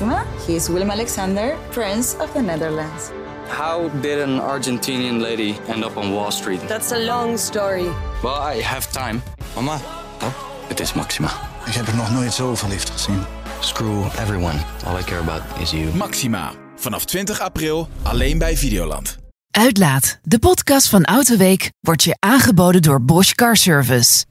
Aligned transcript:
Maxima. 0.00 0.24
He 0.46 0.54
is 0.54 0.68
Willem 0.68 0.90
Alexander, 0.90 1.56
Prince 1.70 2.16
of 2.20 2.32
the 2.32 2.40
Netherlands. 2.40 3.10
How 3.48 3.90
did 4.00 4.20
an 4.20 4.40
Argentinian 4.40 5.20
lady 5.20 5.54
end 5.68 5.84
up 5.84 5.96
on 5.96 6.12
Wall 6.12 6.30
Street? 6.30 6.60
That's 6.68 6.92
a 6.92 6.98
long 6.98 7.38
story. 7.38 7.88
Well, 8.22 8.56
I 8.56 8.62
have 8.62 8.90
time. 8.92 9.22
Mama, 9.54 9.80
Oh, 10.22 10.32
het 10.68 10.80
is 10.80 10.92
Maxima. 10.92 11.30
ik 11.66 11.72
heb 11.74 11.86
er 11.86 11.96
nog 11.96 12.10
nooit 12.12 12.32
zo 12.32 12.54
verliefd 12.54 12.90
gezien. 12.90 13.22
Screw 13.60 14.04
everyone. 14.18 14.58
All 14.86 14.98
I 14.98 15.02
care 15.04 15.20
about 15.20 15.42
is 15.60 15.70
you. 15.70 15.94
Maxima. 15.94 16.52
Vanaf 16.76 17.04
20 17.04 17.40
april 17.40 17.88
alleen 18.02 18.38
bij 18.38 18.56
Videoland. 18.56 19.16
Uitlaat, 19.50 20.18
de 20.22 20.38
podcast 20.38 20.88
van 20.88 21.04
Autoweek, 21.04 21.70
wordt 21.80 22.02
je 22.02 22.16
aangeboden 22.18 22.82
door 22.82 23.02
Bosch 23.02 23.32
Car 23.34 23.56
Service. 23.56 24.24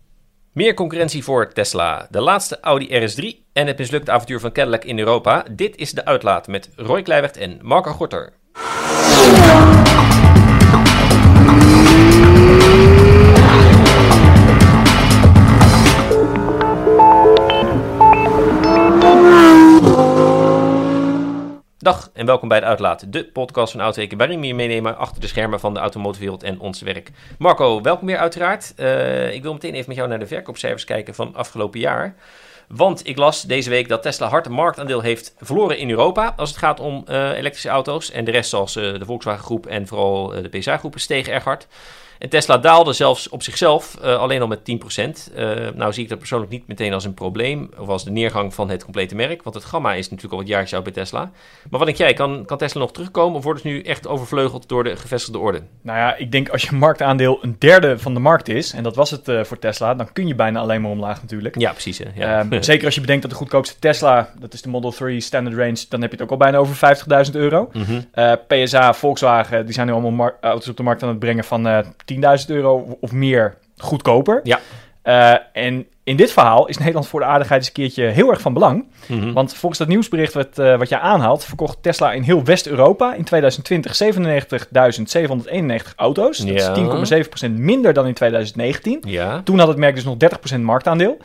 Meer 0.54 0.74
concurrentie 0.74 1.24
voor 1.24 1.54
Tesla, 1.54 2.08
de 2.12 2.22
laatste 2.22 2.60
Audi 2.60 2.88
RS3 2.88 3.46
en 3.58 3.68
het 3.68 3.78
mislukte 3.78 4.12
avontuur 4.12 4.39
van 4.39 4.52
Cadillac 4.52 4.84
in 4.84 5.00
Europa. 5.00 5.46
Dit 5.52 5.76
is 5.76 5.92
de 5.92 6.06
uitlaat 6.06 6.48
met 6.48 6.70
Roy 6.76 7.02
Kleiweg 7.02 7.32
en 7.32 7.60
Marco 7.61 7.92
Gorter. 7.92 8.33
Dag 21.78 22.10
en 22.14 22.25
welkom 22.25 22.47
bij 22.47 22.60
de 22.60 22.66
Uitlaat, 22.66 23.14
de 23.14 23.25
podcast 23.25 23.71
van 23.71 23.82
Autoweken, 23.82 24.18
waarin 24.18 24.39
we 24.39 24.47
je 24.47 24.55
meenemen 24.55 24.97
achter 24.97 25.21
de 25.21 25.28
schermen 25.28 25.60
van 25.60 25.74
de 25.74 25.80
automotivewereld 25.80 26.44
en 26.44 26.60
ons 26.60 26.82
werk. 26.82 27.11
Marco, 27.38 27.82
welkom 27.82 28.08
weer 28.08 28.18
uiteraard. 28.18 28.74
Eh, 28.75 29.33
ik 29.33 29.44
wil 29.44 29.54
meteen 29.54 29.74
even 29.74 29.88
met 29.88 29.97
jou 29.97 30.10
naar 30.10 30.19
de 30.19 30.28
verkoopcijfers 30.28 30.83
kijken 30.83 31.16
van 31.16 31.36
afgelopen 31.36 31.80
jaar. 31.80 32.16
Want 32.67 33.08
ik 33.08 33.17
las 33.17 33.42
deze 33.42 33.70
week 33.70 33.88
dat 33.88 34.02
Tesla 34.02 34.28
hard 34.28 34.50
marktaandeel 34.50 35.02
heeft 35.02 35.34
verloren 35.39 35.78
in 35.78 35.89
Europa 35.89 36.34
als 36.38 36.50
het 36.50 36.58
gaat 36.58 36.80
om 36.80 37.03
eh, 37.06 37.30
elektrische 37.30 37.70
auto's. 37.70 38.12
En 38.12 38.25
de 38.25 38.31
rest, 38.31 38.50
zoals 38.50 38.75
eh, 38.75 38.84
de 39.00 39.06
Volkswagen 39.06 39.44
groep 39.44 39.66
en 39.66 39.88
vooral 39.88 40.33
eh, 40.33 40.44
de 40.44 40.58
PSA-groepen, 40.58 41.00
stegen 41.00 41.33
erg 41.33 41.44
hard. 41.44 41.67
En 42.19 42.29
Tesla 42.29 42.57
daalde 42.57 42.93
zelfs 42.93 43.29
op 43.29 43.43
zichzelf 43.43 43.97
eh, 44.01 44.17
alleen 44.17 44.41
al 44.41 44.47
met 44.47 44.59
10%. 44.59 45.33
Eh 45.35 45.45
nou 45.75 45.93
zie 45.93 46.03
ik 46.03 46.09
dat 46.09 46.17
persoonlijk 46.17 46.51
niet 46.51 46.67
meteen 46.67 46.93
als 46.93 47.05
een 47.05 47.13
probleem 47.13 47.69
of 47.77 47.87
als 47.87 48.03
de 48.03 48.11
neergang 48.11 48.53
van 48.53 48.69
het 48.69 48.83
complete 48.83 49.15
merk. 49.15 49.43
Want 49.43 49.55
het 49.55 49.65
gamma 49.65 49.93
is 49.93 50.09
natuurlijk 50.09 50.33
al 50.33 50.39
wat 50.39 50.47
jaartjes 50.47 50.73
oud 50.73 50.83
bij 50.83 50.93
Tesla. 50.93 51.31
Maar 51.69 51.79
wat 51.79 51.85
denk 51.85 51.97
jij, 51.97 52.13
kan, 52.13 52.45
kan 52.45 52.57
Tesla 52.57 52.81
nog 52.81 52.91
terugkomen 52.91 53.38
of 53.38 53.43
wordt 53.43 53.63
het 53.63 53.71
nu 53.71 53.81
echt 53.81 54.07
overvleugeld 54.07 54.69
door 54.69 54.83
de 54.83 54.95
gevestigde 54.95 55.39
orde? 55.39 55.61
Nou 55.81 55.97
ja, 55.97 56.15
ik 56.15 56.31
denk 56.31 56.49
als 56.49 56.63
je 56.63 56.75
marktaandeel 56.75 57.39
een 57.41 57.55
derde 57.59 57.99
van 57.99 58.13
de 58.13 58.19
markt 58.19 58.49
is, 58.49 58.73
en 58.73 58.83
dat 58.83 58.95
was 58.95 59.11
het 59.11 59.27
eh, 59.27 59.43
voor 59.43 59.59
Tesla, 59.59 59.95
dan 59.95 60.13
kun 60.13 60.27
je 60.27 60.35
bijna 60.35 60.59
alleen 60.59 60.81
maar 60.81 60.91
omlaag 60.91 61.21
natuurlijk. 61.21 61.59
Ja, 61.59 61.71
precies. 61.71 61.97
Hè? 61.97 62.05
Ja. 62.15 62.39
Ehm, 62.39 62.61
zeker 62.71 62.85
als 62.85 62.95
je 62.95 63.01
bedenkt 63.01 63.21
dat 63.21 63.31
de 63.31 63.38
goedkoopste 63.38 63.79
Tesla, 63.79 64.29
dat 64.39 64.53
is 64.53 64.61
de 64.61 64.69
Model 64.69 64.91
3 64.91 65.19
Standard 65.19 65.55
Range, 65.55 65.85
dan 65.89 66.01
heb 66.01 66.11
je 66.11 66.15
het 66.15 66.25
ook 66.25 66.31
al 66.31 66.38
bijna 66.38 66.57
over 66.57 66.97
50.000 67.25 67.31
euro. 67.31 67.69
Mhm. 67.73 68.01
PSA, 68.47 68.93
Volkswagen, 68.93 69.65
die 69.65 69.73
zijn 69.73 69.88
nu 69.88 69.93
allemaal 69.93 70.31
auto's 70.41 70.69
op 70.69 70.77
de 70.77 70.83
markt 70.83 71.03
aan 71.03 71.09
het 71.09 71.19
brengen 71.19 71.43
van 71.43 71.83
10.000 72.13 72.45
euro 72.47 72.97
of 73.02 73.11
meer 73.11 73.58
goedkoper. 73.77 74.39
Ja. 74.44 74.59
Eh, 75.02 75.33
en 75.53 75.86
in 76.03 76.16
dit 76.16 76.31
verhaal 76.31 76.67
is 76.67 76.77
Nederland 76.77 77.08
voor 77.08 77.19
de 77.19 77.25
aardigheid 77.25 77.59
eens 77.59 77.67
een 77.67 77.73
keertje 77.73 78.03
heel 78.03 78.30
erg 78.30 78.41
van 78.41 78.53
belang. 78.53 78.86
Mhm. 79.08 79.33
Want 79.33 79.53
volgens 79.53 79.80
dat 79.80 79.88
nieuwsbericht 79.88 80.33
wat, 80.33 80.59
eh, 80.59 80.78
wat 80.78 80.89
je 80.89 81.00
aanhaalt, 81.00 81.45
verkocht 81.45 81.78
Tesla 81.83 82.11
in 82.11 82.22
heel 82.22 82.44
West-Europa 82.44 83.13
in 83.13 83.23
2020 83.23 83.95
97.791 83.95 85.94
auto's. 85.95 86.38
Dat 86.38 86.47
Ja. 86.47 86.53
is 86.55 86.69
10,7% 86.73 87.58
minder 87.58 87.94
dan 87.94 88.08
in 88.08 88.13
2019. 88.13 89.03
Ja. 89.08 89.41
Toen 89.44 89.59
had 89.59 89.67
het 89.67 89.78
merk 89.78 89.95
dus 89.95 90.03
nog 90.03 90.17
30% 90.17 90.63
marktaandeel. 90.63 91.17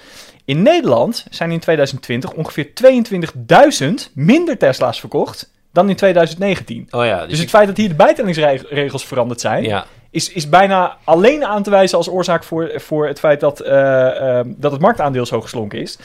In 0.44 0.62
Nederland 0.62 1.26
zijn 1.30 1.50
in 1.50 1.60
2020 1.60 2.32
ongeveer 2.32 2.74
22.000 2.74 4.10
minder 4.14 4.58
Tesla's 4.58 5.00
verkocht 5.00 5.50
dan 5.72 5.88
in 5.88 5.96
2019. 5.96 6.88
Oh 6.90 7.04
ja, 7.04 7.20
dus, 7.20 7.28
Dus 7.30 7.38
het 7.38 7.48
feit 7.50 7.66
dat 7.66 7.76
hier 7.76 7.88
de 7.88 7.94
bijtellingsregels 7.94 9.04
veranderd 9.04 9.40
zijn, 9.40 9.62
ja. 9.64 9.86
Is, 10.12 10.32
is 10.32 10.48
bijna 10.48 10.96
alleen 11.04 11.44
aan 11.44 11.62
te 11.62 11.70
wijzen 11.70 11.98
als 11.98 12.08
oorzaak 12.08 12.44
voor, 12.44 12.72
voor 12.74 13.06
het 13.06 13.18
feit 13.18 13.40
dat, 13.40 13.60
eh, 13.60 14.38
eh, 14.38 14.46
dat 14.46 14.72
het 14.72 14.80
marktaandeel 14.80 15.26
zo 15.26 15.40
geslonken 15.40 15.80
is. 15.80 15.98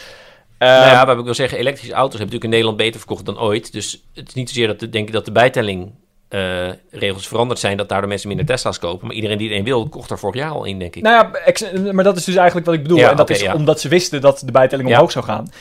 Eh, 0.58 0.68
nou 0.68 0.92
ja, 0.92 1.06
wat 1.06 1.18
ik 1.18 1.24
wil 1.24 1.34
zeggen, 1.34 1.58
elektrische 1.58 1.94
auto's 1.94 2.20
hebben 2.20 2.36
natuurlijk 2.36 2.44
in 2.44 2.50
Nederland 2.50 2.78
beter 2.78 3.00
verkocht 3.00 3.26
dan 3.26 3.40
ooit. 3.40 3.72
Dus 3.72 4.04
het 4.14 4.28
is 4.28 4.34
niet 4.34 4.50
zozeer 4.50 4.68
dat 4.68 4.80
de, 4.80 4.90
denk 4.90 5.08
ik 5.08 5.14
dat 5.14 5.26
de 5.26 5.32
bijtelling 5.32 5.92
eh, 6.28 6.68
regels 6.92 7.28
veranderd 7.28 7.60
zijn, 7.60 7.78
dat 7.78 7.90
daardoor 7.90 8.10
mensen 8.10 8.28
minder 8.28 8.46
Tesla's 8.46 8.80
kopen. 8.80 9.08
Maar 9.08 9.16
iedereen 9.16 9.38
die 9.38 9.50
er 9.50 9.58
een 9.58 9.64
wil, 9.64 9.90
kocht 9.90 10.10
er 10.10 10.20
vorig 10.20 10.36
jaar 10.36 10.52
al 10.52 10.66
in, 10.66 10.80
denk 10.80 10.96
ik. 10.96 11.04
Nou 11.04 11.16
ja, 11.16 11.92
maar 11.92 12.04
dat 12.04 12.18
is 12.18 12.24
dus 12.24 12.36
eigenlijk 12.36 12.66
wat 12.66 12.76
ik 12.76 12.82
bedoel. 12.82 12.98
Ja, 12.98 13.10
en 13.10 13.16
dat 13.16 13.30
is 13.30 13.42
ja. 13.42 13.54
omdat 13.54 13.80
ze 13.80 13.88
wisten 13.88 14.22
dat 14.22 14.42
de 14.46 14.52
bijtelling 14.52 14.90
Ja. 14.90 14.96
omhoog 14.96 15.12
zou 15.12 15.26
gaan. 15.26 15.52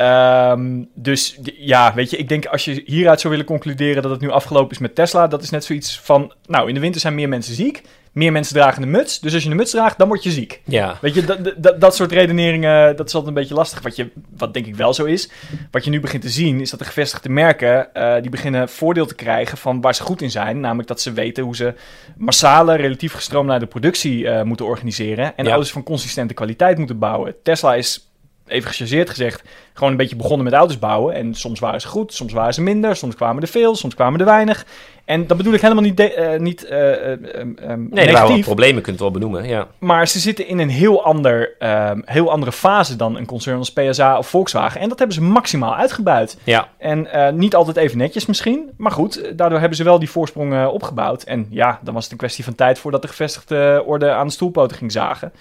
Ehm, 0.00 0.82
dus 0.94 1.38
ja, 1.56 1.94
weet 1.94 2.10
je, 2.10 2.16
ik 2.16 2.28
denk 2.28 2.46
als 2.46 2.64
je 2.64 2.82
hieruit 2.84 3.20
zou 3.20 3.32
willen 3.32 3.48
concluderen 3.48 4.02
dat 4.02 4.10
het 4.10 4.20
nu 4.20 4.30
afgelopen 4.30 4.70
is 4.70 4.78
met 4.78 4.94
Tesla, 4.94 5.26
dat 5.26 5.42
is 5.42 5.50
net 5.50 5.64
zoiets 5.64 6.00
van, 6.00 6.32
nou, 6.46 6.68
in 6.68 6.74
de 6.74 6.80
winter 6.80 7.00
zijn 7.00 7.14
meer 7.14 7.28
mensen 7.28 7.54
ziek, 7.54 7.82
meer 8.12 8.32
mensen 8.32 8.54
dragen 8.54 8.82
een 8.82 8.90
muts, 8.90 9.20
dus 9.20 9.34
als 9.34 9.42
je 9.42 9.50
een 9.50 9.56
muts 9.56 9.70
draagt, 9.70 9.98
dan 9.98 10.08
word 10.08 10.22
je 10.22 10.30
ziek. 10.30 10.60
Ja, 10.64 10.98
Weet 11.00 11.14
je, 11.14 11.24
dat, 11.24 11.52
dat, 11.56 11.80
dat 11.80 11.96
soort 11.96 12.12
redeneringen, 12.12 12.96
dat 12.96 13.06
is 13.06 13.14
altijd 13.14 13.26
een 13.34 13.40
beetje 13.40 13.54
lastig. 13.54 13.82
Wat, 13.82 13.96
je, 13.96 14.10
wat 14.36 14.54
denk 14.54 14.66
ik 14.66 14.74
wel 14.76 14.94
zo 14.94 15.04
is, 15.04 15.30
wat 15.70 15.84
je 15.84 15.90
nu 15.90 16.00
begint 16.00 16.22
te 16.22 16.28
zien, 16.28 16.60
is 16.60 16.70
dat 16.70 16.78
de 16.78 16.84
gevestigde 16.84 17.28
merken, 17.28 17.94
eh, 17.94 18.20
die 18.20 18.30
beginnen 18.30 18.68
voordeel 18.68 19.06
te 19.06 19.14
krijgen 19.14 19.58
van 19.58 19.80
waar 19.80 19.94
ze 19.94 20.02
goed 20.02 20.22
in 20.22 20.30
zijn. 20.30 20.60
Namelijk 20.60 20.88
dat 20.88 21.00
ze 21.00 21.12
weten 21.12 21.44
hoe 21.44 21.56
ze 21.56 21.74
massale, 22.16 22.74
relatief 22.76 23.12
gestroomlijnde 23.12 23.66
productie 23.66 24.28
eh, 24.28 24.42
moeten 24.42 24.66
organiseren. 24.66 25.36
En 25.36 25.44
Ja. 25.44 25.50
auto's 25.50 25.72
van 25.72 25.82
consistente 25.82 26.34
kwaliteit 26.34 26.78
moeten 26.78 26.98
bouwen. 26.98 27.34
Tesla 27.42 27.74
is, 27.74 28.09
even 28.50 28.68
gechargeerd 28.70 29.10
gezegd, 29.10 29.42
gewoon 29.72 29.90
een 29.90 29.96
beetje 29.96 30.16
begonnen 30.16 30.44
met 30.44 30.52
auto's 30.54 30.78
bouwen. 30.78 31.14
En 31.14 31.34
soms 31.34 31.60
waren 31.60 31.80
ze 31.80 31.88
goed, 31.88 32.14
soms 32.14 32.32
waren 32.32 32.54
ze 32.54 32.62
minder, 32.62 32.96
soms 32.96 33.14
kwamen 33.14 33.42
er 33.42 33.48
veel, 33.48 33.76
soms 33.76 33.94
kwamen 33.94 34.20
er 34.20 34.26
weinig. 34.26 34.66
En 35.04 35.26
dat 35.26 35.36
bedoel 35.36 35.52
ik 35.54 35.60
helemaal 35.60 35.82
niet, 35.82 35.96
de- 35.96 36.12
eh, 36.14 36.40
niet 36.40 36.64
ehm, 36.64 37.86
nee, 37.90 38.12
wel 38.12 38.38
problemen, 38.40 38.82
kunt 38.82 38.98
wel 39.00 39.10
benoemen. 39.10 39.48
Ja. 39.48 39.66
Maar 39.78 40.08
ze 40.08 40.18
zitten 40.18 40.46
in 40.46 40.58
een 40.58 40.68
heel, 40.68 41.04
ander, 41.04 41.54
ehm, 41.58 42.00
heel 42.04 42.30
andere 42.30 42.52
fase 42.52 42.96
dan 42.96 43.16
een 43.16 43.26
concern 43.26 43.58
als 43.58 43.72
PSA 43.72 44.18
of 44.18 44.28
Volkswagen. 44.28 44.80
En 44.80 44.88
dat 44.88 44.98
hebben 44.98 45.16
ze 45.16 45.22
maximaal 45.22 45.76
uitgebuit. 45.76 46.36
Ja, 46.44 46.68
En 46.78 47.08
niet 47.36 47.54
altijd 47.54 47.76
even 47.76 47.98
netjes 47.98 48.26
misschien. 48.26 48.70
Maar 48.76 48.92
goed, 48.92 49.32
daardoor 49.38 49.58
hebben 49.58 49.76
ze 49.76 49.84
wel 49.84 49.98
die 49.98 50.10
voorsprong 50.10 50.66
opgebouwd. 50.66 51.22
En 51.22 51.46
ja, 51.50 51.78
dan 51.82 51.94
was 51.94 52.02
het 52.02 52.12
een 52.12 52.18
kwestie 52.18 52.44
van 52.44 52.54
tijd 52.54 52.78
voordat 52.78 53.02
de 53.02 53.08
gevestigde 53.08 53.82
orde 53.86 54.10
aan 54.10 54.26
de 54.26 54.32
stoelpoten 54.32 54.76
ging 54.76 54.92
zagen. 54.92 55.32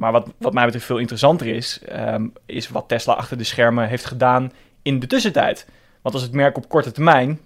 Maar 0.00 0.12
wat, 0.12 0.28
wat 0.38 0.52
mij 0.52 0.64
betreft 0.64 0.86
veel 0.86 0.98
interessanter 0.98 1.46
is, 1.46 1.80
ehm, 1.88 2.26
is 2.46 2.68
wat 2.68 2.84
Tesla 2.88 3.12
achter 3.12 3.38
de 3.38 3.44
schermen 3.44 3.88
heeft 3.88 4.04
gedaan 4.04 4.52
in 4.82 4.98
de 4.98 5.06
tussentijd. 5.06 5.66
Want 6.02 6.14
als 6.14 6.24
het 6.24 6.32
merk 6.32 6.56
op 6.56 6.68
korte 6.68 6.92
termijn, 6.92 7.40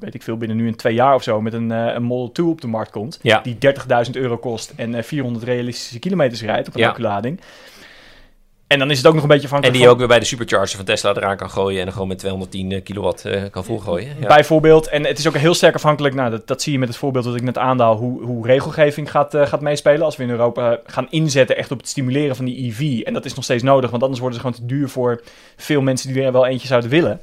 weet 0.00 0.14
ik 0.14 0.22
veel, 0.22 0.36
binnen 0.36 0.56
nu 0.56 0.66
een 0.68 0.76
twee 0.76 0.94
jaar 0.94 1.14
of 1.14 1.22
zo, 1.22 1.40
met 1.40 1.52
een, 1.52 1.72
eh, 1.72 1.94
een 1.94 2.02
Model 2.02 2.32
2 2.32 2.46
op 2.46 2.60
de 2.60 2.66
markt 2.66 2.90
komt, 2.90 3.18
Ja. 3.22 3.40
die 3.40 3.58
30.000 3.58 4.16
euro 4.16 4.36
kost 4.36 4.72
en 4.76 4.94
eh, 4.94 5.02
400 5.02 5.44
realistische 5.44 5.98
kilometers 5.98 6.42
rijdt 6.42 6.68
op 6.68 6.74
een 6.74 6.80
Ja. 6.80 6.88
acculading. 6.88 7.40
En 8.66 8.78
dan 8.78 8.90
is 8.90 8.98
het 8.98 9.06
ook 9.06 9.14
nog 9.14 9.22
een 9.22 9.28
beetje 9.28 9.48
en 9.48 9.54
afhankelijk 9.54 9.72
die 9.78 9.88
je 9.88 9.88
van- 9.88 9.94
ook 9.94 9.98
weer 9.98 10.16
bij 10.16 10.18
de 10.18 10.24
supercharger 10.34 10.76
van 10.76 10.84
Tesla 10.84 11.14
eraan 11.14 11.36
kan 11.36 11.50
gooien 11.50 11.78
en 11.78 11.84
dan 11.84 11.92
gewoon 11.92 12.08
met 12.08 12.18
210 12.18 12.82
kilowatt 12.82 13.24
eh, 13.24 13.42
kan 13.50 13.64
volgooien. 13.64 14.16
Ja. 14.20 14.26
Bijvoorbeeld, 14.26 14.88
en 14.88 15.06
het 15.06 15.18
is 15.18 15.28
ook 15.28 15.36
heel 15.36 15.54
sterk 15.54 15.74
afhankelijk, 15.74 16.14
nou, 16.14 16.30
dat, 16.30 16.46
dat 16.46 16.62
zie 16.62 16.72
je 16.72 16.78
met 16.78 16.88
het 16.88 16.96
voorbeeld 16.96 17.24
dat 17.24 17.34
ik 17.36 17.42
net 17.42 17.58
aandaal, 17.58 17.96
hoe, 17.96 18.22
hoe 18.22 18.46
regelgeving 18.46 19.10
gaat, 19.10 19.34
eh, 19.34 19.46
gaat 19.46 19.60
meespelen. 19.60 20.02
Als 20.04 20.16
we 20.16 20.22
in 20.22 20.30
Europa 20.30 20.78
gaan 20.86 21.06
inzetten 21.10 21.56
echt 21.56 21.70
op 21.70 21.78
het 21.78 21.88
stimuleren 21.88 22.36
van 22.36 22.44
die 22.44 22.66
EV. 22.66 23.00
En 23.00 23.12
dat 23.12 23.24
is 23.24 23.34
nog 23.34 23.44
steeds 23.44 23.62
nodig, 23.62 23.90
want 23.90 24.02
anders 24.02 24.20
worden 24.20 24.40
ze 24.40 24.44
gewoon 24.46 24.60
te 24.60 24.74
duur 24.74 24.88
voor 24.88 25.22
veel 25.56 25.80
mensen 25.80 26.12
die 26.12 26.22
er 26.22 26.32
wel 26.32 26.46
eentje 26.46 26.66
zouden 26.68 26.90
willen. 26.90 27.20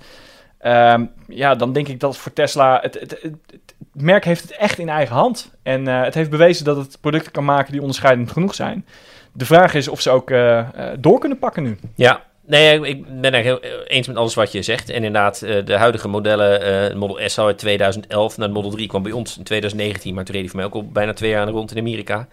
Ehm, 0.60 1.06
ja, 1.28 1.56
dan 1.56 1.74
denk 1.74 1.88
ik 1.88 2.00
dat 2.00 2.18
voor 2.18 2.34
Tesla, 2.34 2.80
het, 2.82 3.00
het, 3.00 3.12
het, 3.22 3.34
het 3.52 3.76
merk 3.94 4.26
heeft 4.26 4.42
het 4.42 4.52
echt 4.52 4.80
in 4.80 4.90
eigen 4.90 5.16
hand. 5.16 5.52
En 5.64 5.88
eh, 5.88 6.04
het 6.04 6.14
heeft 6.14 6.30
bewezen 6.30 6.66
dat 6.66 6.78
het 6.78 6.98
producten 7.02 7.32
kan 7.32 7.46
maken 7.46 7.72
die 7.72 7.82
onderscheidend 7.82 8.32
genoeg 8.32 8.56
zijn. 8.56 8.86
De 9.34 9.46
vraag 9.46 9.74
is 9.74 9.88
of 9.88 10.02
ze 10.02 10.10
ook 10.10 10.32
eh, 10.32 10.60
eh, 10.60 10.68
door 11.00 11.20
kunnen 11.20 11.40
pakken 11.40 11.64
nu. 11.64 11.78
Ja, 11.96 12.24
nee, 12.46 12.88
ik 12.88 13.22
ben 13.22 13.34
er 13.34 13.44
heel 13.44 13.60
eens 13.88 14.08
met 14.08 14.16
alles 14.16 14.34
wat 14.34 14.52
je 14.52 14.62
zegt. 14.62 14.90
En 14.90 14.96
inderdaad, 14.96 15.42
eh, 15.42 15.66
de 15.66 15.78
huidige 15.78 16.08
modellen, 16.08 16.62
eh 16.90 16.96
Model 16.96 17.30
S 17.30 17.40
uit 17.40 17.58
2011, 17.58 18.38
naar 18.38 18.48
de 18.48 18.54
Model 18.54 18.72
3 18.72 18.88
kwam 18.88 19.04
bij 19.04 19.12
ons 19.12 19.38
in 19.38 19.44
2019, 19.44 20.14
maar 20.14 20.24
toen 20.24 20.36
reed 20.36 20.44
hij 20.44 20.52
voor 20.52 20.60
mij 20.60 20.70
ook 20.70 20.86
al 20.86 20.92
bijna 20.92 21.14
twee 21.14 21.30
jaar 21.30 21.48
rond 21.48 21.72
in 21.72 21.78
Amerika. 21.78 22.28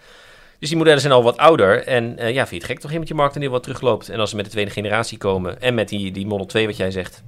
Dus 0.59 0.69
die 0.69 0.77
modellen 0.77 1.01
zijn 1.01 1.13
al 1.13 1.23
wat 1.23 1.37
ouder. 1.37 1.83
En 1.83 2.17
eh, 2.17 2.33
ja, 2.33 2.47
vind 2.47 2.49
je 2.49 2.55
het 2.55 2.65
gek 2.65 2.79
toch 2.79 2.99
met 2.99 3.07
je 3.07 3.13
marktaandeel 3.13 3.51
wat 3.51 3.63
terugloopt. 3.63 4.09
En 4.09 4.19
als 4.19 4.29
ze 4.29 4.35
met 4.35 4.45
de 4.45 4.51
tweede 4.51 4.71
generatie 4.71 5.17
komen 5.17 5.61
en 5.61 5.73
met 5.73 5.89
die, 5.89 6.11
die 6.11 6.27
Model 6.27 6.45
2 6.45 6.65
wat 6.65 6.77
jij 6.77 6.91
zegt, 6.91 7.23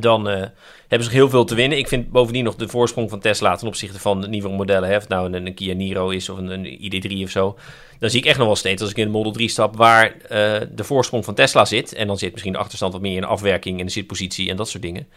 dan 0.00 0.28
eh, 0.28 0.46
hebben 0.88 1.08
ze 1.08 1.14
heel 1.14 1.28
veel 1.28 1.44
te 1.44 1.54
winnen. 1.54 1.78
Ik 1.78 1.88
vind 1.88 2.10
bovendien 2.10 2.44
nog 2.44 2.54
de 2.54 2.68
voorsprong 2.68 3.10
van 3.10 3.20
Tesla 3.20 3.56
ten 3.56 3.68
opzichte 3.68 3.98
van 3.98 4.20
de 4.20 4.28
nieuwe 4.28 4.48
modellen. 4.48 4.88
Hè, 4.88 4.96
of 4.96 5.08
nou 5.08 5.32
een, 5.32 5.54
Kia 5.54 5.74
Niro 5.74 6.08
is 6.08 6.28
of 6.28 6.38
een, 6.38 6.48
een 6.48 6.66
ID3 6.66 7.22
of 7.22 7.30
zo. 7.30 7.56
Dan 7.98 8.10
zie 8.10 8.20
ik 8.20 8.26
echt 8.26 8.38
nog 8.38 8.46
wel 8.46 8.56
steeds 8.56 8.82
als 8.82 8.90
ik 8.90 8.96
in 8.96 9.04
de 9.04 9.10
Model 9.10 9.32
3 9.32 9.48
stap 9.48 9.76
waar 9.76 10.16
eh, 10.16 10.60
de 10.70 10.84
voorsprong 10.84 11.24
van 11.24 11.34
Tesla 11.34 11.64
zit. 11.64 11.94
En 11.94 12.06
dan 12.06 12.18
zit 12.18 12.32
misschien 12.32 12.52
de 12.52 12.58
achterstand 12.58 12.92
wat 12.92 13.02
meer 13.02 13.16
in 13.16 13.24
afwerking 13.24 13.80
en 13.80 13.86
de 13.86 13.92
zitpositie 13.92 14.50
en 14.50 14.56
dat 14.56 14.68
soort 14.68 14.82
dingen. 14.82 15.08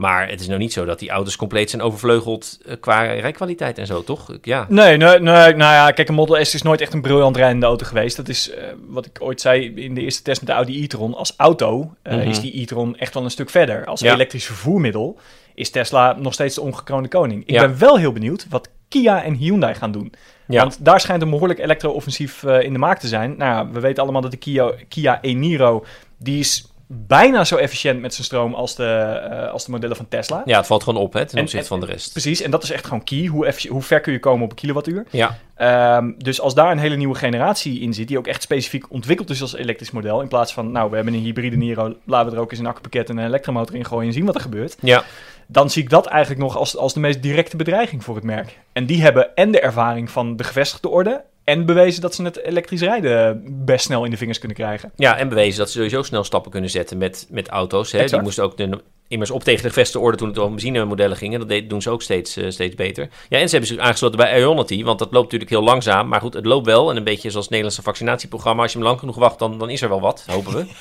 Maar 0.00 0.28
het 0.28 0.40
is 0.40 0.46
nou 0.46 0.58
niet 0.58 0.72
zo 0.72 0.84
dat 0.84 0.98
die 0.98 1.10
auto's 1.10 1.36
compleet 1.36 1.70
zijn 1.70 1.82
overvleugeld 1.82 2.58
eh, 2.66 2.74
qua 2.80 3.00
rijkwaliteit 3.02 3.78
en 3.78 3.86
zo, 3.86 4.04
toch? 4.04 4.36
Ja. 4.42 4.66
Nee, 4.68 4.96
nee, 4.96 5.18
nee, 5.18 5.20
nou 5.54 5.56
ja, 5.56 5.90
kijk, 5.90 6.08
een 6.08 6.14
Model 6.14 6.44
S 6.44 6.54
is 6.54 6.62
nooit 6.62 6.80
echt 6.80 6.92
een 6.94 7.00
briljant 7.00 7.36
rijdende 7.36 7.66
auto 7.66 7.86
geweest. 7.86 8.16
Dat 8.16 8.28
is 8.28 8.50
eh, 8.50 8.64
wat 8.88 9.06
ik 9.06 9.18
ooit 9.22 9.40
zei 9.40 9.74
in 9.74 9.94
de 9.94 10.00
eerste 10.00 10.22
test 10.22 10.40
met 10.40 10.48
de 10.50 10.54
Audi 10.56 10.82
e-tron. 10.84 11.14
Als 11.14 11.34
auto 11.36 11.94
eh, 12.02 12.16
Mhm. 12.16 12.28
is 12.28 12.40
die 12.40 12.60
e-tron 12.60 12.96
echt 12.96 13.14
wel 13.14 13.24
een 13.24 13.30
stuk 13.30 13.50
verder. 13.50 13.84
Als 13.84 14.00
Ja. 14.00 14.12
elektrisch 14.14 14.44
vervoermiddel 14.46 15.18
is 15.54 15.70
Tesla 15.70 16.16
nog 16.18 16.32
steeds 16.32 16.54
de 16.54 16.60
ongekroonde 16.60 17.08
koning. 17.08 17.42
Ik 17.46 17.54
Ja. 17.54 17.60
ben 17.60 17.78
wel 17.78 17.98
heel 17.98 18.12
benieuwd 18.12 18.46
wat 18.50 18.68
Kia 18.88 19.22
en 19.22 19.34
Hyundai 19.34 19.74
gaan 19.74 19.92
doen. 19.92 20.12
Ja. 20.46 20.60
Want 20.62 20.84
daar 20.84 21.00
schijnt 21.00 21.22
een 21.22 21.30
behoorlijk 21.30 21.60
elektro-offensief 21.60 22.42
in 22.42 22.72
de 22.72 22.78
maak 22.78 22.98
te 22.98 23.08
zijn. 23.08 23.34
Nou 23.38 23.52
ja, 23.66 23.72
we 23.72 23.80
weten 23.80 24.02
allemaal 24.02 24.20
dat 24.22 24.30
de 24.30 24.36
Kia, 24.36 24.70
Kia 24.88 25.18
e-Niro, 25.22 25.84
die 26.18 26.38
is 26.38 26.69
bijna 26.92 27.44
zo 27.44 27.56
efficiënt 27.56 28.00
met 28.00 28.14
zijn 28.14 28.24
stroom 28.26 28.54
als 28.54 28.74
de, 28.74 28.84
eh, 28.84 29.50
als 29.52 29.64
de 29.64 29.70
modellen 29.70 29.96
van 29.96 30.08
Tesla. 30.08 30.42
ja, 30.44 30.56
het 30.56 30.66
valt 30.66 30.82
gewoon 30.82 31.02
op 31.02 31.12
hè, 31.12 31.26
ten 31.26 31.38
En- 31.38 31.44
opzichte 31.44 31.66
van 31.66 31.80
de 31.80 31.86
rest. 31.86 32.12
Precies, 32.12 32.40
en 32.42 32.50
dat 32.50 32.62
is 32.62 32.70
echt 32.70 32.84
gewoon 32.84 33.04
key. 33.04 33.26
Hoe, 33.26 33.52
hoe 33.68 33.82
ver 33.82 34.00
kun 34.00 34.12
je 34.12 34.18
komen 34.20 34.44
op 34.44 34.50
een 34.50 34.56
kilowattuur? 34.56 35.04
Ja, 35.10 35.38
Ehm, 35.54 36.10
dus 36.18 36.40
als 36.40 36.54
daar 36.54 36.70
een 36.70 36.78
hele 36.78 36.96
nieuwe 36.96 37.14
generatie 37.14 37.80
in 37.80 37.94
zit, 37.94 38.08
die 38.08 38.18
ook 38.18 38.26
echt 38.26 38.42
specifiek 38.42 38.90
ontwikkeld 38.92 39.30
is 39.30 39.40
als 39.42 39.54
elektrisch 39.54 39.90
model, 39.90 40.20
in 40.20 40.28
plaats 40.28 40.52
van, 40.52 40.72
nou, 40.72 40.90
we 40.90 40.96
hebben 40.96 41.14
een 41.14 41.20
hybride 41.20 41.56
Niro, 41.56 41.94
laten 42.04 42.30
we 42.30 42.36
er 42.36 42.42
ook 42.42 42.50
eens 42.50 42.60
een 42.60 42.66
accupakket 42.66 43.08
en 43.08 43.16
een 43.18 43.26
elektromotor 43.26 43.76
in 43.76 43.84
gooien 43.84 44.06
en 44.06 44.12
zien 44.12 44.24
wat 44.24 44.34
er 44.34 44.40
gebeurt. 44.40 44.76
ja. 44.80 45.04
Dan 45.46 45.70
zie 45.70 45.82
ik 45.82 45.90
dat 45.90 46.06
eigenlijk 46.06 46.40
nog 46.42 46.56
als, 46.56 46.76
als 46.76 46.94
de 46.94 47.00
meest 47.00 47.22
directe 47.22 47.56
bedreiging 47.56 48.04
voor 48.04 48.14
het 48.14 48.24
merk. 48.24 48.58
En 48.72 48.86
die 48.86 49.02
hebben 49.02 49.34
en 49.36 49.50
de 49.50 49.60
ervaring 49.60 50.10
van 50.10 50.36
de 50.36 50.44
gevestigde 50.44 50.88
orde 50.88 51.24
en 51.50 51.66
bewezen 51.66 52.00
dat 52.00 52.14
ze 52.14 52.22
het 52.22 52.44
elektrisch 52.44 52.80
rijden 52.80 53.42
best 53.64 53.84
snel 53.84 54.04
in 54.04 54.10
de 54.10 54.16
vingers 54.16 54.38
kunnen 54.38 54.56
krijgen. 54.56 54.92
ja, 54.96 55.16
en 55.16 55.28
bewezen 55.28 55.58
dat 55.58 55.70
ze 55.70 55.76
sowieso 55.76 56.02
snel 56.02 56.24
stappen 56.24 56.50
kunnen 56.50 56.70
zetten 56.70 56.98
met, 56.98 57.26
met 57.30 57.48
auto's. 57.48 57.92
Hè. 57.92 58.04
Die 58.04 58.20
moesten 58.20 58.44
ook 58.44 58.56
de, 58.56 58.80
immers 59.10 59.30
op 59.30 59.44
tegen 59.44 59.62
de 59.62 59.68
gevestigde 59.68 60.06
orde 60.06 60.16
toen 60.16 60.28
het 60.28 60.38
om 60.38 60.50
benzinemodellen 60.50 61.16
gingen. 61.16 61.38
Dat 61.38 61.48
deed- 61.48 61.70
doen 61.70 61.82
ze 61.82 61.90
ook 61.90 62.02
steeds, 62.02 62.36
eh, 62.36 62.50
steeds 62.50 62.74
beter. 62.74 63.08
Ja, 63.28 63.38
en 63.38 63.48
ze 63.48 63.56
hebben 63.56 63.74
zich 63.74 63.78
aangesloten 63.78 64.18
bij 64.18 64.40
Ionity, 64.40 64.84
want 64.84 64.98
dat 64.98 65.12
loopt 65.12 65.24
natuurlijk 65.24 65.50
heel 65.50 65.62
langzaam. 65.62 66.08
Maar 66.08 66.20
goed, 66.20 66.34
het 66.34 66.46
loopt 66.46 66.66
wel. 66.66 66.90
En 66.90 66.96
een 66.96 67.04
beetje 67.04 67.30
zoals 67.30 67.44
het 67.44 67.54
Nederlandse 67.54 67.82
vaccinatieprogramma. 67.82 68.62
Als 68.62 68.72
je 68.72 68.78
hem 68.78 68.86
lang 68.86 68.98
genoeg 68.98 69.16
wacht, 69.16 69.38
dan, 69.38 69.58
dan 69.58 69.70
is 69.70 69.82
er 69.82 69.88
wel 69.88 70.00
wat, 70.00 70.24
hopen 70.26 70.52
we. 70.52 70.66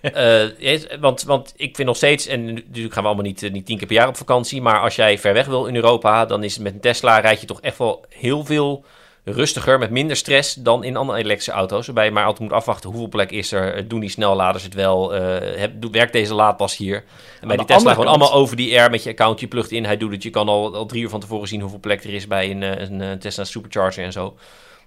Eh, 0.00 0.80
want, 1.00 1.22
want 1.22 1.52
ik 1.56 1.76
vind 1.76 1.88
nog 1.88 1.96
steeds, 1.96 2.26
en 2.26 2.44
natuurlijk 2.44 2.94
gaan 2.94 3.02
we 3.02 3.08
allemaal 3.08 3.26
niet, 3.26 3.42
eh, 3.42 3.50
niet 3.50 3.66
tien 3.66 3.78
keer 3.78 3.86
per 3.86 3.96
jaar 3.96 4.08
op 4.08 4.16
vakantie, 4.16 4.62
maar 4.62 4.80
als 4.80 4.96
jij 4.96 5.18
ver 5.18 5.32
weg 5.32 5.46
wil 5.46 5.66
in 5.66 5.74
Europa, 5.74 6.26
dan 6.26 6.44
is 6.44 6.54
het 6.54 6.62
met 6.62 6.72
een 6.72 6.80
Tesla 6.80 7.18
rijd 7.18 7.40
je 7.40 7.46
toch 7.46 7.60
echt 7.60 7.78
wel 7.78 8.04
heel 8.08 8.44
veel 8.44 8.84
rustiger, 9.24 9.78
met 9.78 9.90
minder 9.90 10.16
stress 10.16 10.54
dan 10.54 10.84
in 10.84 10.96
andere 10.96 11.18
elektrische 11.18 11.52
auto's. 11.52 11.86
Waarbij 11.86 12.04
je 12.04 12.10
maar 12.10 12.24
altijd 12.24 12.48
moet 12.48 12.58
afwachten 12.58 12.90
hoeveel 12.90 13.08
plek 13.08 13.30
is 13.30 13.52
er, 13.52 13.74
eh, 13.74 13.84
doen 13.88 14.00
die 14.00 14.10
snelladers 14.10 14.64
het 14.64 14.74
wel, 14.74 15.10
heb, 15.12 15.72
doe- 15.80 15.90
werkt 15.90 16.12
deze 16.12 16.34
laadpas 16.34 16.76
hier. 16.76 17.04
En 17.40 17.48
bij 17.48 17.56
die 17.56 17.66
Tesla 17.66 17.90
gewoon 17.92 18.06
allemaal 18.08 18.32
over 18.32 18.56
die 18.56 18.78
air 18.80 18.90
met 18.90 19.02
je 19.02 19.10
account, 19.10 19.40
je 19.40 19.46
plugt 19.48 19.70
in, 19.70 19.84
hij 19.84 19.96
doet 19.96 20.12
het. 20.12 20.22
Je 20.22 20.30
kan 20.30 20.48
al, 20.48 20.74
al 20.74 20.86
drie 20.86 21.02
uur 21.02 21.08
van 21.08 21.20
tevoren 21.20 21.48
zien 21.48 21.60
hoeveel 21.60 21.78
plek 21.80 22.04
er 22.04 22.14
is 22.14 22.26
bij 22.26 22.50
een, 22.50 22.62
eh, 22.62 22.88
een, 22.88 23.00
eh, 23.00 23.12
Tesla 23.12 23.44
Supercharger 23.44 24.04
en 24.04 24.12
zo. 24.12 24.34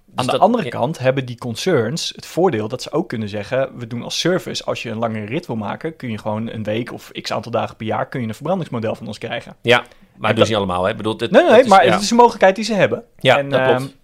Dus 0.06 0.14
Aan 0.16 0.24
de 0.26 0.32
dat- 0.32 0.40
andere 0.40 0.64
ja, 0.64 0.70
kant 0.70 0.98
hebben 0.98 1.26
die 1.26 1.38
concerns 1.38 2.12
het 2.16 2.26
voordeel 2.26 2.68
dat 2.68 2.82
ze 2.82 2.92
ook 2.92 3.08
kunnen 3.08 3.28
zeggen: 3.28 3.70
we 3.76 3.86
doen 3.86 4.02
als 4.02 4.18
service, 4.20 4.64
als 4.64 4.82
je 4.82 4.90
een 4.90 4.98
langere 4.98 5.24
rit 5.26 5.46
wil 5.46 5.56
maken, 5.56 5.96
kun 5.96 6.10
je 6.10 6.18
gewoon 6.18 6.50
een 6.50 6.62
week 6.62 6.92
of 6.92 7.10
x 7.22 7.32
aantal 7.32 7.52
dagen 7.52 7.76
per 7.76 7.86
jaar 7.86 8.08
kun 8.08 8.20
je 8.20 8.26
een 8.28 8.34
verbrandingsmodel 8.34 8.94
van 8.94 9.06
ons 9.06 9.18
krijgen. 9.18 9.56
Ja, 9.62 9.76
maar 10.16 10.28
dat 10.28 10.36
doen 10.36 10.44
ze 10.46 10.50
niet 10.50 10.60
allemaal. 10.60 10.84
Hè? 10.84 10.94
Bedoel, 10.94 11.16
dit, 11.16 11.30
Nee, 11.30 11.42
nee, 11.50 11.60
is- 11.60 11.66
maar 11.68 11.84
ja. 11.86 11.92
het 11.92 12.02
is 12.02 12.10
een 12.10 12.16
mogelijkheid 12.16 12.56
die 12.56 12.64
ze 12.64 12.74
hebben. 12.74 13.04
Ja, 13.18 13.38
en, 13.38 13.48
dat 13.48 13.60
ehm, 13.60 13.76
klopt. 13.76 13.82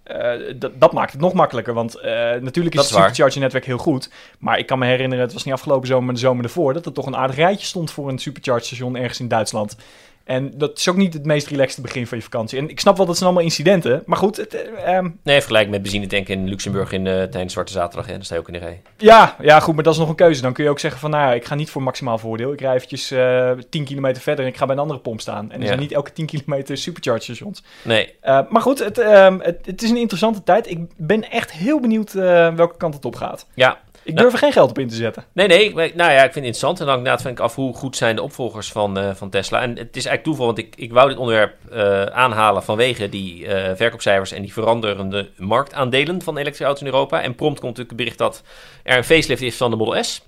dat, 0.59 0.71
dat 0.79 0.93
maakt 0.93 1.11
het 1.11 1.21
nog 1.21 1.33
makkelijker, 1.33 1.73
want 1.73 1.95
eh, 1.95 2.11
natuurlijk 2.41 2.75
is 2.75 2.81
is 2.81 2.89
het 2.89 2.97
supercharger-netwerk 2.97 3.65
heel 3.65 3.77
goed. 3.77 4.09
Maar 4.39 4.59
ik 4.59 4.65
kan 4.65 4.79
me 4.79 4.85
herinneren, 4.85 5.23
het 5.23 5.33
was 5.33 5.43
niet 5.43 5.53
afgelopen 5.53 5.87
zomer, 5.87 6.05
maar 6.05 6.13
de 6.13 6.19
zomer 6.19 6.43
ervoor, 6.43 6.73
dat 6.73 6.85
er 6.85 6.91
toch 6.91 7.05
een 7.05 7.15
aardig 7.15 7.35
rijtje 7.35 7.65
stond 7.65 7.91
voor 7.91 8.09
een 8.09 8.19
supercharge-station 8.19 8.95
ergens 8.95 9.19
in 9.19 9.27
Duitsland. 9.27 9.75
En 10.23 10.51
dat 10.55 10.77
is 10.77 10.89
ook 10.89 10.95
niet 10.95 11.13
het 11.13 11.25
meest 11.25 11.47
relaxte 11.47 11.81
begin 11.81 12.07
van 12.07 12.17
je 12.17 12.23
vakantie. 12.23 12.59
En 12.59 12.69
ik 12.69 12.79
snap 12.79 12.97
wel 12.97 13.05
dat 13.05 13.15
zijn 13.15 13.25
allemaal 13.29 13.47
incidenten, 13.47 14.03
maar 14.05 14.17
goed, 14.17 14.37
het, 14.37 14.71
ehm, 14.85 15.09
Nee, 15.23 15.35
vergelijk 15.39 15.69
met 15.69 15.81
benzinetanken 15.81 16.33
in 16.33 16.47
Luxemburg 16.49 16.91
in, 16.91 17.07
eh, 17.07 17.13
tijdens 17.23 17.53
Zwarte 17.53 17.71
Zaterdag. 17.71 18.07
En 18.07 18.13
dan 18.13 18.23
sta 18.23 18.33
je 18.35 18.39
ook 18.41 18.47
in 18.47 18.53
de 18.53 18.59
rij. 18.59 18.81
Ja, 18.97 19.35
ja, 19.41 19.59
goed, 19.59 19.75
maar 19.75 19.83
dat 19.83 19.93
is 19.93 19.99
nog 19.99 20.09
een 20.09 20.15
keuze. 20.15 20.41
Dan 20.41 20.53
kun 20.53 20.63
je 20.63 20.69
ook 20.69 20.79
zeggen 20.79 20.99
van, 20.99 21.09
nou 21.09 21.27
ja, 21.27 21.33
ik 21.33 21.45
ga 21.45 21.55
niet 21.55 21.69
voor 21.69 21.83
maximaal 21.83 22.17
voordeel. 22.17 22.53
Ik 22.53 22.61
rij 22.61 22.73
eventjes 22.75 23.11
eh 23.11 23.51
10 23.69 23.85
kilometer 23.85 24.21
verder 24.21 24.45
en 24.45 24.51
ik 24.51 24.57
ga 24.57 24.65
bij 24.65 24.75
een 24.75 24.81
andere 24.81 24.99
pomp 24.99 25.21
staan. 25.21 25.45
En 25.51 25.55
er 25.55 25.61
Ja. 25.61 25.67
zijn 25.67 25.79
niet 25.79 25.91
elke 25.91 26.13
10 26.13 26.25
kilometer 26.25 26.77
supercharge 26.77 27.21
stations. 27.23 27.63
Nee, 27.83 28.13
maar 28.49 28.61
goed, 28.61 28.79
het, 28.79 28.97
ehm, 28.97 29.39
het, 29.39 29.65
het 29.65 29.81
is 29.81 29.89
een 29.89 29.97
interessante 29.97 30.43
tijd. 30.43 30.69
Ik 30.69 30.79
ben 30.97 31.29
echt 31.31 31.51
heel 31.51 31.79
benieuwd 31.79 32.11
welke 32.13 32.77
kant 32.77 32.93
het 32.93 33.05
op 33.05 33.15
gaat. 33.15 33.47
ja. 33.53 33.79
Ik 34.11 34.17
durf 34.17 34.33
er 34.33 34.39
geen 34.39 34.51
geld 34.51 34.69
op 34.69 34.79
in 34.79 34.87
te 34.87 34.95
zetten. 34.95 35.23
Nee, 35.33 35.47
nee. 35.47 35.73
Nou 35.73 36.11
ja, 36.11 36.15
ik 36.15 36.19
vind 36.21 36.33
het 36.33 36.35
interessant. 36.35 36.79
En 36.79 36.85
dan 36.85 36.97
inderdaad 36.97 37.21
vind 37.21 37.37
ik 37.37 37.43
af 37.43 37.55
hoe 37.55 37.73
goed 37.73 37.95
zijn 37.95 38.15
de 38.15 38.21
opvolgers 38.21 38.71
van, 38.71 38.97
eh, 38.97 39.09
van 39.13 39.29
Tesla. 39.29 39.61
En 39.61 39.69
het 39.69 39.95
is 39.95 40.05
eigenlijk 40.05 40.23
toeval, 40.23 40.45
want 40.45 40.57
ik, 40.57 40.75
ik 40.75 40.93
wou 40.93 41.09
dit 41.09 41.17
onderwerp 41.17 41.55
eh, 41.71 42.03
aanhalen 42.03 42.63
vanwege 42.63 43.09
die 43.09 43.47
eh, 43.47 43.75
verkoopcijfers 43.75 44.31
en 44.31 44.41
die 44.41 44.53
veranderende 44.53 45.29
marktaandelen 45.37 46.21
van 46.21 46.33
elektrische 46.33 46.63
auto's 46.63 46.81
in 46.81 46.87
Europa. 46.87 47.21
En 47.21 47.35
prompt 47.35 47.59
komt 47.59 47.77
natuurlijk 47.77 47.89
het 47.89 47.97
bericht 47.97 48.17
dat 48.17 48.43
er 48.83 48.97
een 48.97 49.03
facelift 49.03 49.41
is 49.41 49.57
van 49.57 49.69
de 49.69 49.77
Model 49.77 50.03
S. 50.03 50.21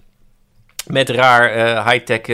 Met 0.87 1.09
raar 1.09 1.83
high-tech 1.89 2.27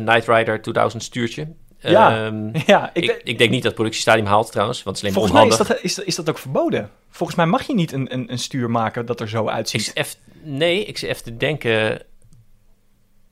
Night 0.00 0.28
Rider 0.28 0.62
2000 0.62 1.02
stuurtje. 1.02 1.46
Ja. 1.80 2.24
Ehm, 2.26 2.50
Ja, 2.66 2.90
ik, 2.92 3.04
ik, 3.04 3.20
ik 3.24 3.38
denk 3.38 3.50
niet 3.50 3.62
dat 3.62 3.64
het 3.64 3.74
productiestadium 3.74 4.26
haalt 4.26 4.50
trouwens, 4.52 4.82
want 4.82 4.96
het 5.00 5.06
is 5.06 5.12
alleen 5.16 5.28
maar 5.30 5.30
volgens 5.40 5.58
mij 5.58 5.66
is 5.68 5.84
dat, 5.92 5.98
is, 5.98 6.06
is 6.06 6.14
dat 6.14 6.28
ook 6.28 6.38
verboden. 6.38 6.90
Volgens 7.10 7.38
mij 7.38 7.46
mag 7.46 7.66
je 7.66 7.74
niet 7.74 7.92
een, 7.92 8.12
een, 8.12 8.32
een 8.32 8.38
stuur 8.38 8.70
maken 8.70 9.06
dat 9.06 9.20
er 9.20 9.28
zo 9.28 9.48
uitziet. 9.48 10.16
nee, 10.42 10.84
ik 10.84 10.98
zit 10.98 11.10
even 11.10 11.22
te 11.24 11.36
denken 11.36 12.02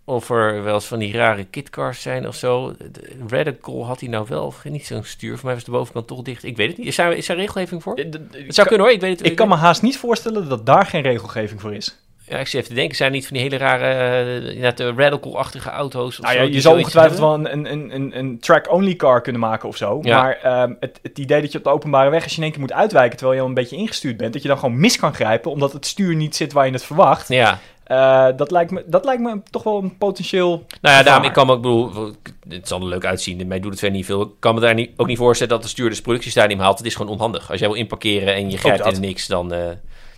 of 0.05 0.31
er 0.31 0.63
wel 0.63 0.75
eens 0.75 0.85
van 0.87 0.99
die 0.99 1.13
rare 1.13 1.45
kitcars 1.45 2.03
zijn 2.03 2.27
of 2.29 2.35
zo. 2.35 2.75
De 2.93 3.17
Radical 3.29 3.87
had 3.87 4.01
hij 4.01 4.09
nou 4.09 4.27
wel 4.29 4.45
of 4.47 4.65
niet 4.65 4.87
zo'n 4.87 5.05
stuur. 5.05 5.37
Voor 5.37 5.45
mij 5.45 5.55
was 5.55 5.65
de 5.65 5.71
bovenkant 5.71 6.07
toch 6.07 6.23
dicht. 6.23 6.45
Ik 6.45 6.57
weet 6.57 6.69
het 6.69 6.79
niet. 6.79 6.87
Is 6.87 6.97
daar, 6.97 7.13
is 7.13 7.27
daar 7.27 7.37
regelgeving 7.37 7.83
voor? 7.83 7.97
Het 7.97 8.13
zou 8.13 8.53
kan- 8.55 8.67
kunnen 8.67 8.81
hoor, 8.87 8.91
ik 8.95 9.01
weet 9.01 9.19
het. 9.19 9.29
Ik 9.29 9.37
kan 9.37 9.49
me 9.49 9.55
haast 9.55 9.83
niet 9.83 9.99
voorstellen 9.99 10.49
dat 10.49 10.67
daar 10.67 10.87
geen 10.87 11.03
regelgeving 11.03 11.61
voor 11.61 11.75
is. 11.75 11.99
Ja, 12.29 12.39
ik 12.39 12.47
zit 12.47 12.55
even 12.55 12.69
te 12.69 12.81
denken, 12.81 12.97
zijn 12.97 13.13
niet 13.13 13.27
van 13.27 13.37
die 13.37 13.43
hele 13.43 13.57
rare, 13.57 14.73
de 14.75 14.93
Radical-achtige 14.97 15.71
auto's 15.71 16.19
of 16.19 16.25
Nou 16.25 16.33
zo 16.35 16.41
ja, 16.41 16.47
die 16.47 16.55
je 16.55 16.61
zoiets 16.61 16.83
ongetwijfeld 16.83 17.19
hebben? 17.21 17.43
wel 17.43 17.55
een, 17.55 17.73
een, 17.73 17.95
een, 17.95 18.19
een 18.19 18.39
track-only 18.41 18.97
car 18.97 19.21
kunnen 19.21 19.41
maken 19.41 19.69
of 19.69 19.77
zo. 19.77 19.99
Ja. 20.03 20.21
Maar 20.23 20.39
ehm, 20.43 20.73
het, 20.81 20.99
het 21.03 21.19
idee 21.19 21.41
dat 21.41 21.53
je 21.53 21.59
op 21.59 21.65
de 21.65 21.71
openbare 21.71 22.11
weg, 22.11 22.23
als 22.23 22.31
je 22.33 22.37
in 22.37 22.43
één 22.43 22.53
keer 22.53 22.61
moet 22.61 22.73
uitwijken 22.73 23.17
terwijl 23.17 23.37
je 23.37 23.43
al 23.43 23.49
een 23.49 23.55
beetje 23.55 23.77
ingestuurd 23.77 24.17
bent, 24.17 24.33
dat 24.33 24.43
je 24.43 24.49
dan 24.49 24.59
gewoon 24.59 24.81
mis 24.81 24.99
kan 24.99 25.15
grijpen 25.15 25.51
omdat 25.51 25.73
het 25.73 25.87
stuur 25.87 26.15
niet 26.15 26.37
zit 26.37 26.53
waar 26.53 26.67
je 26.67 26.73
het 26.73 26.85
verwacht. 26.85 27.29
Ja, 27.29 27.59
Eh, 27.85 28.27
dat, 28.37 28.51
lijkt 28.51 28.71
me, 28.71 28.83
dat 28.87 29.05
lijkt 29.05 29.23
me 29.23 29.41
toch 29.51 29.63
wel 29.63 29.83
een 29.83 29.97
potentieel. 29.99 30.51
nou 30.81 30.97
ja, 30.97 31.03
daarom, 31.03 31.05
gevaar. 31.05 31.25
ik 31.25 31.33
kan 31.33 31.47
me 31.47 31.53
ook, 31.53 31.63
bedoel, 31.63 32.15
het 32.49 32.69
zal 32.69 32.81
er 32.81 32.87
leuk 32.87 33.05
uitzien, 33.05 33.47
mij 33.47 33.61
doet 33.61 33.71
het 33.71 33.79
verder 33.79 33.97
niet 33.97 34.07
veel. 34.07 34.23
Ik 34.23 34.29
kan 34.39 34.55
me 34.55 34.61
daar 34.61 34.75
niet, 34.75 34.91
ook 34.97 35.07
niet 35.07 35.19
voorstellen 35.19 35.53
dat 35.53 35.63
de 35.63 35.69
stuur 35.69 35.89
dus 35.89 36.01
productiestadium 36.01 36.61
haalt. 36.61 36.79
Het 36.79 36.87
is 36.87 36.95
gewoon 36.95 37.13
onhandig. 37.13 37.51
Als 37.51 37.61
jij 37.61 37.69
wil 37.69 37.77
inparkeren 37.77 38.35
en 38.35 38.51
je 38.51 38.59
grijpt 38.59 38.87
in 38.87 39.01
niks, 39.01 39.27
dan... 39.27 39.53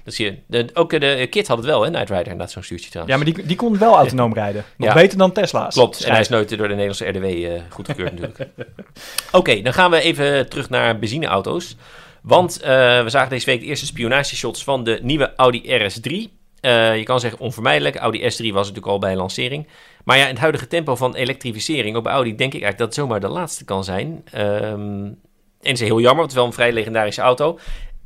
dan 0.05 0.13
zie 0.13 0.25
je, 0.27 0.39
de, 0.47 0.71
ook 0.75 1.01
de 1.01 1.27
Kit 1.31 1.49
had 1.49 1.57
het 1.57 1.67
wel, 1.67 1.83
hè, 1.83 1.91
Night 1.91 2.09
Rider, 2.09 2.25
inderdaad, 2.27 2.51
zo'n 2.51 2.63
stuurtje 2.63 2.91
trouwens. 2.91 3.17
Ja, 3.19 3.25
maar 3.25 3.35
die, 3.35 3.47
die 3.47 3.57
kon 3.57 3.79
wel 3.79 3.95
autonoom 3.97 4.35
rijden. 4.35 4.65
Nog 4.77 4.89
Ja. 4.89 4.95
beter 4.95 5.19
dan 5.19 5.33
Tesla's. 5.33 5.75
Klopt, 5.75 6.05
en 6.05 6.11
hij 6.11 6.21
is 6.21 6.29
nooit 6.29 6.49
door 6.49 6.69
de 6.69 6.75
Nederlandse 6.75 7.09
RDW 7.09 7.25
eh 7.25 7.61
goedgekeurd 7.69 8.11
natuurlijk. 8.13 8.49
Oké, 9.33 9.63
dan 9.63 9.73
gaan 9.73 9.91
we 9.91 10.01
even 10.01 10.49
terug 10.49 10.71
naar 10.71 10.99
benzineauto's. 10.99 11.77
Want 12.23 12.61
eh, 12.61 13.03
we 13.03 13.11
zagen 13.11 13.31
deze 13.31 13.47
week 13.47 13.61
de 13.61 13.67
eerste 13.67 13.87
spionageshots 13.87 14.65
van 14.65 14.85
de 14.85 14.99
nieuwe 15.03 15.33
Audi 15.37 15.63
RS3. 15.63 16.39
Eh, 16.61 16.97
je 16.97 17.03
kan 17.03 17.21
zeggen 17.21 17.41
onvermijdelijk. 17.41 17.97
Audi 17.97 18.19
S3 18.19 18.27
was 18.53 18.67
natuurlijk 18.69 18.87
al 18.87 18.99
bij 18.99 19.17
lancering. 19.17 19.69
Maar 20.05 20.17
ja, 20.17 20.23
in 20.25 20.31
het 20.31 20.39
huidige 20.39 20.67
tempo 20.67 20.97
van 20.97 21.15
elektrificering, 21.15 21.97
ook 21.97 22.03
bij 22.03 22.13
Audi, 22.13 22.29
denk 22.35 22.55
ik 22.55 22.63
eigenlijk 22.63 22.79
dat 22.79 22.87
het 22.87 22.97
zomaar 22.97 23.21
de 23.21 23.29
laatste 23.39 23.65
kan 23.65 23.85
zijn. 23.85 24.23
Ehm, 24.33 25.05
en 25.61 25.71
het 25.71 25.81
is 25.81 25.89
heel 25.89 26.01
jammer, 26.01 26.17
want 26.17 26.21
het 26.21 26.31
is 26.31 26.37
wel 26.37 26.47
een 26.47 26.53
vrij 26.53 26.73
legendarische 26.73 27.21
auto. 27.21 27.59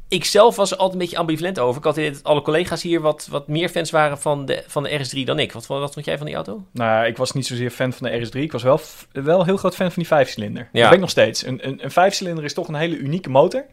Ik 0.08 0.25
zelf 0.25 0.56
was 0.56 0.70
er 0.70 0.76
altijd 0.76 0.92
een 0.92 1.00
beetje 1.00 1.18
ambivalent 1.18 1.58
over. 1.58 1.78
Ik 1.78 1.84
had 1.84 1.96
idee 1.96 2.11
dat 2.11 2.25
alle 2.25 2.42
collega's 2.42 2.82
hier 2.82 3.00
wat, 3.00 3.26
wat 3.30 3.49
meer 3.49 3.68
fans 3.68 3.90
waren 3.90 4.18
van 4.18 4.46
de, 4.46 4.64
van 4.66 4.82
de 4.82 4.90
RS3 4.90 5.25
dan 5.25 5.38
ik. 5.38 5.52
Wat, 5.52 5.66
wat 5.66 5.92
vond 5.92 6.04
jij 6.04 6.16
van 6.16 6.26
die 6.26 6.34
auto? 6.34 6.64
Nou, 6.73 7.06
ik 7.06 7.16
was 7.16 7.32
niet 7.32 7.46
zozeer 7.46 7.70
fan 7.70 7.92
van 7.92 8.08
de 8.08 8.26
RS3. 8.26 8.40
Ik 8.40 8.52
was 8.52 8.62
wel, 8.62 8.80
wel 9.12 9.44
heel 9.44 9.56
groot 9.56 9.75
fan 9.75 9.87
van 9.87 10.02
die 10.02 10.06
vijfcilinder. 10.06 10.68
Ja. 10.73 10.80
Dat 10.80 10.82
ben 10.82 10.92
ik 10.92 11.00
nog 11.00 11.11
steeds. 11.11 11.46
Een, 11.46 11.66
een, 11.66 11.84
een 11.84 11.90
vijfcilinder 11.90 12.44
is 12.44 12.54
toch 12.54 12.68
een 12.68 12.75
hele 12.75 12.96
unieke 12.96 13.30
motor. 13.30 13.64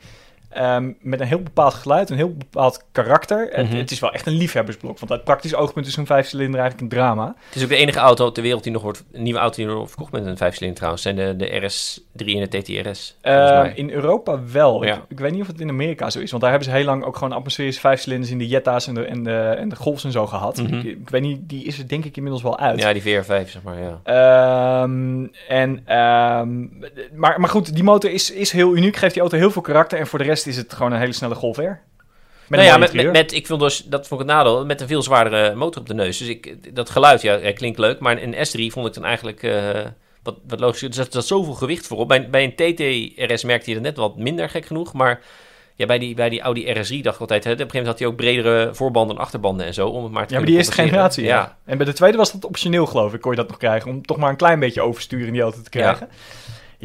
Ehm, 0.54 0.92
met 1.02 1.20
een 1.20 1.28
heel 1.28 1.42
bepaald 1.42 1.74
geluid, 1.74 2.10
een 2.10 2.16
heel 2.18 2.34
bepaald 2.34 2.84
karakter. 2.92 3.50
Het- 3.52 3.70
Mhm. 3.70 3.78
Het, 3.78 3.92
is 3.92 4.00
wel 4.00 4.12
echt 4.14 4.26
een 4.26 4.34
liefhebbersblok. 4.34 5.00
Want 5.00 5.12
uit 5.12 5.24
praktisch 5.24 5.56
oogpunt 5.56 5.88
is 5.88 5.94
zo'n 5.94 6.06
vijfcilinder 6.06 6.60
eigenlijk 6.60 6.92
een 6.92 6.98
drama. 6.98 7.36
Het 7.46 7.56
is 7.56 7.64
ook 7.64 7.70
de 7.70 7.76
enige 7.76 8.00
auto 8.00 8.32
ter 8.32 8.44
wereld 8.44 8.64
die 8.64 8.72
nog 8.72 8.82
wordt, 8.82 9.04
een 9.12 9.24
nieuwe 9.24 9.40
auto 9.40 9.56
die 9.56 9.66
nog 9.66 9.76
wordt 9.76 9.90
verkocht 9.92 10.12
met 10.12 10.26
een 10.26 10.38
vijfcilinder 10.38 10.76
trouwens. 10.78 11.04
Zijn 11.04 11.16
de, 11.16 11.36
de 11.36 11.46
RS3 11.60 12.26
en 12.36 12.40
de 12.40 12.48
TTRS. 12.48 13.18
volgens 13.22 13.52
Eh, 13.52 13.60
mij. 13.62 13.72
in 13.76 13.90
Europa 13.92 14.40
wel. 14.52 14.84
Ja. 14.86 14.94
Ik, 14.96 15.02
ik 15.08 15.20
weet 15.20 15.32
niet 15.32 15.42
of 15.42 15.48
het 15.48 15.60
in 15.60 15.70
Amerika 15.70 16.10
zo 16.10 16.20
is. 16.20 16.30
Want 16.30 16.42
daar 16.42 16.52
hebben 16.52 16.70
ze 16.70 16.76
heel 16.76 16.86
lang 16.86 17.04
ook 17.04 17.18
gewoon 17.18 17.34
atmosferische 17.34 17.80
vijfcilinders 17.82 18.32
in 18.32 18.38
de 18.38 18.48
Jetta's 18.48 18.88
en 18.88 18.94
de, 18.94 19.04
en 19.06 19.24
de, 19.24 19.38
en 19.38 19.70
de 19.70 19.76
Golfs 19.76 20.04
en 20.04 20.12
zo 20.12 20.28
gehad. 20.28 20.58
Mhm. 20.62 20.74
ik, 20.74 20.84
ik 20.84 21.10
weet 21.10 21.22
niet, 21.22 21.40
die 21.50 21.64
is 21.66 21.80
er 21.80 21.88
denk 21.88 22.06
ik 22.06 22.16
inmiddels 22.16 22.44
wel 22.44 22.60
uit. 22.60 22.80
Ja, 22.82 22.94
die 22.94 23.02
VR5 23.02 23.50
zeg 23.50 23.62
maar, 23.64 23.78
ja. 23.80 24.00
Ehm, 24.04 25.26
en, 25.48 25.82
ehm, 25.86 26.60
maar, 27.20 27.40
maar 27.40 27.50
goed, 27.50 27.74
die 27.74 27.84
motor 27.84 28.12
is, 28.12 28.32
is 28.32 28.52
heel 28.52 28.76
uniek, 28.76 28.96
geeft 28.96 29.14
die 29.14 29.22
auto 29.22 29.38
heel 29.38 29.52
veel 29.52 29.62
karakter. 29.62 30.00
En 30.00 30.08
voor 30.08 30.20
de 30.20 30.26
rest 30.26 30.41
is 30.48 30.58
het 30.58 30.74
gewoon 30.74 30.92
een 30.92 31.00
hele 31.00 31.14
snelle 31.14 31.36
Golf 31.36 31.58
R. 31.58 31.62
Met 32.52 32.60
nou 32.60 32.72
ja, 32.72 32.78
met, 32.78 32.94
met, 32.94 33.12
met, 33.12 33.34
ik 33.34 33.48
vond 33.48 33.62
dus, 33.62 33.84
dat 33.84 34.08
vond 34.08 34.22
ik 34.22 34.28
het 34.28 34.36
nadeel, 34.36 34.66
met 34.66 34.82
een 34.82 34.88
veel 34.88 35.02
zwaardere 35.02 35.56
motor 35.56 35.82
op 35.82 35.88
de 35.88 35.94
neus. 35.94 36.18
Dus 36.18 36.28
ik, 36.28 36.76
dat 36.76 36.90
geluid, 36.90 37.22
ja, 37.22 37.52
klinkt 37.54 37.80
leuk. 37.80 38.00
Maar 38.00 38.22
een 38.22 38.34
S3 38.34 38.74
vond 38.74 38.88
ik 38.88 38.94
dan 38.94 39.06
eigenlijk, 39.06 39.44
eh, 39.44 39.80
wat, 40.24 40.36
wat 40.48 40.60
logisch 40.60 40.84
is. 40.84 40.98
Er 40.98 41.08
zat, 41.10 41.26
zoveel 41.26 41.54
gewicht 41.54 41.88
voor 41.88 41.98
op. 41.98 42.08
Bij, 42.08 42.30
bij 42.30 42.44
een 42.44 42.56
TT-RS 42.56 43.44
merkte 43.44 43.70
je 43.70 43.76
dat 43.76 43.84
net 43.84 43.98
wat 43.98 44.18
minder 44.18 44.50
gek 44.50 44.66
genoeg. 44.66 44.94
Maar 44.94 45.22
ja, 45.76 45.86
bij, 45.86 46.00
die, 46.00 46.16
bij 46.16 46.30
die 46.30 46.42
Audi 46.42 46.66
RS3 46.66 47.02
dacht 47.02 47.16
ik 47.16 47.22
altijd... 47.22 47.44
Hè, 47.44 47.52
op 47.52 47.60
een 47.60 47.66
gegeven 47.66 47.68
moment 47.68 47.88
had 47.88 48.00
hij 48.00 48.08
ook 48.08 48.16
bredere 48.16 48.70
voorbanden 48.74 49.16
en 49.16 49.22
achterbanden 49.22 49.66
en 49.66 49.74
zo. 49.74 49.88
Om 49.88 50.04
het 50.04 50.12
maar 50.12 50.28
te 50.28 50.34
Ja, 50.34 50.40
maar 50.40 50.48
die 50.48 50.58
eerste 50.58 50.74
generatie. 50.74 51.24
Ja. 51.24 51.58
En 51.66 51.78
bij 51.78 51.86
de 51.86 51.94
tweede 51.94 52.18
was 52.18 52.32
dat 52.32 52.46
optioneel, 52.46 52.86
geloof 52.86 53.14
ik. 53.14 53.22
Kon 53.22 53.32
je 53.32 53.38
dat 53.38 53.48
nog 53.48 53.58
krijgen. 53.58 53.90
Om 53.90 54.06
toch 54.06 54.18
maar 54.18 54.30
een 54.30 54.36
klein 54.36 54.60
beetje 54.60 54.82
overstuur 54.82 55.28
in 55.28 55.34
die 55.34 55.42
auto 55.42 55.62
te 55.62 55.70
krijgen. 55.70 56.08
Ja, 56.10 56.16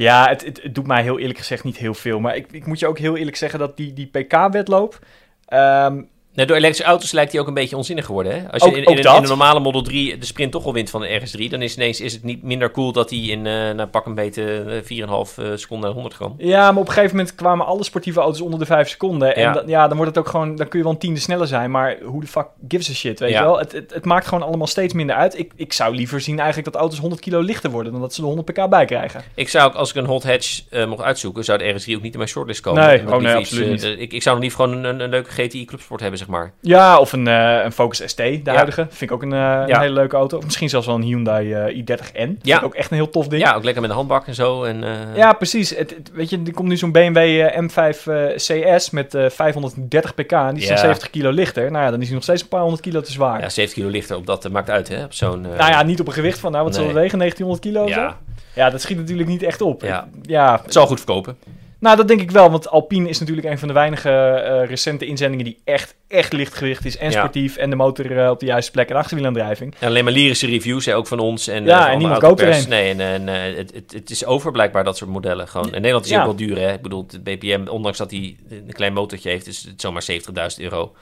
het, 0.04 0.44
het, 0.44 0.62
het 0.62 0.74
doet 0.74 0.86
mij 0.86 1.02
heel 1.02 1.18
eerlijk 1.18 1.38
gezegd 1.38 1.64
niet 1.64 1.76
heel 1.76 1.94
veel. 1.94 2.20
Maar 2.20 2.36
ik, 2.36 2.52
ik 2.52 2.66
moet 2.66 2.78
je 2.78 2.86
ook 2.86 2.98
heel 2.98 3.16
eerlijk 3.16 3.36
zeggen 3.36 3.58
dat 3.58 3.76
die, 3.76 3.92
die 3.92 4.06
PK-wedloop... 4.06 4.98
ehm, 5.46 6.02
Nee, 6.36 6.46
door 6.46 6.56
elektrische 6.56 6.90
auto's 6.92 7.12
lijkt 7.12 7.32
hij 7.32 7.40
ook 7.40 7.46
een 7.46 7.54
beetje 7.54 7.76
onzinnig 7.76 8.04
geworden. 8.06 8.32
Hè? 8.32 8.50
Als 8.52 8.62
je 8.62 8.68
Ook- 8.68 8.76
in, 8.76 8.82
ook 8.86 8.90
in, 8.90 8.96
een, 8.96 9.02
dat. 9.02 9.16
in 9.16 9.22
een 9.22 9.28
normale 9.28 9.60
Model 9.60 9.82
3 9.82 10.18
de 10.18 10.26
sprint 10.26 10.52
toch 10.52 10.64
al 10.64 10.72
wint 10.72 10.90
van 10.90 11.00
de 11.00 11.20
RS3... 11.20 11.50
dan 11.50 11.62
is 11.62 11.76
ineens 11.76 12.00
is 12.00 12.12
het 12.12 12.22
niet 12.22 12.42
minder 12.42 12.70
cool 12.70 12.92
dat 12.92 13.10
hij 13.10 13.18
in 13.18 13.46
eh 13.46 13.52
nou, 13.52 13.86
pak 13.86 14.06
een 14.06 14.14
beetje 14.14 14.64
eh, 14.88 15.06
4,5 15.06 15.08
eh, 15.36 15.44
seconden 15.54 15.80
naar 15.86 15.92
100 15.92 16.16
kan. 16.16 16.34
Ja, 16.38 16.70
maar 16.72 16.80
op 16.80 16.86
een 16.88 16.92
gegeven 16.92 17.16
moment 17.16 17.34
kwamen 17.34 17.66
alle 17.66 17.84
sportieve 17.84 18.20
auto's 18.20 18.40
onder 18.40 18.58
de 18.58 18.66
5 18.66 18.88
seconden. 18.88 19.36
En 19.36 19.62
Ja. 19.66 19.88
dan 19.88 19.96
wordt 19.96 20.14
het 20.14 20.24
ook 20.24 20.30
gewoon, 20.30 20.56
dan 20.56 20.68
kun 20.68 20.78
je 20.78 20.84
wel 20.84 20.94
een 20.94 21.00
tiende 21.00 21.20
sneller 21.20 21.46
zijn. 21.46 21.70
Maar 21.70 21.96
hoe 22.04 22.20
de 22.20 22.26
fuck 22.26 22.46
gives 22.68 22.90
a 22.90 22.92
shit, 22.92 23.20
weet 23.20 23.30
Ja. 23.30 23.38
je 23.38 23.44
wel? 23.44 23.58
Het, 23.58 23.72
het, 23.72 23.94
het 23.94 24.04
maakt 24.04 24.26
gewoon 24.26 24.42
allemaal 24.46 24.66
steeds 24.66 24.94
minder 24.94 25.16
uit. 25.16 25.38
Ik, 25.38 25.52
ik 25.56 25.72
zou 25.72 25.94
liever 25.94 26.20
zien 26.20 26.38
eigenlijk 26.38 26.72
dat 26.72 26.80
auto's 26.80 26.98
100 26.98 27.20
kilo 27.20 27.40
lichter 27.40 27.70
worden 27.70 27.92
dan 27.92 28.00
dat 28.00 28.14
ze 28.14 28.20
er 28.20 28.26
100 28.26 28.46
pk 28.52 28.68
bij 28.68 28.84
krijgen. 28.84 29.22
Ik 29.34 29.48
zou 29.48 29.68
ook, 29.68 29.74
als 29.74 29.90
ik 29.90 29.96
een 29.96 30.04
hot 30.06 30.24
hatch 30.24 30.62
eh, 30.70 30.86
mocht 30.86 31.02
uitzoeken... 31.02 31.44
zou 31.44 31.58
de 31.58 31.64
RS3 31.72 31.94
ook 31.96 32.02
niet 32.02 32.12
in 32.12 32.18
mijn 32.18 32.28
shortlist 32.28 32.60
komen. 32.60 32.86
Nee, 32.86 33.14
oh 33.14 33.20
nee, 33.20 33.34
absoluut 33.34 33.72
iets, 33.72 33.82
eh, 33.84 34.00
ik, 34.00 34.12
ik 34.12 34.22
zou 34.22 34.34
nog 34.34 34.44
liever 34.44 34.64
gewoon 34.64 34.78
een, 34.78 34.84
een, 34.94 35.00
een 35.00 35.10
leuke 35.10 35.30
GTI 35.30 35.64
Clubsport 35.64 36.00
hebben, 36.00 36.18
zeg 36.26 36.34
maar. 36.34 36.52
Ja, 36.60 36.98
of 36.98 37.12
een, 37.12 37.28
eh, 37.28 37.64
een 37.64 37.72
Focus 37.72 38.02
ST, 38.06 38.16
de 38.16 38.40
huidige. 38.44 38.86
Vind 38.88 39.00
ik 39.10 39.12
ook 39.12 39.22
een, 39.22 39.32
eh, 39.32 39.62
een 39.66 39.78
hele 39.80 39.92
leuke 39.94 40.16
auto. 40.16 40.36
Of 40.36 40.44
misschien 40.44 40.68
zelfs 40.68 40.86
wel 40.86 40.94
een 40.94 41.02
Hyundai 41.02 41.52
eh, 41.52 41.76
i30N. 41.76 42.16
Vind 42.16 42.38
Ja. 42.42 42.58
ik 42.58 42.64
ook 42.64 42.74
echt 42.74 42.90
een 42.90 42.96
heel 42.96 43.10
tof 43.10 43.28
ding. 43.28 43.42
Ja, 43.42 43.54
ook 43.54 43.62
lekker 43.64 43.80
met 43.82 43.90
een 43.90 43.96
handbak 43.96 44.26
en 44.26 44.34
zo. 44.34 44.62
En, 44.64 44.84
Ja, 45.14 45.32
precies. 45.32 45.70
Het, 45.70 45.90
het- 45.90 46.10
weet 46.12 46.30
je, 46.30 46.40
er 46.46 46.52
komt 46.52 46.68
nu 46.68 46.76
zo'n 46.76 46.92
BMW 46.92 47.16
eh, 47.40 47.60
M5 47.62 48.06
eh, 48.06 48.24
CS 48.36 48.90
met 48.90 49.14
eh 49.14 49.28
530 49.30 50.14
pk. 50.14 50.32
En 50.32 50.54
die 50.54 50.62
is 50.62 50.68
dan 50.68 50.76
Ja. 50.76 50.82
70 50.82 51.10
kilo 51.10 51.30
lichter. 51.30 51.70
Nou 51.70 51.84
ja, 51.84 51.90
dan 51.90 51.98
is 52.00 52.06
hij 52.06 52.14
nog 52.14 52.22
steeds 52.24 52.42
een 52.42 52.48
paar 52.48 52.60
honderd 52.60 52.82
kilo 52.82 53.00
te 53.00 53.12
zwaar. 53.12 53.40
ja, 53.40 53.48
70 53.48 53.74
kilo 53.78 53.88
lichter 53.88 54.16
op 54.16 54.26
dat 54.26 54.48
maakt 54.50 54.70
uit, 54.70 54.88
hè? 54.88 55.04
Op 55.04 55.12
zo'n... 55.12 55.40
Nou 55.40 55.56
ja, 55.70 55.82
niet 55.82 56.00
op 56.00 56.06
een 56.06 56.12
gewicht 56.12 56.38
van, 56.38 56.52
nou 56.52 56.64
wat 56.64 56.74
zal 56.74 56.82
Nee. 56.84 56.92
het 56.92 57.00
wegen, 57.02 57.18
1900 57.18 57.60
kilo 57.60 57.82
of 57.84 57.88
Ja. 58.02 58.08
zo? 58.10 58.14
Ja, 58.60 58.70
dat 58.70 58.80
schiet 58.80 58.96
natuurlijk 58.96 59.28
niet 59.28 59.42
echt 59.42 59.60
op. 59.60 59.82
Ja. 59.82 60.08
ja, 60.22 60.60
Het 60.62 60.72
zal 60.72 60.86
goed 60.86 60.96
verkopen. 60.96 61.36
Nou 61.78 61.96
dat 61.96 62.08
denk 62.08 62.20
ik 62.20 62.30
wel, 62.30 62.50
want 62.50 62.68
Alpine 62.68 63.08
is 63.08 63.18
natuurlijk 63.18 63.46
een 63.46 63.58
van 63.58 63.68
de 63.68 63.74
weinige 63.74 64.10
eh, 64.10 64.68
recente 64.68 65.06
inzendingen 65.06 65.44
die 65.44 65.58
echt, 65.64 65.94
echt 66.08 66.32
lichtgewicht 66.32 66.84
is 66.84 66.96
en 66.96 67.10
Ja. 67.10 67.18
sportief 67.18 67.56
en 67.56 67.70
de 67.70 67.76
motor 67.76 68.18
eh, 68.18 68.30
op 68.30 68.40
de 68.40 68.46
juiste 68.46 68.70
plek 68.70 68.88
en 68.90 68.96
achterwielaandrijving. 68.96 69.74
En 69.78 69.88
alleen 69.88 70.04
maar 70.04 70.12
lyrische 70.12 70.46
reviews, 70.46 70.84
hè, 70.84 70.96
ook 70.96 71.06
van 71.06 71.18
ons. 71.18 71.48
En, 71.48 71.64
Ja, 71.64 71.76
eh, 71.78 71.82
van 71.82 71.92
en 71.92 71.98
niemand 71.98 72.20
koopt 72.20 72.40
er 72.40 72.56
een. 72.56 72.68
Nee, 72.68 72.90
en, 72.94 73.00
en 73.00 73.26
het, 73.56 73.74
het, 73.74 73.92
het 73.92 74.10
is 74.10 74.24
over 74.24 74.52
blijkbaar, 74.52 74.84
dat 74.84 74.96
soort 74.96 75.10
modellen. 75.10 75.48
Gewoon. 75.48 75.66
In 75.66 75.72
Nederland 75.72 76.04
is 76.04 76.10
Ja. 76.10 76.18
ook 76.18 76.24
wel 76.26 76.36
duur, 76.36 76.58
hè. 76.58 76.72
Ik 76.72 76.82
bedoel, 76.82 77.06
het 77.10 77.24
BPM, 77.24 77.66
ondanks 77.68 77.98
dat 77.98 78.10
hij 78.10 78.36
een 78.50 78.72
klein 78.72 78.92
motortje 78.92 79.28
heeft, 79.30 79.46
is 79.46 79.62
het 79.62 79.80
zomaar 79.80 80.02
70.000 80.02 80.62
euro. 80.62 80.94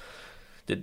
De, 0.64 0.82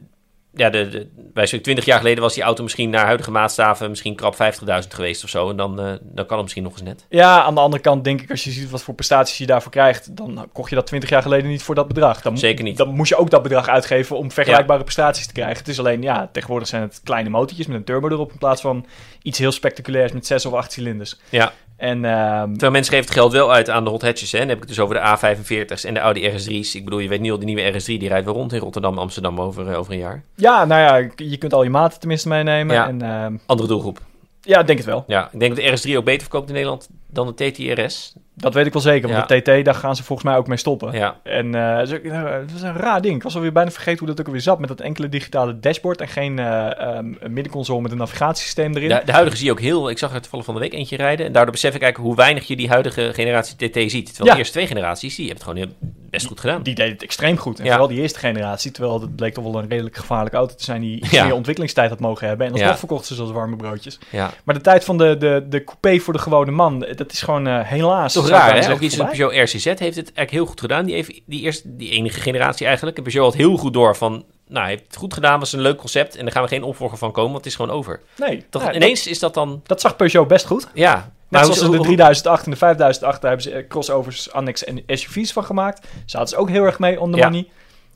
ja, 0.53 0.69
de, 0.69 0.89
de, 0.89 1.07
bij 1.15 1.47
zo'n 1.47 1.61
20 1.61 1.85
jaar 1.85 1.97
geleden 1.97 2.23
was 2.23 2.33
die 2.33 2.43
auto 2.43 2.63
misschien 2.63 2.89
naar 2.89 3.05
huidige 3.05 3.31
maatstaven 3.31 3.89
misschien 3.89 4.15
krap 4.15 4.33
50.000 4.33 4.87
geweest 4.89 5.23
of 5.23 5.29
zo. 5.29 5.49
En 5.49 5.55
dan, 5.55 5.79
eh, 5.79 5.93
dan 6.01 6.25
kan 6.25 6.35
het 6.35 6.41
misschien 6.41 6.63
nog 6.63 6.71
eens 6.71 6.81
net. 6.81 7.05
Ja, 7.09 7.43
aan 7.43 7.55
de 7.55 7.61
andere 7.61 7.81
kant 7.81 8.03
denk 8.03 8.21
ik, 8.21 8.31
als 8.31 8.43
je 8.43 8.51
ziet 8.51 8.69
wat 8.69 8.83
voor 8.83 8.93
prestaties 8.93 9.37
je 9.37 9.45
daarvoor 9.45 9.71
krijgt, 9.71 10.17
dan 10.17 10.49
kocht 10.53 10.69
je 10.69 10.75
dat 10.75 10.87
20 10.87 11.09
jaar 11.09 11.21
geleden 11.21 11.49
niet 11.49 11.63
voor 11.63 11.75
dat 11.75 11.87
bedrag. 11.87 12.21
Dan, 12.21 12.37
Zeker 12.37 12.63
niet. 12.63 12.77
Dan 12.77 12.89
moest 12.89 13.09
je 13.09 13.15
ook 13.15 13.29
dat 13.29 13.43
bedrag 13.43 13.67
uitgeven 13.67 14.17
om 14.17 14.31
vergelijkbare 14.31 14.83
prestaties 14.83 15.27
te 15.27 15.33
krijgen. 15.33 15.57
Het 15.57 15.67
is 15.67 15.79
alleen, 15.79 16.01
ja, 16.01 16.29
tegenwoordig 16.31 16.67
zijn 16.67 16.81
het 16.81 17.01
kleine 17.03 17.29
motortjes 17.29 17.67
met 17.67 17.77
een 17.77 17.83
turbo 17.83 18.09
erop 18.09 18.31
in 18.31 18.37
plaats 18.37 18.61
van 18.61 18.85
iets 19.21 19.39
heel 19.39 19.51
spectaculairs 19.51 20.11
met 20.11 20.25
6 20.25 20.45
of 20.45 20.53
8 20.53 20.71
cilinders. 20.71 21.19
Ja, 21.29 21.53
En 21.81 22.05
ehm, 22.05 22.49
terwijl 22.49 22.71
mensen 22.71 22.93
geven 22.93 23.05
het 23.05 23.17
geld 23.17 23.31
wel 23.31 23.53
uit 23.53 23.69
aan 23.69 23.83
de 23.83 23.89
hot 23.89 24.01
hatches. 24.01 24.31
Hè. 24.31 24.39
Dan 24.39 24.47
heb 24.47 24.55
ik 24.57 24.63
het 24.63 24.69
dus 24.75 24.79
over 24.79 24.95
de 24.95 25.01
A45's 25.01 25.83
en 25.85 25.93
de 25.93 25.99
Audi 25.99 26.29
RS3's. 26.29 26.75
Ik 26.75 26.83
bedoel, 26.83 26.99
je 26.99 27.07
weet 27.07 27.19
niet 27.19 27.31
al, 27.31 27.39
de 27.39 27.45
nieuwe 27.45 27.71
RS3 27.73 27.85
die 27.85 28.07
rijdt 28.07 28.25
wel 28.25 28.33
rond 28.33 28.53
in 28.53 28.59
Rotterdam, 28.59 28.97
Amsterdam 28.97 29.41
over, 29.41 29.71
eh, 29.71 29.77
over 29.79 29.93
een 29.93 29.99
jaar. 29.99 30.23
ja, 30.35 30.65
nou 30.65 30.81
ja, 30.81 31.09
je 31.15 31.37
kunt 31.37 31.53
al 31.53 31.63
je 31.63 31.69
maten 31.69 31.99
tenminste 31.99 32.27
meenemen. 32.27 32.75
Ja. 32.75 32.87
En 32.87 33.01
ehm, 33.01 33.35
Andere 33.45 33.67
doelgroep. 33.67 33.99
ja, 34.41 34.59
ik 34.59 34.67
denk 34.67 34.79
het 34.79 34.87
wel. 34.87 35.03
Ja, 35.07 35.29
ik 35.31 35.39
denk 35.39 35.55
dat 35.55 35.65
de 35.65 35.89
RS3 35.89 35.97
ook 35.97 36.05
beter 36.05 36.21
verkoopt 36.21 36.47
in 36.47 36.53
Nederland 36.53 36.89
dan 37.13 37.33
de 37.35 37.51
TTRS. 37.51 38.13
Dat 38.35 38.53
weet 38.53 38.65
ik 38.65 38.73
wel 38.73 38.81
zeker, 38.81 39.09
want 39.09 39.29
Ja. 39.29 39.35
de 39.35 39.41
TT, 39.59 39.65
daar 39.65 39.75
gaan 39.75 39.95
ze 39.95 40.03
volgens 40.03 40.27
mij 40.29 40.37
ook 40.37 40.47
mee 40.47 40.57
stoppen. 40.57 40.91
Ja, 40.93 41.19
En 41.23 41.55
eh, 41.55 41.77
dat 41.77 41.87
is 41.87 41.93
ook- 41.93 42.03
eh, 42.03 42.33
is 42.55 42.61
een 42.61 42.73
raar 42.73 43.01
ding. 43.01 43.15
Ik 43.15 43.23
was 43.23 43.35
alweer 43.35 43.51
bijna 43.51 43.71
vergeten 43.71 43.99
hoe 43.99 44.07
dat 44.07 44.19
ook 44.19 44.25
alweer 44.25 44.41
zat. 44.41 44.59
Met 44.59 44.67
dat 44.67 44.79
enkele 44.79 45.09
digitale 45.09 45.59
dashboard 45.59 46.01
en 46.01 46.07
geen 46.07 46.39
eh, 46.39 46.79
ehm, 46.79 47.05
middenconsole 47.29 47.81
met 47.81 47.91
een 47.91 47.97
navigatiesysteem 47.97 48.75
erin. 48.75 48.89
de, 48.89 49.01
de 49.05 49.11
huidige 49.11 49.37
zie 49.37 49.45
je 49.45 49.51
ook 49.51 49.59
heel... 49.59 49.89
Ik 49.89 49.97
zag 49.97 50.13
er 50.13 50.21
toevallig 50.21 50.45
van 50.45 50.53
de 50.53 50.59
week 50.59 50.73
eentje 50.73 50.95
rijden. 50.97 51.25
En 51.25 51.31
daardoor 51.31 51.51
besef 51.51 51.75
ik 51.75 51.81
eigenlijk 51.81 52.09
hoe 52.11 52.23
weinig 52.23 52.47
je 52.47 52.55
die 52.55 52.69
huidige 52.69 53.11
generatie 53.13 53.55
TT 53.55 53.91
ziet. 53.91 54.05
Terwijl 54.05 54.25
Ja. 54.25 54.31
de 54.31 54.37
eerste 54.37 54.53
twee 54.53 54.67
generaties, 54.67 55.15
die 55.15 55.27
hebben 55.27 55.45
het 55.45 55.53
gewoon 55.57 55.67
heel, 55.81 55.91
best 56.09 56.25
goed 56.25 56.39
gedaan. 56.39 56.63
Die 56.63 56.75
deed 56.75 56.91
het 56.91 57.03
extreem 57.03 57.37
goed. 57.37 57.59
En 57.59 57.65
vooral 57.67 57.87
die 57.87 58.01
eerste 58.01 58.19
generatie. 58.19 58.71
Terwijl 58.71 59.01
het 59.01 59.15
bleek 59.15 59.33
toch 59.33 59.43
wel 59.43 59.55
een 59.61 59.69
redelijk 59.69 59.95
gevaarlijke 59.97 60.37
auto 60.37 60.55
te 60.55 60.63
zijn 60.63 60.81
die 60.81 61.05
meer 61.11 61.33
ontwikkelingstijd 61.33 61.89
had 61.89 61.99
mogen 61.99 62.27
hebben. 62.27 62.45
En 62.45 62.51
alsnog 62.51 62.71
Ja. 62.71 62.77
verkochten 62.77 63.07
ze 63.07 63.15
zoals 63.15 63.31
warme 63.31 63.55
broodjes. 63.55 63.99
Ja. 64.09 64.31
Maar 64.43 64.55
de 64.55 64.61
tijd 64.61 64.83
van 64.83 64.97
de, 64.97 65.17
de, 65.17 65.45
de 65.49 65.63
coupé 65.63 65.99
voor 65.99 66.13
de 66.13 66.19
gewone 66.19 66.51
man, 66.51 66.83
eh, 66.85 66.95
dat 67.03 67.11
is 67.11 67.21
gewoon 67.21 67.47
eh, 67.47 67.59
helaas. 67.63 68.13
Toch 68.13 68.27
raar, 68.29 68.63
hè? 68.65 68.71
Ook 68.71 68.79
iets 68.79 68.99
als. 68.99 69.09
Peugeot 69.17 69.49
RCZ 69.49 69.63
heeft 69.65 69.79
het 69.79 69.95
eigenlijk 69.95 70.31
heel 70.31 70.45
goed 70.45 70.59
gedaan. 70.59 70.85
Die, 70.85 70.95
heeft, 70.95 71.21
die, 71.25 71.41
eerste, 71.41 71.75
die 71.75 71.89
enige 71.89 72.19
generatie 72.19 72.65
eigenlijk. 72.65 72.97
En 72.97 73.03
Peugeot 73.03 73.23
had 73.23 73.33
heel 73.33 73.57
goed 73.57 73.73
door 73.73 73.95
van... 73.95 74.25
Nou, 74.47 74.67
heeft 74.67 74.83
het 74.87 74.95
goed 74.95 75.13
gedaan, 75.13 75.39
was 75.39 75.53
een 75.53 75.61
leuk 75.61 75.77
concept. 75.77 76.15
En 76.15 76.23
daar 76.23 76.33
gaan 76.33 76.43
we 76.43 76.47
geen 76.49 76.63
opvolger 76.63 76.97
van 76.97 77.11
komen, 77.11 77.31
want 77.31 77.43
het 77.43 77.53
is 77.53 77.59
gewoon 77.59 77.75
over. 77.75 77.99
Nee, 78.17 78.45
Toch, 78.49 78.61
ja, 78.61 78.67
dat- 78.67 78.75
ineens 78.75 79.07
is 79.07 79.19
dat 79.19 79.33
dan... 79.33 79.61
Dat, 79.63 79.81
zag 79.81 79.95
Peugeot 79.95 80.27
best 80.27 80.45
goed. 80.45 80.67
Ja. 80.73 81.11
Net 81.29 81.41
zoals 81.43 81.57
hoe- 81.57 81.65
in 81.65 81.71
de 81.71 81.77
hoe- 81.77 81.85
3008 81.85 82.45
en 82.45 82.51
de 82.51 82.57
5008, 82.57 83.21
daar 83.21 83.31
hebben 83.31 83.51
ze 83.51 83.57
eh, 83.57 83.67
crossovers, 83.67 84.31
annex 84.31 84.63
en 84.63 84.83
SUV's 84.87 85.31
van 85.31 85.43
gemaakt. 85.43 85.87
Zaten 86.05 86.27
ze 86.27 86.35
ook 86.35 86.49
heel 86.49 86.63
erg 86.63 86.79
mee 86.79 86.99
on 86.99 87.11
the 87.11 87.17
Ja. 87.17 87.25
money. 87.29 87.47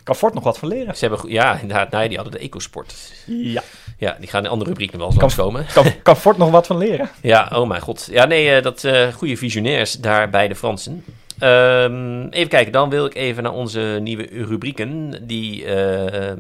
Kan 0.04 0.16
Ford 0.16 0.34
nog 0.34 0.44
wat 0.44 0.58
van 0.58 0.68
leren. 0.68 0.98
Ze 0.98 1.06
hebben, 1.08 1.30
ja, 1.32 1.60
inderdaad. 1.60 1.92
Nee, 1.92 2.08
die 2.08 2.18
hadden 2.18 2.34
de 2.40 2.46
EcoSport. 2.46 2.96
Ja, 3.26 3.64
Ja, 3.98 4.18
die 4.20 4.30
gaan 4.30 4.40
in 4.40 4.46
de 4.46 4.52
andere 4.52 4.70
rubriek 4.70 4.92
nog 4.92 5.00
wel 5.00 5.10
eens 5.10 5.20
langskomen. 5.20 5.66
kan, 5.74 5.86
kan 6.04 6.18
Ford 6.18 6.38
nog 6.38 6.50
wat 6.52 6.68
van 6.68 6.78
leren. 6.78 7.10
Ja, 7.22 7.52
oh 7.54 7.68
mijn 7.68 7.82
god. 7.82 8.08
Ja, 8.12 8.26
nee, 8.26 8.52
eh, 8.52 8.64
dat 8.64 8.84
eh 8.84 9.14
goede 9.14 9.38
visionairs 9.38 9.94
daar 9.94 10.30
bij 10.30 10.48
de 10.48 10.56
Fransen. 10.56 11.04
Ehm, 11.40 12.28
even 12.28 12.50
kijken, 12.50 12.72
dan 12.72 12.90
wil 12.90 13.06
ik 13.06 13.16
even 13.16 13.44
naar 13.44 13.54
onze 13.54 14.00
nieuwe 14.02 14.28
rubrieken 14.32 15.22
die 15.28 15.66
eh, 15.66 16.34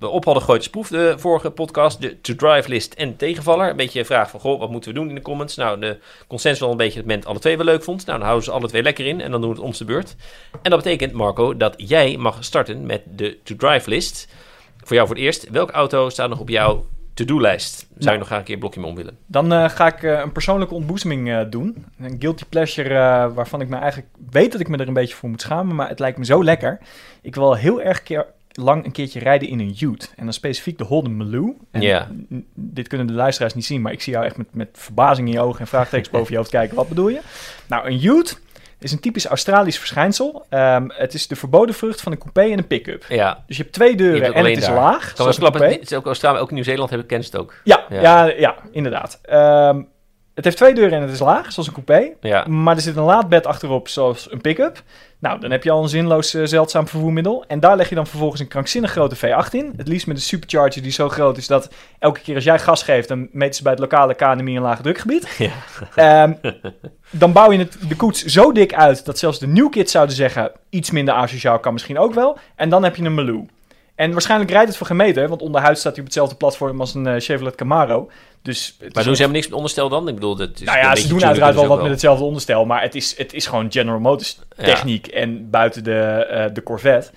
we 0.00 0.08
op 0.08 0.24
hadden 0.24 0.42
gegooid 0.42 0.60
als 0.60 0.70
proef 0.70 0.88
de 0.88 1.14
vorige 1.16 1.50
podcast. 1.50 2.00
De 2.00 2.20
to-drive 2.20 2.68
list 2.68 2.94
en 2.94 3.16
tegenvaller. 3.16 3.70
Een 3.70 3.76
beetje 3.76 3.98
een 3.98 4.06
vraag 4.06 4.30
van, 4.30 4.40
goh, 4.40 4.58
wat 4.58 4.70
moeten 4.70 4.92
we 4.92 4.98
doen 4.98 5.08
in 5.08 5.14
de 5.14 5.22
comments? 5.22 5.56
Nou, 5.56 5.80
de 5.80 5.98
consensus 6.26 6.60
wel 6.60 6.70
een 6.70 6.76
beetje 6.76 6.98
dat 6.98 7.06
men 7.06 7.16
het 7.16 7.26
alle 7.26 7.38
twee 7.38 7.56
wel 7.56 7.66
leuk 7.66 7.84
vond. 7.84 8.06
Nou, 8.06 8.18
dan 8.18 8.26
houden 8.26 8.46
ze 8.48 8.58
alle 8.58 8.68
twee 8.68 8.82
lekker 8.82 9.06
in 9.06 9.20
en 9.20 9.30
dan 9.30 9.40
doen 9.40 9.50
we 9.50 9.56
het 9.56 9.64
om 9.64 9.72
de 9.72 9.84
beurt. 9.84 10.16
En 10.62 10.70
dat 10.70 10.82
betekent, 10.82 11.12
Marco, 11.12 11.56
dat 11.56 11.74
jij 11.76 12.16
mag 12.16 12.44
starten 12.44 12.86
met 12.86 13.02
de 13.06 13.38
to-drive 13.42 13.88
list. 13.88 14.28
Voor 14.76 14.94
jou 14.94 15.06
voor 15.06 15.16
het 15.16 15.24
eerst. 15.24 15.50
Welke 15.50 15.72
auto 15.72 16.08
staat 16.08 16.28
nog 16.28 16.40
op 16.40 16.48
jouw 16.48 16.86
to-do-lijst? 17.14 17.86
Zou 17.98 18.12
je 18.12 18.18
nog 18.18 18.26
graag 18.26 18.38
een 18.38 18.44
keer 18.44 18.54
een 18.54 18.60
blokje 18.60 18.80
mee 18.80 18.88
om 18.88 18.96
willen? 18.96 19.18
Dan 19.26 19.52
eh, 19.52 19.68
ga 19.68 19.86
ik 19.86 20.02
eh, 20.02 20.20
een 20.20 20.32
persoonlijke 20.32 20.74
ontboezeming 20.74 21.30
eh, 21.30 21.40
doen. 21.50 21.84
Een 21.98 22.16
guilty 22.18 22.44
pleasure 22.48 23.32
waarvan 23.34 23.60
ik 23.60 23.68
me 23.68 23.76
eigenlijk 23.76 24.12
weet 24.30 24.52
dat 24.52 24.60
ik 24.60 24.68
me 24.68 24.76
er 24.76 24.88
een 24.88 24.94
beetje 24.94 25.14
voor 25.14 25.28
moet 25.28 25.40
schamen. 25.40 25.76
Maar 25.76 25.88
het 25.88 25.98
lijkt 25.98 26.18
me 26.18 26.24
zo 26.24 26.44
lekker. 26.44 26.78
Ik 27.22 27.34
wil 27.34 27.54
heel 27.54 27.82
erg 27.82 28.02
keer, 28.02 28.26
lang 28.52 28.84
een 28.84 28.92
keertje 28.92 29.20
rijden 29.20 29.48
in 29.48 29.60
een 29.60 29.76
Ute. 29.80 30.08
En 30.16 30.24
dan 30.24 30.32
specifiek 30.32 30.78
de 30.78 30.84
Holden 30.84 31.16
Maloo. 31.16 31.56
En 31.70 31.82
Dit 32.54 32.88
kunnen 32.88 33.06
de 33.06 33.12
luisteraars 33.12 33.54
niet 33.54 33.64
zien, 33.64 33.80
maar 33.80 33.92
ik 33.92 34.00
zie 34.00 34.12
jou 34.12 34.24
echt 34.24 34.36
met, 34.36 34.54
met 34.54 34.68
verbazing 34.72 35.28
in 35.28 35.34
je 35.34 35.40
ogen 35.40 35.60
en 35.60 35.66
vraagtekens 35.66 36.10
boven 36.18 36.30
je 36.30 36.36
hoofd 36.36 36.50
kijken. 36.50 36.76
Wat 36.76 36.88
bedoel 36.88 37.08
je? 37.08 37.20
Nou, 37.66 37.90
een 37.90 38.04
Ute 38.04 38.36
is 38.82 38.92
een 38.92 39.00
typisch 39.00 39.26
Australisch 39.26 39.78
verschijnsel. 39.78 40.46
Ehm, 40.48 40.88
het 40.88 41.14
is 41.14 41.26
de 41.28 41.36
verboden 41.36 41.74
vrucht 41.74 42.00
van 42.00 42.12
een 42.12 42.18
coupé 42.18 42.40
en 42.42 42.58
een 42.58 42.66
pick-up. 42.66 43.04
Ja, 43.08 43.44
Dus 43.46 43.56
je 43.56 43.62
hebt 43.62 43.74
twee 43.74 43.88
hebt 43.88 43.98
deuren 44.00 44.34
en 44.34 44.44
het 44.44 44.56
is 44.56 44.64
daar. 44.64 44.74
laag. 44.74 45.06
Kan 45.06 45.16
zoals 45.16 45.36
een 45.36 45.42
coupé. 45.42 45.64
het 45.80 45.90
is 45.90 45.96
ook 45.96 46.06
Australië, 46.06 46.38
ook 46.38 46.50
Nieuw-Zeeland 46.50 46.90
heb 46.90 47.00
ik 47.00 47.06
kent 47.06 47.24
het 47.24 47.36
ook. 47.36 47.54
Ja, 47.64 47.84
Ja. 47.90 48.00
ja. 48.00 48.24
Ja, 48.36 48.54
inderdaad. 48.72 49.18
Ehm, 49.22 49.82
het 50.40 50.48
heeft 50.48 50.60
twee 50.60 50.74
deuren 50.74 50.98
en 50.98 51.02
het 51.02 51.12
is 51.12 51.18
laag, 51.18 51.52
zoals 51.52 51.68
een 51.68 51.84
coupé. 51.84 52.12
Ja, 52.20 52.44
Maar 52.48 52.76
er 52.76 52.82
zit 52.82 52.96
een 52.96 53.02
laadbed 53.02 53.46
achterop, 53.46 53.88
zoals 53.88 54.32
een 54.32 54.40
pick-up. 54.40 54.82
Nou, 55.18 55.40
dan 55.40 55.50
heb 55.50 55.64
je 55.64 55.70
al 55.70 55.82
een 55.82 55.88
zinloos 55.88 56.34
eh, 56.34 56.42
zeldzaam 56.44 56.88
vervoermiddel. 56.88 57.44
En 57.46 57.60
daar 57.60 57.76
leg 57.76 57.88
je 57.88 57.94
dan 57.94 58.06
vervolgens 58.06 58.40
een 58.40 58.48
krankzinnig 58.48 58.90
grote 58.90 59.16
V8 59.16 59.50
in. 59.50 59.72
Het 59.76 59.88
liefst 59.88 60.06
met 60.06 60.16
een 60.16 60.22
supercharger 60.22 60.82
die 60.82 60.92
zo 60.92 61.08
groot 61.08 61.36
is 61.36 61.46
dat 61.46 61.72
elke 61.98 62.20
keer 62.20 62.34
als 62.34 62.44
jij 62.44 62.58
gas 62.58 62.82
geeft... 62.82 63.08
dan 63.08 63.28
meten 63.32 63.54
ze 63.54 63.62
bij 63.62 63.72
het 63.72 63.80
lokale 63.80 64.14
KNMI 64.14 64.56
een 64.56 64.62
lage 64.62 64.82
drukgebied. 64.82 65.36
Ja. 65.38 65.52
Ehm, 66.22 66.32
dan 67.10 67.32
bouw 67.32 67.52
je 67.52 67.58
het, 67.58 67.76
de 67.88 67.96
koets 67.96 68.24
zo 68.24 68.52
dik 68.52 68.74
uit 68.74 69.04
dat 69.04 69.18
zelfs 69.18 69.38
de 69.38 69.46
new 69.46 69.70
kids 69.70 69.92
zouden 69.92 70.16
zeggen... 70.16 70.52
iets 70.70 70.90
minder 70.90 71.14
asociaal 71.14 71.58
kan 71.58 71.72
misschien 71.72 71.98
ook 71.98 72.14
wel. 72.14 72.38
En 72.56 72.68
dan 72.68 72.84
heb 72.84 72.96
je 72.96 73.04
een 73.04 73.14
Maloo. 73.14 73.46
En 74.00 74.12
waarschijnlijk 74.12 74.50
rijdt 74.50 74.68
het 74.68 74.76
voor 74.76 74.86
geen 74.86 74.96
meter, 74.96 75.28
want 75.28 75.42
onderhuid 75.42 75.78
staat 75.78 75.92
hij 75.92 76.00
op 76.00 76.06
hetzelfde 76.06 76.36
platform 76.36 76.80
als 76.80 76.94
een 76.94 77.06
eh, 77.06 77.20
Chevrolet 77.20 77.54
Camaro. 77.54 78.10
Dus 78.42 78.76
maar 78.78 78.88
doen 78.88 78.96
ook- 78.98 79.02
ze 79.02 79.08
helemaal 79.10 79.30
niks 79.32 79.46
met 79.46 79.54
onderstel 79.56 79.88
dan? 79.88 80.08
Ik 80.08 80.14
bedoel, 80.14 80.36
dat 80.36 80.50
is 80.54 80.60
nou 80.60 80.78
ja, 80.78 80.96
ze 80.96 81.08
doen 81.08 81.24
uiteraard 81.24 81.38
wel 81.38 81.50
kunnen 81.52 81.68
wat 81.68 81.76
ze 81.76 81.82
met 81.82 81.90
hetzelfde 81.92 82.24
onderstel, 82.24 82.64
maar 82.64 82.82
het 82.82 82.94
is, 82.94 83.16
het 83.18 83.32
is 83.32 83.46
gewoon 83.46 83.72
General 83.72 84.00
Motors 84.00 84.38
Ja. 84.56 84.64
techniek 84.64 85.06
en 85.06 85.50
buiten 85.50 85.84
de, 85.84 86.00
eh, 86.00 86.44
de 86.52 86.62
Corvette. 86.62 87.10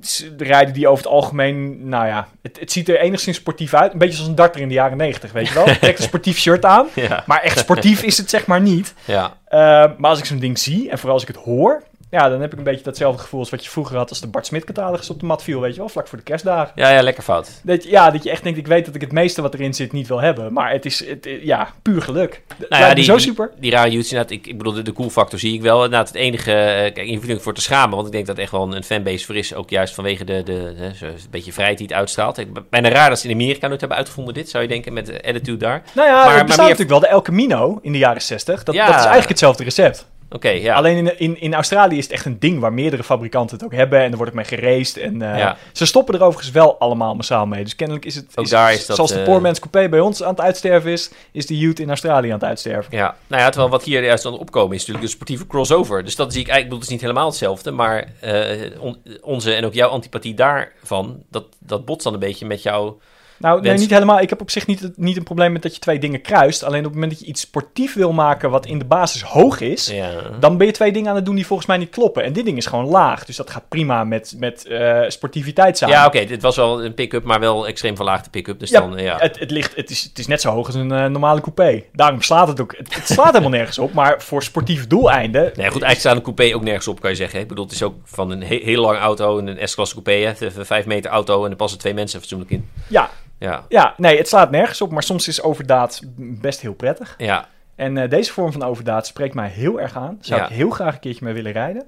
s- 0.00 0.26
rijden 0.38 0.74
die 0.74 0.88
over 0.88 1.04
het 1.04 1.12
algemeen, 1.12 1.88
nou 1.88 2.06
ja, 2.06 2.28
het, 2.42 2.60
het 2.60 2.72
ziet 2.72 2.88
er 2.88 2.98
enigszins 2.98 3.36
sportief 3.36 3.74
uit. 3.74 3.92
Een 3.92 3.98
beetje 3.98 4.14
zoals 4.14 4.28
een 4.30 4.34
darter 4.36 4.60
in 4.60 4.68
de 4.68 4.74
jaren 4.74 4.96
90, 4.96 5.32
weet 5.32 5.48
je 5.48 5.54
wel. 5.54 5.64
Trekt 5.64 5.98
een 5.98 6.04
sportief 6.04 6.38
shirt 6.38 6.64
aan, 6.64 6.86
Ja. 6.94 7.22
maar 7.26 7.40
echt 7.42 7.58
sportief 7.58 8.02
is 8.02 8.16
het 8.18 8.30
zeg 8.30 8.46
maar 8.46 8.60
niet. 8.60 8.94
Ja. 9.04 9.24
Uh, 9.50 9.58
maar 9.98 10.10
als 10.10 10.18
ik 10.18 10.24
zo'n 10.24 10.38
ding 10.38 10.58
zie, 10.58 10.90
en 10.90 10.96
vooral 10.98 11.14
als 11.14 11.22
ik 11.28 11.34
het 11.36 11.44
hoor, 11.44 11.82
ja, 12.20 12.28
dan 12.28 12.40
heb 12.40 12.52
ik 12.52 12.58
een 12.58 12.64
beetje 12.64 12.84
datzelfde 12.84 13.22
gevoel 13.22 13.40
als 13.40 13.50
wat 13.50 13.64
je 13.64 13.70
vroeger 13.70 13.96
had 13.96 14.08
als 14.10 14.20
de 14.20 14.26
Bart 14.26 14.46
Smit 14.46 14.64
catalogus 14.64 15.10
op 15.10 15.20
de 15.20 15.26
mat 15.26 15.42
viel, 15.42 15.60
weet 15.60 15.72
je 15.74 15.78
wel, 15.80 15.88
vlak 15.88 16.08
voor 16.08 16.18
de 16.18 16.24
kerstdagen. 16.24 16.72
Ja, 16.74 16.88
ja, 16.90 17.02
lekker 17.02 17.22
fout. 17.22 17.60
Dat, 17.62 17.82
je- 17.84 17.90
ja, 17.90 18.10
dat 18.10 18.22
je 18.22 18.30
echt 18.30 18.42
denkt, 18.42 18.58
ik 18.58 18.66
weet 18.66 18.86
dat 18.86 18.94
ik 18.94 19.00
het 19.00 19.12
meeste 19.12 19.42
wat 19.42 19.54
erin 19.54 19.74
zit 19.74 19.92
niet 19.92 20.08
wil 20.08 20.20
hebben, 20.20 20.52
maar 20.52 20.70
het 20.70 20.84
is, 20.84 21.06
het, 21.06 21.28
ja, 21.42 21.68
puur 21.82 22.02
geluk. 22.02 22.42
Nou 22.68 22.82
ja, 22.82 22.94
die, 22.94 23.04
zo 23.04 23.18
super. 23.18 23.50
die 23.58 23.70
rare 23.70 23.90
youths, 23.90 24.12
ik, 24.12 24.46
ik 24.46 24.58
bedoel, 24.58 24.72
de, 24.72 24.82
de 24.82 24.92
cool 24.92 25.10
factor 25.10 25.38
zie 25.38 25.54
ik 25.54 25.62
wel. 25.62 25.74
Inderdaad, 25.84 26.08
het 26.08 26.16
enige, 26.16 26.52
eh, 26.52 26.92
kijk, 26.94 27.24
je 27.24 27.40
voor 27.40 27.54
te 27.54 27.60
schamen, 27.60 27.94
want 27.94 28.06
ik 28.06 28.12
denk 28.12 28.26
dat 28.26 28.38
echt 28.38 28.50
wel 28.50 28.62
een, 28.62 28.72
een 28.76 28.84
fanbase 28.84 29.26
voor 29.26 29.36
is, 29.36 29.54
ook 29.54 29.70
juist 29.70 29.94
vanwege 29.94 30.24
de, 30.24 30.42
de, 30.42 30.74
een 31.00 31.16
beetje 31.30 31.52
vrijheid 31.52 31.78
die 31.78 31.86
het 31.86 31.96
uitstraalt. 31.96 32.38
Ik, 32.38 32.48
bijna 32.70 32.88
raar 32.88 33.08
dat 33.08 33.18
ze 33.18 33.28
in 33.28 33.34
Amerika 33.34 33.66
nooit 33.68 33.80
hebben 33.80 33.98
uitgevonden 33.98 34.34
dit, 34.34 34.48
zou 34.50 34.62
je 34.62 34.68
denken, 34.68 34.92
met 34.92 35.06
de 35.06 35.22
attitude 35.22 35.56
daar. 35.64 35.82
Nou 35.94 36.08
ja, 36.08 36.14
Maar- 36.14 36.24
maar, 36.24 36.26
maar 36.26 36.38
er 36.38 36.44
bestaat 36.44 36.66
meer- 36.66 36.74
natuurlijk 36.76 37.00
wel 37.00 37.10
de 37.10 37.14
El 37.16 37.22
Camino 37.22 37.78
in 37.82 37.92
de 37.92 37.98
jaren 37.98 38.22
60. 38.22 38.62
Dat, 38.62 38.74
Ja. 38.74 38.80
dat 38.86 38.94
is 38.94 39.00
eigenlijk 39.00 39.28
hetzelfde 39.28 39.64
recept. 39.64 40.06
Oké, 40.30 40.48
ja. 40.48 40.74
Alleen 40.74 40.96
in, 40.96 41.18
in, 41.18 41.40
in 41.40 41.54
Australië 41.54 41.96
is 41.98 42.04
het 42.04 42.12
echt 42.12 42.24
een 42.24 42.38
ding 42.38 42.60
waar 42.60 42.72
meerdere 42.72 43.02
fabrikanten 43.04 43.56
het 43.56 43.64
ook 43.64 43.72
hebben. 43.74 44.00
En 44.00 44.10
er 44.10 44.16
wordt 44.16 44.30
ook 44.30 44.36
mee 44.36 44.44
geraced. 44.60 44.96
En 44.96 45.22
eh, 45.22 45.38
Ja. 45.38 45.56
ze 45.72 45.86
stoppen 45.86 46.14
er 46.14 46.22
overigens 46.22 46.50
wel 46.52 46.78
allemaal 46.78 47.14
massaal 47.14 47.46
mee. 47.46 47.62
Dus 47.64 47.76
kennelijk 47.76 48.04
is 48.06 48.14
het, 48.14 48.26
is- 48.34 48.50
daar 48.50 48.72
is 48.72 48.86
dat, 48.86 48.96
zoals 48.96 49.12
de 49.12 49.18
eh, 49.18 49.24
Poor 49.24 49.40
Man's 49.40 49.58
Coupé 49.58 49.88
bij 49.88 50.00
ons 50.00 50.22
aan 50.22 50.30
het 50.30 50.40
uitsterven 50.40 50.90
is, 50.90 51.10
is 51.32 51.46
de 51.46 51.58
youth 51.58 51.78
in 51.80 51.88
Australië 51.88 52.28
aan 52.28 52.38
het 52.38 52.44
uitsterven. 52.44 52.96
Ja, 52.96 53.16
nou 53.26 53.42
ja, 53.42 53.48
terwijl 53.48 53.70
wat 53.70 53.82
hier 53.84 54.04
juist 54.04 54.24
aan 54.26 54.32
het 54.32 54.40
opkomen 54.40 54.72
is 54.74 54.78
natuurlijk 54.78 55.04
een 55.04 55.10
sportieve 55.12 55.46
crossover. 55.46 56.04
Dus 56.04 56.16
dat 56.16 56.32
zie 56.32 56.40
ik 56.42 56.48
eigenlijk, 56.48 56.56
ik 56.58 56.64
bedoel, 56.64 56.78
het 56.78 56.86
is 56.88 56.92
niet 56.92 57.00
helemaal 57.00 57.26
hetzelfde, 57.28 57.70
maar 57.70 58.12
eh, 58.20 58.80
on- 58.80 59.02
onze 59.22 59.54
en 59.54 59.64
ook 59.64 59.74
jouw 59.74 59.88
antipathie 59.88 60.34
daarvan, 60.34 61.22
dat, 61.30 61.44
dat 61.58 61.84
botst 61.84 62.04
dan 62.04 62.12
een 62.14 62.20
beetje 62.20 62.46
met 62.46 62.62
jouw... 62.62 62.98
Nou, 63.38 63.60
nee, 63.60 63.78
niet 63.78 63.90
helemaal. 63.90 64.20
Ik 64.20 64.30
heb 64.30 64.40
op 64.40 64.50
zich 64.50 64.66
niet, 64.66 64.90
niet 64.96 65.16
een 65.16 65.22
probleem 65.22 65.52
met 65.52 65.62
dat 65.62 65.74
je 65.74 65.80
twee 65.80 65.98
dingen 65.98 66.20
kruist. 66.20 66.62
Alleen 66.62 66.78
op 66.78 66.84
het 66.84 66.94
moment 66.94 67.12
dat 67.12 67.20
je 67.20 67.26
iets 67.26 67.40
sportief 67.40 67.94
wil 67.94 68.12
maken 68.12 68.50
wat 68.50 68.66
in 68.66 68.78
de 68.78 68.84
basis 68.84 69.22
hoog 69.22 69.60
is, 69.60 69.86
Ja, 69.86 70.10
dan 70.40 70.56
ben 70.56 70.66
je 70.66 70.72
twee 70.72 70.92
dingen 70.92 71.10
aan 71.10 71.16
het 71.16 71.24
doen 71.24 71.34
die 71.34 71.46
volgens 71.46 71.68
mij 71.68 71.76
niet 71.76 71.90
kloppen. 71.90 72.22
En 72.24 72.32
dit 72.32 72.44
ding 72.44 72.56
is 72.56 72.66
gewoon 72.66 72.84
laag. 72.86 73.24
Dus 73.24 73.36
dat 73.36 73.50
gaat 73.50 73.68
prima 73.68 74.04
met, 74.04 74.34
met 74.38 74.66
eh, 74.66 75.00
sportiviteit 75.08 75.78
samen. 75.78 75.94
ja 75.96 76.06
oké, 76.06 76.24
dit 76.24 76.42
was 76.42 76.56
wel 76.56 76.84
een 76.84 76.94
pick-up, 76.94 77.24
maar 77.24 77.40
wel 77.40 77.66
extreem 77.66 77.96
verlaagde 77.96 78.30
pick-up. 78.30 78.58
Dus 78.60 78.70
Ja, 78.70 78.80
dan, 78.80 78.98
ja. 78.98 79.16
Het, 79.18 79.38
het, 79.38 79.50
ligt, 79.50 79.76
het, 79.76 79.90
is, 79.90 80.02
het 80.02 80.18
is 80.18 80.26
net 80.26 80.40
zo 80.40 80.50
hoog 80.50 80.66
als 80.66 80.74
een 80.74 80.92
eh, 80.92 81.04
normale 81.06 81.40
coupé. 81.40 81.82
Daarom 81.92 82.22
slaat 82.22 82.48
het 82.48 82.60
ook. 82.60 82.74
Het, 82.76 82.94
het 82.94 83.06
slaat 83.08 83.26
helemaal 83.28 83.50
nergens 83.58 83.78
op. 83.78 83.92
Maar 83.92 84.22
voor 84.22 84.42
sportief 84.42 84.86
doeleinden. 84.86 85.42
Nee, 85.42 85.52
goed, 85.70 85.82
eigenlijk 85.82 85.98
staat 86.00 86.16
een 86.16 86.22
coupé 86.22 86.54
ook 86.54 86.62
nergens 86.62 86.88
op, 86.88 87.00
kan 87.00 87.10
je 87.10 87.16
zeggen. 87.16 87.40
Ik 87.40 87.48
bedoel, 87.48 87.64
het 87.64 87.74
is 87.74 87.82
ook 87.82 87.94
van 88.04 88.30
een 88.30 88.42
he- 88.42 88.60
heel 88.62 88.80
lange 88.80 88.98
auto, 88.98 89.38
een 89.38 89.68
S-klasse 89.68 89.94
coupé, 90.02 90.12
hè, 90.12 90.46
een 90.58 90.66
vijf 90.66 90.86
meter 90.86 91.10
auto 91.10 91.44
en 91.44 91.50
er 91.50 91.56
passen 91.56 91.78
twee 91.78 91.94
mensen 91.94 92.18
fatsoenlijk 92.18 92.50
in. 92.50 92.68
Ja, 92.88 93.10
Ja, 93.38 93.64
ja, 93.68 93.94
nee, 93.96 94.16
het 94.18 94.28
slaat 94.28 94.50
nergens 94.50 94.80
op. 94.80 94.90
Maar 94.90 95.02
soms 95.02 95.28
is 95.28 95.42
overdaad 95.42 96.00
best 96.16 96.60
heel 96.60 96.74
prettig. 96.74 97.14
ja, 97.18 97.48
En 97.74 97.96
eh, 97.98 98.10
deze 98.10 98.32
vorm 98.32 98.52
van 98.52 98.62
overdaad 98.62 99.06
spreekt 99.06 99.34
mij 99.34 99.48
heel 99.48 99.80
erg 99.80 99.96
aan. 99.96 100.18
Zou 100.20 100.40
Ja. 100.40 100.46
ik 100.48 100.52
heel 100.54 100.70
graag 100.70 100.94
een 100.94 101.00
keertje 101.00 101.24
mee 101.24 101.34
willen 101.34 101.52
rijden. 101.52 101.86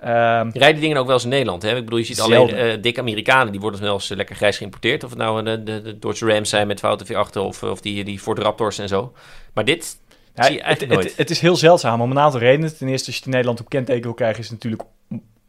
Ehm, 0.00 0.50
Rijden 0.52 0.80
dingen 0.80 0.96
ook 0.96 1.04
wel 1.06 1.14
eens 1.14 1.24
in 1.24 1.30
Nederland? 1.30 1.62
Hè? 1.62 1.76
Ik 1.76 1.84
bedoel, 1.84 1.98
je 1.98 2.04
ziet 2.04 2.16
Zelden. 2.16 2.38
alleen 2.38 2.54
eh, 2.54 2.82
dikke 2.82 3.00
Amerikanen, 3.00 3.52
die 3.52 3.60
worden 3.60 3.80
wel 3.80 3.92
eens 3.94 4.10
eh, 4.10 4.16
lekker 4.16 4.36
grijs 4.36 4.56
geïmporteerd. 4.56 5.04
Of 5.04 5.10
het 5.10 5.18
nou 5.18 5.42
de, 5.42 5.62
de, 5.62 5.82
de 5.82 5.98
Dodge 5.98 6.26
Rams 6.26 6.48
zijn 6.48 6.66
met 6.66 6.78
foute 6.80 7.04
V8 7.06 7.36
of, 7.38 7.62
of 7.62 7.80
die, 7.80 8.04
die 8.04 8.18
Ford 8.18 8.38
Raptors 8.38 8.78
en 8.78 8.88
zo. 8.88 9.12
Maar 9.54 9.64
dit 9.64 9.96
ja, 10.34 10.42
zie 10.42 10.54
je 10.54 10.62
het, 10.64 10.88
nooit. 10.88 11.16
het 11.16 11.30
is 11.30 11.40
heel 11.40 11.56
zeldzaam 11.56 12.00
om 12.00 12.10
een 12.10 12.18
aantal 12.18 12.40
redenen. 12.40 12.76
Ten 12.76 12.88
eerste, 12.88 13.06
als 13.06 13.14
je 13.14 13.20
het 13.20 13.24
in 13.24 13.30
Nederland 13.30 13.60
op 13.60 13.68
kenteken 13.68 14.02
wil 14.02 14.14
krijgen, 14.14 14.38
is 14.38 14.48
het 14.50 14.62
natuurlijk 14.62 14.88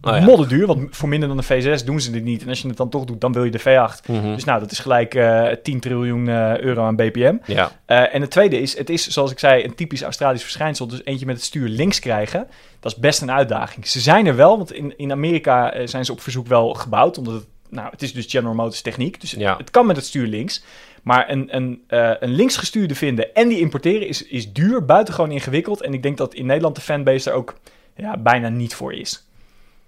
Oh 0.02 0.18
ja. 0.18 0.24
modderduur. 0.24 0.68
Want 0.68 0.96
voor 0.96 1.10
minder 1.10 1.30
dan 1.30 1.38
een 1.48 1.80
V6 1.80 1.84
doen 1.86 2.00
ze 2.02 2.12
dit 2.12 2.24
niet. 2.24 2.42
En 2.42 2.50
als 2.50 2.62
je 2.62 2.68
het 2.68 2.78
dan 2.78 2.90
toch 2.90 3.06
doet, 3.06 3.22
dan 3.22 3.34
wil 3.34 3.44
je 3.44 3.52
de 3.52 3.60
V8. 3.60 4.06
Mhm. 4.10 4.34
Dus 4.34 4.44
nou, 4.44 4.60
dat 4.60 4.72
is 4.72 4.80
gelijk 4.80 5.16
eh 5.16 5.48
10 5.64 5.80
triljoen 5.80 6.28
eh, 6.28 6.58
euro 6.60 6.84
aan 6.86 6.96
BPM. 6.96 7.36
Ja, 7.46 7.72
Eh, 7.86 8.16
en 8.16 8.22
het 8.22 8.32
tweede 8.32 8.60
is, 8.62 8.78
het 8.78 8.90
is 8.90 9.08
zoals 9.08 9.32
ik 9.32 9.40
zei, 9.40 9.64
een 9.64 9.76
typisch 9.76 10.02
Australisch 10.02 10.42
verschijnsel. 10.42 10.88
Dus 10.88 11.02
eentje 11.06 11.26
met 11.26 11.36
het 11.36 11.46
stuur 11.46 11.68
links 11.68 12.00
krijgen, 12.00 12.48
dat 12.80 12.92
is 12.92 12.98
best 12.98 13.22
een 13.22 13.32
uitdaging. 13.32 13.88
Ze 13.88 14.00
zijn 14.00 14.26
er 14.28 14.36
wel, 14.36 14.58
want 14.58 14.74
in, 14.74 14.94
in 14.98 15.12
Amerika 15.12 15.88
zijn 15.88 16.06
ze 16.06 16.12
op 16.12 16.22
verzoek 16.22 16.48
wel 16.48 16.74
gebouwd. 16.74 17.18
Omdat 17.18 17.34
het, 17.34 17.46
nou, 17.70 17.90
het 17.92 18.02
is 18.02 18.14
dus 18.14 18.26
General 18.30 18.56
Motors 18.56 18.82
techniek. 18.82 19.22
Dus 19.22 19.32
het, 19.32 19.40
Ja. 19.40 19.58
het 19.58 19.72
kan 19.72 19.86
met 19.86 19.96
het 19.96 20.06
stuur 20.06 20.28
links. 20.28 20.64
Maar 21.04 21.30
een, 21.30 21.56
een, 21.56 21.82
een 22.20 22.32
linksgestuurde 22.32 22.96
vinden 22.96 23.34
en 23.36 23.48
die 23.48 23.60
importeren 23.60 24.08
is, 24.08 24.24
is 24.26 24.54
duur, 24.54 24.86
buitengewoon 24.86 25.32
ingewikkeld. 25.32 25.82
En 25.82 25.94
ik 25.94 26.04
denk 26.04 26.18
dat 26.18 26.34
in 26.34 26.46
Nederland 26.46 26.76
de 26.76 26.82
fanbase 26.82 27.30
er 27.30 27.36
ook 27.36 27.56
ja, 27.96 28.18
bijna 28.18 28.50
niet 28.50 28.76
voor 28.76 28.94
is. 28.94 29.25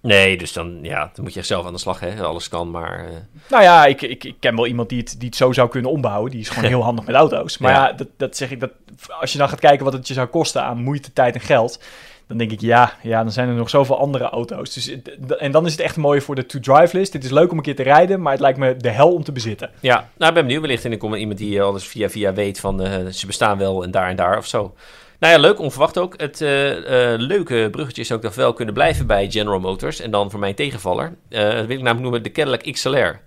Nee, 0.07 0.37
dus 0.37 0.53
dan, 0.53 0.79
ja, 0.81 1.11
dan 1.13 1.23
moet 1.23 1.33
je 1.33 1.41
zelf 1.41 1.65
aan 1.65 1.73
de 1.73 1.79
slag, 1.79 1.99
hè. 1.99 2.23
Alles 2.23 2.49
kan, 2.49 2.71
maar... 2.71 3.05
eh, 3.05 3.13
Nou 3.49 3.63
ja, 3.63 3.85
ik, 3.85 4.01
ik, 4.01 4.23
ik 4.23 4.35
ken 4.39 4.55
wel 4.55 4.67
iemand 4.67 4.89
die 4.89 4.99
het, 4.99 5.15
die 5.17 5.27
het 5.27 5.37
zo 5.37 5.51
zou 5.53 5.69
kunnen 5.69 5.91
ombouwen. 5.91 6.31
Die 6.31 6.39
is 6.39 6.49
gewoon 6.49 6.69
heel 6.75 6.83
handig 6.83 7.05
met 7.05 7.15
auto's. 7.15 7.57
Maar 7.57 7.71
Ja. 7.71 7.87
ja, 7.87 7.93
dat, 7.93 8.07
dat 8.17 8.37
zeg 8.37 8.51
ik. 8.51 8.59
Dat, 8.59 8.71
als 9.19 9.31
je 9.31 9.37
dan 9.37 9.49
gaat 9.49 9.59
kijken 9.59 9.83
wat 9.85 9.93
het 9.93 10.07
je 10.07 10.13
zou 10.13 10.27
kosten 10.27 10.63
aan 10.63 10.83
moeite, 10.83 11.13
tijd 11.13 11.35
en 11.35 11.41
geld. 11.41 11.83
Dan 12.27 12.37
denk 12.37 12.51
ik, 12.51 12.61
ja, 12.61 12.93
ja, 13.01 13.23
dan 13.23 13.31
zijn 13.31 13.47
er 13.49 13.53
nog 13.55 13.69
zoveel 13.69 13.99
andere 13.99 14.23
auto's. 14.29 14.73
Dus, 14.73 14.85
d- 15.27 15.35
en 15.35 15.51
dan 15.51 15.65
is 15.65 15.71
het 15.71 15.81
echt 15.81 15.97
mooi 15.97 16.21
voor 16.21 16.35
de 16.35 16.45
to-drive 16.45 16.97
list. 16.97 17.11
Dit 17.11 17.23
is 17.23 17.31
leuk 17.31 17.51
om 17.51 17.57
een 17.57 17.63
keer 17.63 17.75
te 17.75 17.83
rijden, 17.83 18.21
maar 18.21 18.31
het 18.31 18.41
lijkt 18.41 18.57
me 18.57 18.77
de 18.77 18.89
hel 18.89 19.13
om 19.13 19.23
te 19.23 19.31
bezitten. 19.31 19.69
Ja, 19.79 19.95
nou, 20.17 20.29
ik 20.29 20.33
ben 20.33 20.43
benieuwd. 20.45 20.61
Wellicht 20.61 20.83
in 20.85 20.91
de 20.99 21.17
iemand 21.17 21.37
die 21.37 21.57
eh, 21.59 21.65
alles 21.65 21.87
via 21.87 22.09
via 22.09 22.33
weet 22.33 22.59
van 22.59 22.81
eh, 22.81 23.05
ze 23.05 23.25
bestaan 23.25 23.57
wel 23.57 23.83
en 23.83 23.91
daar 23.91 24.09
en 24.09 24.15
daar 24.15 24.37
of 24.37 24.45
zo. 24.47 24.73
Nou 25.19 25.33
ja, 25.33 25.39
leuk, 25.39 25.59
onverwacht 25.59 25.97
ook. 25.97 26.13
Het 26.19 26.41
eh, 26.41 27.13
eh, 27.13 27.19
leuke 27.19 27.67
bruggetje 27.71 28.01
is 28.01 28.11
ook 28.11 28.21
dat 28.21 28.35
we 28.35 28.41
wel 28.41 28.53
kunnen 28.53 28.73
blijven 28.73 29.07
bij 29.07 29.29
General 29.29 29.59
Motors. 29.59 29.99
En 29.99 30.11
dan 30.11 30.31
voor 30.31 30.39
mijn 30.39 30.55
tegenvaller, 30.55 31.15
eh, 31.29 31.41
dat 31.41 31.65
wil 31.65 31.77
ik 31.77 31.83
namelijk 31.83 31.99
noemen 31.99 32.23
de 32.23 32.31
Cadillac 32.31 32.71
XLR. 32.71 33.19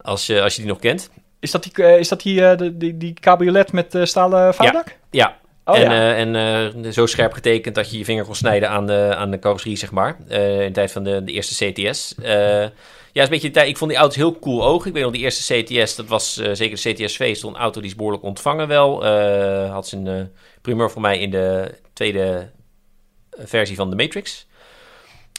Als, 0.00 0.26
je 0.26 0.42
als 0.42 0.54
je 0.54 0.60
die 0.60 0.70
nog 0.70 0.78
kent. 0.78 1.10
Is 1.40 1.50
dat 1.50 1.62
die, 1.62 1.98
is 1.98 2.08
dat 2.08 2.22
die, 2.22 2.76
die, 2.76 2.96
die 2.96 3.14
cabriolet 3.14 3.72
met 3.72 3.98
stalen 4.02 4.54
vouwdak? 4.54 4.96
Ja, 5.10 5.36
Oh 5.64 5.78
en, 5.78 6.32
ja. 6.32 6.70
en 6.72 6.92
zo 6.92 7.06
scherp 7.06 7.32
getekend 7.32 7.74
dat 7.74 7.90
je 7.90 7.98
je 7.98 8.04
vinger 8.04 8.24
kon 8.24 8.34
snijden 8.34 8.70
aan 8.70 8.86
de, 8.86 9.14
aan 9.16 9.30
de 9.30 9.38
carrosserie, 9.38 9.76
zeg 9.76 9.90
maar. 9.90 10.16
In 10.28 10.38
de 10.38 10.70
tijd 10.72 10.92
van 10.92 11.04
de, 11.04 11.24
de 11.24 11.32
eerste 11.32 11.70
CTS. 11.70 12.14
Ja, 12.16 13.22
is 13.22 13.28
een 13.28 13.28
beetje 13.28 13.50
tijd. 13.50 13.68
Ik 13.68 13.76
vond 13.76 13.90
die 13.90 14.00
auto's 14.00 14.16
heel 14.16 14.38
cool 14.38 14.64
oog. 14.64 14.86
Ik 14.86 14.92
weet 14.92 15.02
nog, 15.02 15.12
die 15.12 15.22
eerste 15.22 15.62
CTS, 15.62 15.96
dat 15.96 16.06
was 16.06 16.34
zeker 16.34 16.82
de 16.82 16.92
CTS-V, 16.92 17.36
stond 17.36 17.54
een 17.54 17.60
auto 17.60 17.80
die 17.80 17.90
is 17.90 17.96
behoorlijk 17.96 18.22
ontvangen 18.22 18.68
wel. 18.68 19.06
Had 19.68 19.88
zijn 19.88 20.06
eh 20.06 20.14
primeur 20.66 20.90
voor 20.90 21.00
mij 21.00 21.18
in 21.18 21.30
de 21.30 21.74
tweede 21.92 22.50
versie 23.30 23.76
van 23.76 23.90
de 23.90 23.96
Matrix. 23.96 24.46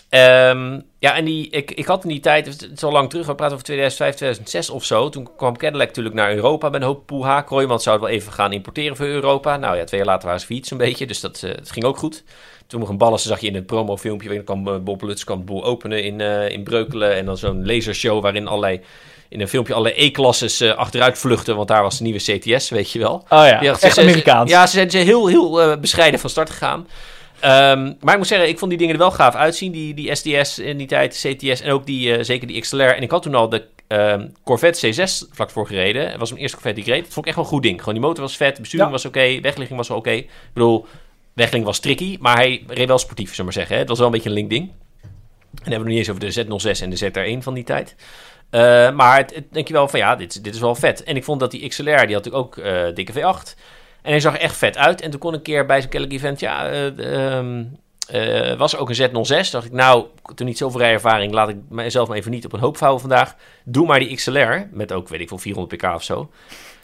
Ehm, 0.09 0.79
ja, 0.99 1.15
en 1.15 1.25
die, 1.25 1.49
ik, 1.49 1.71
ik 1.71 1.85
had 1.85 2.03
in 2.03 2.09
die 2.09 2.19
tijd, 2.19 2.45
het 2.45 2.71
is 2.73 2.83
al 2.83 2.91
lang 2.91 3.09
terug, 3.09 3.25
we 3.25 3.35
praten 3.35 3.53
over 3.53 3.65
2005, 3.65 4.15
2006 4.15 4.69
of 4.69 4.83
zo. 4.83 5.09
Toen 5.09 5.29
kwam 5.37 5.57
Cadillac 5.57 5.87
natuurlijk 5.87 6.15
naar 6.15 6.33
Europa 6.33 6.69
met 6.69 6.81
een 6.81 6.87
hoop 6.87 7.05
poeha. 7.05 7.41
Kooijman 7.41 7.79
zou 7.79 7.95
het 7.95 8.05
wel 8.05 8.15
even 8.15 8.31
gaan 8.31 8.53
importeren 8.53 8.95
voor 8.95 9.05
Europa. 9.05 9.57
Nou 9.57 9.77
ja, 9.77 9.83
twee 9.83 9.99
jaar 9.99 10.09
later 10.09 10.25
waren 10.25 10.39
ze 10.39 10.45
failliet 10.45 10.67
zo'n 10.67 10.77
beetje, 10.77 11.07
dus 11.07 11.19
dat, 11.19 11.43
eh, 11.43 11.49
het 11.51 11.71
ging 11.71 11.85
ook 11.85 11.97
goed. 11.97 12.23
Toen 12.67 12.79
nog 12.79 12.89
een 12.89 12.97
ballassen 12.97 13.29
zag 13.29 13.39
je 13.39 13.47
in 13.47 13.55
een 13.55 13.65
promofilmpje, 13.65 14.29
weet 14.29 14.37
je, 14.37 14.43
dan 14.43 14.63
kwam 14.63 14.75
eh, 14.75 14.83
Bob 14.83 15.01
Lutz 15.01 15.23
kwam 15.23 15.45
boel 15.45 15.63
openen 15.63 16.03
in, 16.03 16.21
eh, 16.21 16.49
in 16.49 16.63
Breukelen. 16.63 17.15
En 17.15 17.25
dan 17.25 17.37
zo'n 17.37 17.65
lasershow 17.65 18.21
waarin 18.21 18.47
allerlei, 18.47 18.81
in 19.29 19.41
een 19.41 19.47
filmpje 19.47 19.73
allerlei 19.73 20.05
E-klasses 20.05 20.61
eh, 20.61 20.71
achteruit 20.75 21.17
vluchten, 21.17 21.55
want 21.55 21.67
daar 21.67 21.81
was 21.81 21.97
de 21.97 22.03
nieuwe 22.03 22.19
CTS, 22.19 22.69
weet 22.69 22.91
je 22.91 22.99
wel. 22.99 23.13
Oh 23.13 23.21
ja, 23.29 23.61
Ja, 23.61 23.73
ze- 23.73 23.85
echt 23.85 23.93
ze- 23.95 24.01
Amerikaans. 24.01 24.49
Ja, 24.51 24.65
ze 24.67 24.71
zijn 24.73 24.91
ze 24.91 24.97
heel, 24.97 25.27
heel 25.27 25.61
eh, 25.61 25.77
bescheiden 25.79 26.19
van 26.19 26.29
start 26.29 26.49
gegaan. 26.49 26.87
Ehm, 27.39 27.93
maar 27.99 28.11
ik 28.13 28.17
moet 28.17 28.27
zeggen, 28.27 28.47
ik 28.47 28.57
vond 28.59 28.69
die 28.69 28.79
dingen 28.79 28.93
er 28.93 28.99
wel 29.01 29.11
gaaf 29.11 29.35
uitzien. 29.35 29.71
Die, 29.71 29.93
die 29.93 30.15
SDS 30.15 30.59
in 30.59 30.77
die 30.77 30.87
tijd, 30.87 31.13
CTS 31.25 31.61
en 31.61 31.71
ook 31.71 31.85
die, 31.85 32.15
eh, 32.15 32.23
zeker 32.23 32.47
die 32.47 32.61
XLR. 32.61 32.81
En 32.95 33.01
ik 33.01 33.11
had 33.11 33.21
toen 33.23 33.35
al 33.35 33.49
de 33.49 33.63
ehm, 33.87 34.27
Corvette 34.43 34.87
C6 34.93 35.27
vlak 35.31 35.49
voor 35.51 35.67
gereden. 35.67 36.09
Het 36.09 36.19
was 36.19 36.29
mijn 36.29 36.41
eerste 36.41 36.57
Corvette 36.57 36.81
die 36.81 36.89
ik 36.89 36.95
reed. 36.95 37.05
Dat 37.05 37.13
vond 37.13 37.25
ik 37.25 37.31
echt 37.31 37.35
wel 37.35 37.45
een 37.45 37.51
goed 37.51 37.63
ding. 37.63 37.79
Gewoon 37.79 37.93
die 37.93 38.03
motor 38.03 38.23
was 38.23 38.37
vet, 38.37 38.55
de 38.55 38.61
besturing 38.61 38.87
Ja. 38.89 38.93
was 38.95 39.05
oké, 39.05 39.39
wegligging 39.41 39.77
was 39.77 39.87
wel 39.87 39.97
oké. 39.97 40.11
Ik 40.11 40.29
bedoel, 40.53 40.85
wegligging 41.33 41.65
was 41.65 41.79
tricky, 41.79 42.17
maar 42.19 42.35
hij 42.35 42.63
reed 42.67 42.87
wel 42.87 42.97
sportief, 42.97 43.25
zullen 43.35 43.37
we 43.37 43.43
maar 43.43 43.53
zeggen. 43.53 43.73
Hè? 43.73 43.79
Het 43.79 43.89
was 43.89 43.97
wel 43.97 44.07
een 44.07 44.13
beetje 44.13 44.29
een 44.29 44.35
link 44.35 44.49
ding. 44.49 44.63
En 44.63 44.71
dan 45.53 45.71
hebben 45.71 45.71
we 45.71 45.77
nog 45.77 45.87
niet 45.87 45.97
eens 45.97 46.09
over 46.09 46.59
de 46.59 46.75
Z06 46.77 46.81
en 46.83 46.89
de 46.89 47.35
ZR1 47.39 47.43
van 47.43 47.53
die 47.53 47.63
tijd. 47.63 47.95
Eh, 48.49 48.91
maar 48.91 49.17
het, 49.17 49.35
het- 49.35 49.53
denk 49.53 49.67
je 49.67 49.73
wel 49.73 49.87
van 49.87 49.99
ja, 49.99 50.15
dit, 50.15 50.43
dit 50.43 50.53
is 50.53 50.59
wel 50.59 50.75
vet. 50.75 51.03
En 51.03 51.15
ik 51.15 51.23
vond 51.23 51.39
dat 51.39 51.51
die 51.51 51.67
XLR, 51.67 51.83
die 51.83 51.93
had 51.93 52.07
natuurlijk 52.25 52.35
ook 52.35 52.57
eh, 52.57 52.83
dikke 52.93 53.13
V8. 53.13 53.55
En 54.01 54.11
hij 54.11 54.19
zag 54.19 54.33
er 54.33 54.39
echt 54.41 54.57
vet 54.57 54.77
uit. 54.77 55.01
En 55.01 55.09
toen 55.11 55.19
kon 55.19 55.31
ik 55.31 55.37
een 55.37 55.43
keer 55.43 55.65
bij 55.65 55.81
zo'n 55.81 55.89
Cadillac 55.89 56.13
event, 56.13 56.39
ja, 56.39 56.69
eh, 58.07 58.57
was 58.57 58.73
er 58.73 58.79
ook 58.79 58.89
een 58.89 58.95
Z06. 58.95 59.49
dacht 59.51 59.65
ik, 59.65 59.71
nou, 59.71 60.05
toen 60.35 60.45
niet 60.47 60.57
zoveel 60.57 60.79
rijervaring, 60.79 61.33
laat 61.33 61.49
ik 61.49 61.55
mezelf 61.69 62.07
maar 62.07 62.17
even 62.17 62.31
niet 62.31 62.45
op 62.45 62.53
een 62.53 62.59
hoop 62.59 62.77
vouwen 62.77 63.01
vandaag. 63.01 63.35
Doe 63.63 63.85
maar 63.87 63.99
die 63.99 64.15
XLR, 64.15 64.67
met 64.71 64.91
ook, 64.91 65.07
weet 65.07 65.19
ik 65.19 65.27
veel, 65.27 65.37
400 65.37 65.77
pk 65.81 65.93
of 65.95 66.03
zo. 66.03 66.31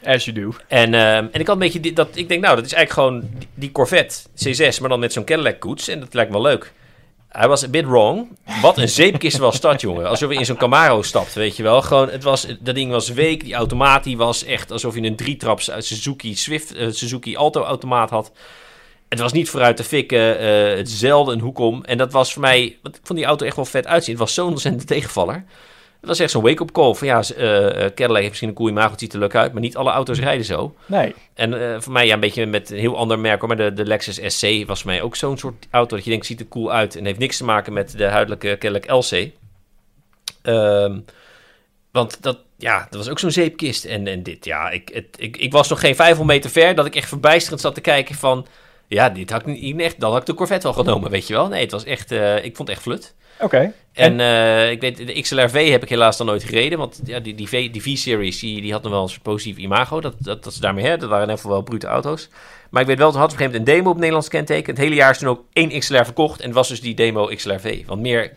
As 0.05 0.25
you 0.25 0.39
do. 0.41 0.53
En, 0.67 0.93
ehm, 0.93 1.27
en 1.31 1.39
ik 1.39 1.47
had 1.47 1.55
een 1.55 1.71
beetje, 1.71 1.93
dat, 1.93 2.07
ik 2.13 2.27
denk, 2.27 2.41
nou, 2.41 2.55
dat 2.55 2.65
is 2.65 2.73
eigenlijk 2.73 3.07
gewoon 3.07 3.29
die, 3.39 3.47
die 3.53 3.71
Corvette 3.71 4.15
C6, 4.45 4.79
maar 4.79 4.89
dan 4.89 4.99
met 4.99 5.13
zo'n 5.13 5.23
Cadillac 5.23 5.59
koets. 5.59 5.87
En 5.87 5.99
dat 5.99 6.13
lijkt 6.13 6.31
me 6.31 6.41
wel 6.41 6.45
leuk. 6.51 6.71
Hij 7.33 7.47
was 7.47 7.63
a 7.63 7.67
bit 7.67 7.85
wrong. 7.85 8.27
Wat 8.61 8.77
een 8.77 8.89
zeepkist 8.89 9.37
was 9.37 9.59
dat, 9.59 9.81
jongen. 9.81 10.07
Alsof 10.09 10.31
je 10.31 10.37
in 10.37 10.45
zo'n 10.45 10.57
Camaro 10.57 11.01
stapt, 11.01 11.33
weet 11.33 11.57
je 11.57 11.63
wel. 11.63 11.81
Gewoon, 11.81 12.09
het 12.09 12.23
was, 12.23 12.47
dat 12.59 12.75
ding 12.75 12.91
was 12.91 13.09
week. 13.09 13.43
Die 13.43 13.53
automaat 13.53 14.03
die 14.03 14.17
was 14.17 14.43
echt 14.43 14.71
alsof 14.71 14.95
je 14.95 15.01
een 15.01 15.15
drietraps 15.15 15.71
uit 15.71 15.85
Suzuki 15.85 16.35
Swift, 16.35 16.75
eh, 16.75 16.87
Suzuki 16.91 17.35
Alto 17.35 17.63
automaat 17.63 18.09
had. 18.09 18.31
Het 19.09 19.19
was 19.19 19.31
niet 19.31 19.49
vooruit 19.49 19.77
te 19.77 19.83
fikken. 19.83 20.39
eh 20.39 20.77
het 20.77 20.89
zelde 20.89 21.33
een 21.33 21.39
hoek 21.39 21.59
om. 21.59 21.83
En 21.83 21.97
dat 21.97 22.11
was 22.11 22.33
voor 22.33 22.41
mij, 22.41 22.77
want 22.81 22.95
ik 22.95 23.01
vond 23.03 23.19
die 23.19 23.27
auto 23.27 23.45
echt 23.45 23.55
wel 23.55 23.65
vet 23.65 23.87
uitzien. 23.87 24.13
Het 24.13 24.23
was 24.23 24.33
zo'n 24.33 24.49
ontzettende 24.49 24.85
tegenvaller. 24.85 25.45
Dat 26.03 26.11
was 26.11 26.21
echt 26.21 26.31
zo'n 26.31 26.43
wake-up 26.43 26.71
call 26.71 26.93
van 26.93 27.07
ja, 27.07 27.21
eh, 27.21 27.67
eh, 27.67 27.93
Cadillac 27.93 28.15
heeft 28.15 28.27
misschien 28.27 28.49
een 28.49 28.55
cool 28.55 28.69
imago, 28.69 28.91
het 28.91 28.99
ziet 28.99 29.13
er 29.13 29.19
leuk 29.19 29.35
uit, 29.35 29.53
maar 29.53 29.61
niet 29.61 29.77
alle 29.77 29.91
auto's 29.91 30.19
rijden 30.19 30.45
zo. 30.45 30.75
Nee. 30.85 31.15
En 31.33 31.73
eh, 31.73 31.81
voor 31.81 31.93
mij 31.93 32.05
ja, 32.05 32.13
een 32.13 32.19
beetje 32.19 32.45
met 32.45 32.71
een 32.71 32.77
heel 32.77 32.97
ander 32.97 33.19
merk, 33.19 33.39
hoor, 33.39 33.47
maar 33.47 33.57
de, 33.57 33.73
de 33.73 33.85
Lexus 33.85 34.37
SC 34.37 34.67
was 34.67 34.81
voor 34.81 34.91
mij 34.91 35.01
ook 35.01 35.15
zo'n 35.15 35.37
soort 35.37 35.67
auto 35.69 35.95
dat 35.95 36.03
je 36.05 36.11
denkt, 36.11 36.25
ziet 36.25 36.39
er 36.39 36.47
cool 36.47 36.71
uit 36.71 36.95
en 36.95 37.05
heeft 37.05 37.19
niks 37.19 37.37
te 37.37 37.43
maken 37.43 37.73
met 37.73 37.97
de 37.97 38.05
huidelijke 38.05 38.57
Cadillac 38.59 38.89
LC. 38.91 39.29
Ehm, 40.41 40.99
want 41.91 42.21
dat, 42.21 42.37
ja, 42.57 42.87
dat 42.89 42.99
was 42.99 43.09
ook 43.09 43.19
zo'n 43.19 43.31
zeepkist. 43.31 43.85
En, 43.85 44.07
en 44.07 44.23
dit, 44.23 44.45
ja, 44.45 44.69
ik, 44.69 44.89
het, 44.93 45.07
ik, 45.17 45.37
ik 45.37 45.51
was 45.51 45.69
nog 45.69 45.79
geen 45.79 45.95
500 45.95 46.37
meter 46.37 46.49
ver 46.61 46.75
dat 46.75 46.85
ik 46.85 46.95
echt 46.95 47.07
verbijsterend 47.07 47.61
zat 47.61 47.75
te 47.75 47.81
kijken 47.81 48.15
van... 48.15 48.45
Ja, 48.87 49.09
dit 49.09 49.29
had 49.29 49.41
ik 49.41 49.61
niet 49.61 49.79
echt, 49.79 49.99
dan 49.99 50.11
had 50.11 50.19
ik 50.19 50.25
de 50.25 50.33
Corvette 50.33 50.67
wel 50.67 50.83
genomen, 50.83 51.11
weet 51.11 51.27
je 51.27 51.33
wel. 51.33 51.47
Nee, 51.47 51.61
het 51.61 51.71
was 51.71 51.83
echt, 51.83 52.11
eh, 52.11 52.35
ik 52.35 52.55
vond 52.55 52.67
het 52.67 52.77
echt 52.77 52.81
flut. 52.81 53.15
Oké. 53.39 53.73
En 53.93 54.19
eh, 54.19 54.71
ik 54.71 54.81
weet, 54.81 54.97
de 54.97 55.21
XLRV 55.21 55.69
heb 55.69 55.83
ik 55.83 55.89
helaas 55.89 56.17
dan 56.17 56.27
nooit 56.27 56.43
gereden. 56.43 56.77
Want 56.77 57.01
ja, 57.05 57.19
die, 57.19 57.35
die, 57.35 57.47
V, 57.47 57.71
die 57.71 57.81
V-series, 57.81 58.39
die, 58.39 58.61
die 58.61 58.71
had 58.71 58.83
nog 58.83 58.91
wel 58.91 59.03
een 59.03 59.21
positief 59.21 59.57
imago. 59.57 60.01
Dat, 60.01 60.15
dat, 60.19 60.43
dat 60.43 60.53
is 60.53 60.59
daarmee, 60.59 60.85
hè. 60.85 60.97
Dat 60.97 61.09
waren 61.09 61.15
in 61.15 61.21
ieder 61.29 61.35
geval 61.35 61.51
wel 61.51 61.61
brute 61.61 61.87
auto's. 61.87 62.29
Maar 62.69 62.81
ik 62.81 62.87
weet 62.87 62.97
wel, 62.97 63.11
toen 63.11 63.19
had 63.19 63.31
op 63.31 63.33
een 63.33 63.39
gegeven 63.39 63.59
moment 63.61 63.75
een 63.75 63.83
demo 63.83 63.89
op 63.93 63.97
Nederlands 63.97 64.27
kenteken. 64.27 64.73
Het 64.73 64.83
hele 64.83 64.95
jaar 64.95 65.11
is 65.11 65.17
toen 65.17 65.29
ook 65.29 65.43
één 65.53 65.79
XLR 65.79 66.03
verkocht. 66.03 66.41
En 66.41 66.51
was 66.51 66.67
dus 66.69 66.81
die 66.81 66.93
demo 66.95 67.25
XLRV. 67.25 67.85
Want 67.85 68.01
meer, 68.01 68.31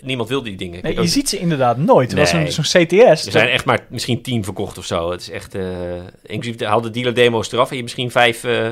niemand 0.00 0.28
wilde 0.28 0.48
die 0.48 0.56
dingen. 0.58 0.82
Nee, 0.82 0.94
je 1.00 1.06
ziet 1.06 1.28
ze 1.28 1.38
inderdaad 1.38 1.76
nooit. 1.78 2.12
Er 2.12 2.18
was 2.18 2.32
Nee. 2.32 2.50
zo'n 2.50 2.64
zo'n 2.64 2.84
CTS. 2.86 3.26
er 3.26 3.32
zijn 3.32 3.48
echt 3.48 3.64
maar 3.64 3.86
misschien 3.88 4.22
tien 4.22 4.44
verkocht 4.44 4.78
of 4.78 4.84
zo. 4.84 5.10
Het 5.10 5.20
is 5.20 5.30
echt, 5.30 5.54
eh 5.54 5.62
inclusief 6.26 6.56
de, 6.56 6.64
hadden 6.66 6.92
dealer 6.92 7.14
demo's 7.14 7.52
eraf. 7.52 7.70
En 7.70 7.76
je 7.76 7.82
hebt 7.82 7.96
misschien 7.96 8.10
vijf... 8.10 8.44
eh, 8.44 8.68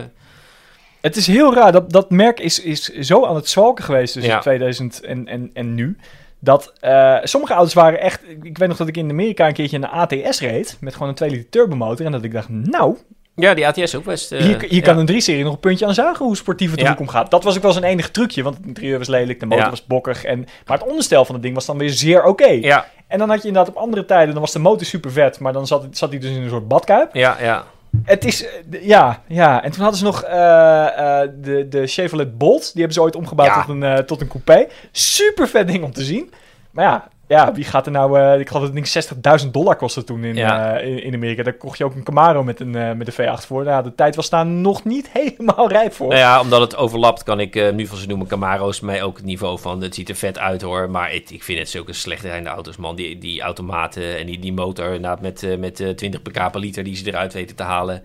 Het 1.04 1.16
is 1.16 1.26
heel 1.26 1.54
raar. 1.54 1.72
Dat, 1.72 1.90
dat 1.92 2.10
merk 2.10 2.40
is, 2.40 2.60
is 2.60 2.82
zo 2.88 3.24
aan 3.26 3.34
het 3.34 3.48
zwalken 3.48 3.84
geweest 3.84 4.12
tussen 4.12 4.32
Ja. 4.32 4.38
2000 4.40 5.00
en, 5.00 5.26
en, 5.28 5.50
en 5.54 5.74
nu. 5.74 5.96
Dat 6.40 6.72
eh, 6.80 7.16
sommige 7.22 7.52
auto's 7.52 7.74
waren 7.74 8.00
echt... 8.00 8.20
Ik 8.42 8.58
weet 8.58 8.68
nog 8.68 8.76
dat 8.76 8.88
ik 8.88 8.96
in 8.96 9.10
Amerika 9.10 9.46
een 9.46 9.52
keertje 9.52 9.76
een 9.76 9.88
ATS 9.88 10.40
reed. 10.40 10.76
Met 10.80 10.92
gewoon 10.92 11.08
een 11.08 11.14
2 11.14 11.30
liter 11.30 11.48
turbomotor. 11.48 12.06
En 12.06 12.12
dat 12.12 12.24
ik 12.24 12.32
dacht, 12.32 12.48
nou, 12.48 12.96
ja, 13.34 13.54
die 13.54 13.66
ATS 13.66 13.94
ook 13.94 14.04
best... 14.04 14.32
eh, 14.32 14.40
hier, 14.40 14.60
hier 14.60 14.74
ja. 14.74 14.80
kan 14.80 14.98
een 14.98 15.10
3-serie 15.12 15.44
nog 15.44 15.52
een 15.52 15.60
puntje 15.60 15.86
aan 15.86 15.94
zagen 15.94 16.24
hoe 16.26 16.36
sportief 16.36 16.70
het 16.70 16.80
Ja. 16.80 16.88
hoek 16.88 17.00
omgaat. 17.00 17.30
Dat 17.30 17.44
was 17.44 17.56
ook 17.56 17.62
wel 17.62 17.72
zijn 17.72 17.84
enige 17.84 18.10
trucje. 18.10 18.42
Want 18.42 18.56
het 18.56 18.66
interieur 18.66 18.98
was 18.98 19.08
lelijk, 19.08 19.40
de 19.40 19.46
motor 19.46 19.70
was 19.70 19.86
bokkig. 19.86 20.24
En, 20.24 20.38
maar 20.66 20.78
het 20.78 20.86
onderstel 20.86 21.24
van 21.24 21.34
het 21.34 21.42
ding 21.42 21.54
was 21.54 21.66
dan 21.66 21.78
weer 21.78 21.90
zeer 21.90 22.24
oké. 22.24 22.46
Ja, 22.48 22.86
En 23.08 23.18
dan 23.18 23.28
had 23.28 23.42
je 23.42 23.48
inderdaad 23.48 23.74
op 23.74 23.80
andere 23.82 24.04
tijden... 24.04 24.32
Dan 24.32 24.42
was 24.42 24.52
de 24.52 24.58
motor 24.58 24.86
super 24.86 25.12
vet. 25.12 25.38
Maar 25.40 25.52
dan 25.52 25.66
zat, 25.66 25.86
zat 25.90 26.10
hij 26.10 26.18
dus 26.18 26.30
in 26.30 26.42
een 26.42 26.48
soort 26.48 26.68
badkuip. 26.68 27.14
ja, 27.14 27.36
ja. 27.40 27.64
Het 28.04 28.24
is, 28.24 28.46
eh, 28.46 28.86
ja, 28.86 29.22
ja. 29.26 29.62
En 29.62 29.70
toen 29.70 29.80
hadden 29.80 29.98
ze 29.98 30.04
nog 30.04 30.22
eh, 30.22 31.22
eh, 31.22 31.30
de, 31.40 31.68
de 31.68 31.86
Chevrolet 31.86 32.38
Bolt. 32.38 32.62
Die 32.62 32.72
hebben 32.74 32.92
ze 32.92 33.02
ooit 33.02 33.16
omgebouwd 33.16 33.48
Ja. 33.48 33.64
tot, 33.64 33.82
een, 33.82 34.06
tot 34.06 34.20
een 34.20 34.28
coupé. 34.28 34.66
Super 34.92 35.48
vet 35.48 35.66
ding 35.68 35.84
om 35.84 35.92
te 35.92 36.04
zien. 36.04 36.32
Maar 36.70 36.84
ja, 36.84 37.08
ja 37.28 37.52
wie 37.52 37.64
gaat 37.64 37.86
er 37.86 37.92
nou... 37.92 38.20
eh, 38.20 38.40
ik 38.40 38.48
geloof 38.48 38.62
dat 38.64 38.74
het 38.74 39.22
ding 39.22 39.40
60.000 39.44 39.50
dollar 39.50 39.76
kostte 39.76 40.04
toen 40.04 40.24
in, 40.24 40.34
Ja. 40.34 40.78
eh, 40.78 40.86
in, 40.88 41.02
in 41.02 41.14
Amerika. 41.14 41.42
Daar 41.42 41.52
kocht 41.52 41.78
je 41.78 41.84
ook 41.84 41.94
een 41.94 42.02
Camaro 42.02 42.44
met 42.44 42.60
een, 42.60 42.74
eh, 42.74 42.92
met 42.92 43.06
een 43.06 43.12
V8 43.38 43.46
voor. 43.46 43.64
Nou, 43.64 43.82
de 43.82 43.94
tijd 43.94 44.16
was 44.16 44.30
daar 44.30 44.46
nog 44.46 44.84
niet 44.84 45.10
helemaal 45.18 45.68
rijp 45.68 45.92
voor. 45.94 46.08
Nou 46.08 46.18
ja, 46.20 46.40
omdat 46.40 46.60
het 46.60 46.76
overlapt, 46.76 47.22
kan 47.22 47.40
ik 47.40 47.72
nu 47.72 47.86
van 47.86 47.98
ze 47.98 48.06
noemen 48.06 48.26
Camaro's 48.26 48.80
mij 48.80 49.02
ook 49.02 49.16
het 49.16 49.26
niveau 49.26 49.58
van. 49.58 49.82
Het 49.82 49.94
ziet 49.94 50.08
er 50.08 50.14
vet 50.14 50.38
uit 50.38 50.62
hoor, 50.62 50.90
maar 50.90 51.10
het, 51.12 51.30
ik 51.30 51.42
vind 51.42 51.58
het 51.58 51.68
zulke 51.70 51.92
slecht 51.92 52.22
rijdende 52.22 52.50
auto's, 52.50 52.76
man. 52.76 52.96
Die, 52.96 53.18
die 53.18 53.40
automaten 53.42 54.18
en 54.18 54.26
die, 54.26 54.38
die 54.38 54.52
motor, 54.52 54.86
inderdaad, 54.86 55.20
met, 55.20 55.58
met 55.58 55.80
eh, 55.80 55.88
20 55.88 56.22
pk 56.22 56.50
per 56.50 56.60
liter 56.60 56.84
die 56.84 56.96
ze 56.96 57.06
eruit 57.06 57.32
weten 57.32 57.56
te 57.56 57.62
halen. 57.62 58.02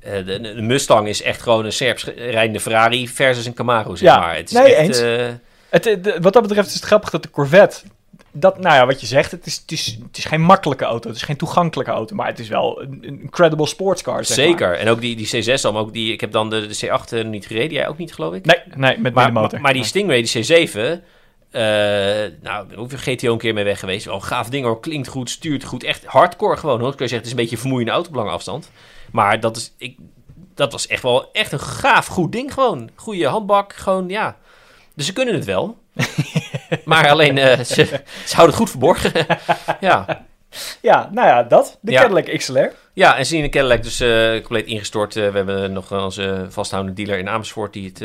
De, 0.00 0.40
de 0.54 0.62
Mustang 0.62 1.08
is 1.08 1.22
echt 1.22 1.42
gewoon 1.42 1.64
een 1.64 1.72
Serps 1.72 2.04
rijdende 2.16 2.60
Ferrari 2.60 3.08
versus 3.08 3.46
een 3.46 3.54
Camaro, 3.54 3.94
zeg 3.96 4.08
Ja, 4.08 4.18
maar. 4.18 4.36
Het 4.36 4.50
is 4.50 4.56
nee, 4.56 4.74
echt, 4.74 5.02
eens. 5.02 5.34
Het, 5.70 6.18
wat 6.20 6.32
dat 6.32 6.42
betreft 6.42 6.68
is 6.68 6.74
het 6.74 6.84
grappig 6.84 7.10
dat 7.10 7.22
de 7.22 7.30
Corvette... 7.30 7.80
Dat, 8.38 8.58
nou 8.58 8.74
ja, 8.74 8.86
wat 8.86 9.00
je 9.00 9.06
zegt, 9.06 9.30
het 9.30 9.46
is, 9.46 9.56
het, 9.56 9.72
is, 9.72 9.98
het 10.02 10.18
is 10.18 10.24
geen 10.24 10.42
makkelijke 10.42 10.84
auto. 10.84 11.08
Het 11.08 11.16
is 11.16 11.22
geen 11.22 11.36
toegankelijke 11.36 11.92
auto. 11.92 12.14
Maar 12.14 12.26
het 12.26 12.38
is 12.38 12.48
wel 12.48 12.82
een, 12.82 12.98
een 13.00 13.20
incredible 13.20 13.66
sportscar, 13.66 14.24
zeg 14.24 14.36
maar. 14.36 14.46
zeker. 14.46 14.78
En 14.78 14.88
ook 14.88 15.00
die, 15.00 15.16
die 15.16 15.44
C6 15.44 15.60
dan, 15.60 15.76
ook 15.76 15.92
die, 15.92 16.12
ik 16.12 16.20
heb 16.20 16.32
dan 16.32 16.50
de, 16.50 16.66
de 16.66 16.86
C8 16.86 17.26
niet 17.26 17.46
gereden, 17.46 17.72
jij 17.72 17.88
ook 17.88 17.98
niet 17.98 18.14
geloof 18.14 18.34
ik? 18.34 18.44
Nee, 18.44 18.56
nee, 18.66 18.98
met 18.98 19.14
Maar, 19.14 19.24
middenmotor. 19.24 19.52
maar, 19.52 19.60
maar 19.60 19.72
die 19.72 19.84
Stingray, 19.84 20.22
die 20.22 20.68
C7, 20.68 21.02
eh 21.50 21.62
nou, 22.42 22.66
weer 22.88 22.98
GTO 22.98 23.32
een 23.32 23.38
keer 23.38 23.54
mee 23.54 23.64
weg 23.64 23.78
geweest. 23.80 24.04
Wel 24.04 24.14
een 24.14 24.22
gaaf 24.22 24.48
ding 24.48 24.64
hoor, 24.64 24.80
klinkt 24.80 25.08
goed, 25.08 25.30
stuurt 25.30 25.64
goed. 25.64 25.84
Echt 25.84 26.04
hardcore 26.04 26.56
gewoon 26.56 26.80
hoor. 26.80 26.94
Kun 26.94 27.04
je 27.04 27.08
zeggen, 27.10 27.16
het 27.18 27.26
is 27.26 27.32
een 27.32 27.36
beetje 27.36 27.54
een 27.54 27.60
vermoeiende 27.60 27.92
auto 27.92 28.08
op 28.08 28.14
lange 28.14 28.30
afstand. 28.30 28.70
Maar 29.12 29.40
dat, 29.40 29.56
is, 29.56 29.72
ik, 29.78 29.96
dat 30.54 30.72
was 30.72 30.86
echt 30.86 31.02
wel 31.02 31.32
echt 31.32 31.52
een 31.52 31.60
gaaf 31.60 32.06
goed 32.06 32.32
ding 32.32 32.52
gewoon. 32.52 32.90
Goede 32.94 33.26
handbak, 33.26 33.72
gewoon 33.72 34.08
ja. 34.08 34.36
Dus 34.94 35.06
ze 35.06 35.12
kunnen 35.12 35.34
het 35.34 35.44
wel. 35.44 35.78
maar 36.84 37.08
alleen, 37.08 37.38
eh, 37.38 37.60
ze, 37.60 37.84
ze 38.24 38.34
houden 38.34 38.46
het 38.46 38.54
goed 38.54 38.70
verborgen. 38.70 39.12
ja. 39.80 40.24
Ja, 40.82 41.08
nou 41.12 41.28
ja, 41.28 41.42
dat. 41.42 41.78
De 41.80 41.92
Ja. 41.92 42.00
Cadillac 42.00 42.36
XLR. 42.38 42.72
Ja, 42.92 43.16
en 43.16 43.26
zien 43.26 43.42
de 43.42 43.48
Cadillac 43.48 43.82
dus 43.82 44.00
eh, 44.00 44.30
compleet 44.30 44.66
ingestort. 44.66 45.16
Eh, 45.16 45.30
we 45.30 45.36
hebben 45.36 45.72
nog 45.72 45.92
onze 45.92 46.46
vasthoudende 46.48 47.02
dealer 47.02 47.18
in 47.18 47.28
Amersfoort 47.28 47.72
die 47.72 47.92
het 47.94 47.98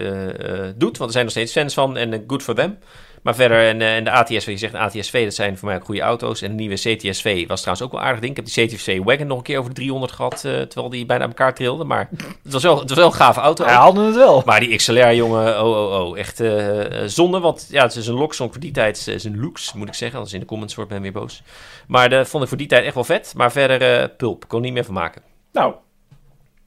doet. 0.79 0.97
Want 0.97 1.03
er 1.03 1.11
zijn 1.11 1.23
nog 1.23 1.33
steeds 1.33 1.51
fans 1.51 1.73
van 1.73 1.97
en 1.97 2.23
good 2.27 2.43
for 2.43 2.55
them. 2.55 2.77
Maar 3.21 3.35
verder, 3.35 3.67
en, 3.67 3.81
eh, 3.81 3.95
en 3.95 4.03
de 4.03 4.11
ATSV, 4.11 4.45
je 4.45 4.57
zegt 4.57 4.73
ATSV, 4.73 5.23
dat 5.23 5.33
zijn 5.33 5.57
voor 5.57 5.67
mij 5.67 5.77
ook 5.77 5.85
goede 5.85 6.01
auto's. 6.01 6.41
En 6.41 6.49
de 6.49 6.55
nieuwe 6.55 6.75
CTSV 6.75 7.47
was 7.47 7.61
trouwens 7.61 7.85
ook 7.85 7.91
wel 7.91 8.01
aardig 8.01 8.19
ding. 8.19 8.37
Ik 8.37 8.45
heb 8.45 8.53
die 8.53 8.65
CTSV 8.65 8.99
Wagon 9.03 9.27
nog 9.27 9.37
een 9.37 9.43
keer 9.43 9.57
over 9.57 9.69
de 9.69 9.75
300 9.75 10.11
gehad, 10.11 10.33
eh, 10.33 10.41
terwijl 10.41 10.89
die 10.89 11.05
bijna 11.05 11.23
aan 11.23 11.29
elkaar 11.29 11.53
trilde. 11.53 11.83
Maar 11.83 12.09
het 12.43 12.53
was 12.53 12.63
wel, 12.63 12.79
het 12.79 12.89
was 12.89 12.97
wel 12.97 13.07
een 13.07 13.13
gave 13.13 13.39
auto. 13.39 13.65
Hij 13.65 13.73
hadden 13.73 14.05
het 14.05 14.15
wel. 14.15 14.43
Maar 14.45 14.59
die 14.59 14.75
XLR, 14.75 15.13
jongen, 15.13 15.63
oh, 15.63 15.69
oh, 15.69 16.07
oh. 16.07 16.17
Echt 16.17 16.39
eh, 16.39 17.03
zonde, 17.05 17.39
want 17.39 17.67
ja, 17.69 17.83
het 17.83 17.95
is 17.95 18.07
een 18.07 18.15
loksong 18.15 18.51
voor 18.51 18.61
die 18.61 18.71
tijd. 18.71 19.07
Is 19.07 19.23
een 19.23 19.39
looks, 19.39 19.73
moet 19.73 19.87
ik 19.87 19.93
zeggen. 19.93 20.17
Anders 20.17 20.33
in 20.33 20.39
de 20.39 20.45
comments 20.45 20.75
wordt 20.75 20.91
men 20.91 21.01
weer 21.01 21.11
boos. 21.11 21.43
Maar 21.87 22.09
dat 22.09 22.27
vond 22.27 22.43
ik 22.43 22.49
voor 22.49 22.57
die 22.57 22.67
tijd 22.67 22.85
echt 22.85 22.93
wel 22.93 23.03
vet. 23.03 23.33
Maar 23.35 23.51
verder, 23.51 24.01
eh, 24.01 24.07
pulp. 24.17 24.47
Kon 24.47 24.61
niet 24.61 24.73
meer 24.73 24.85
van 24.85 24.93
maken. 24.93 25.21
Nou, 25.51 25.73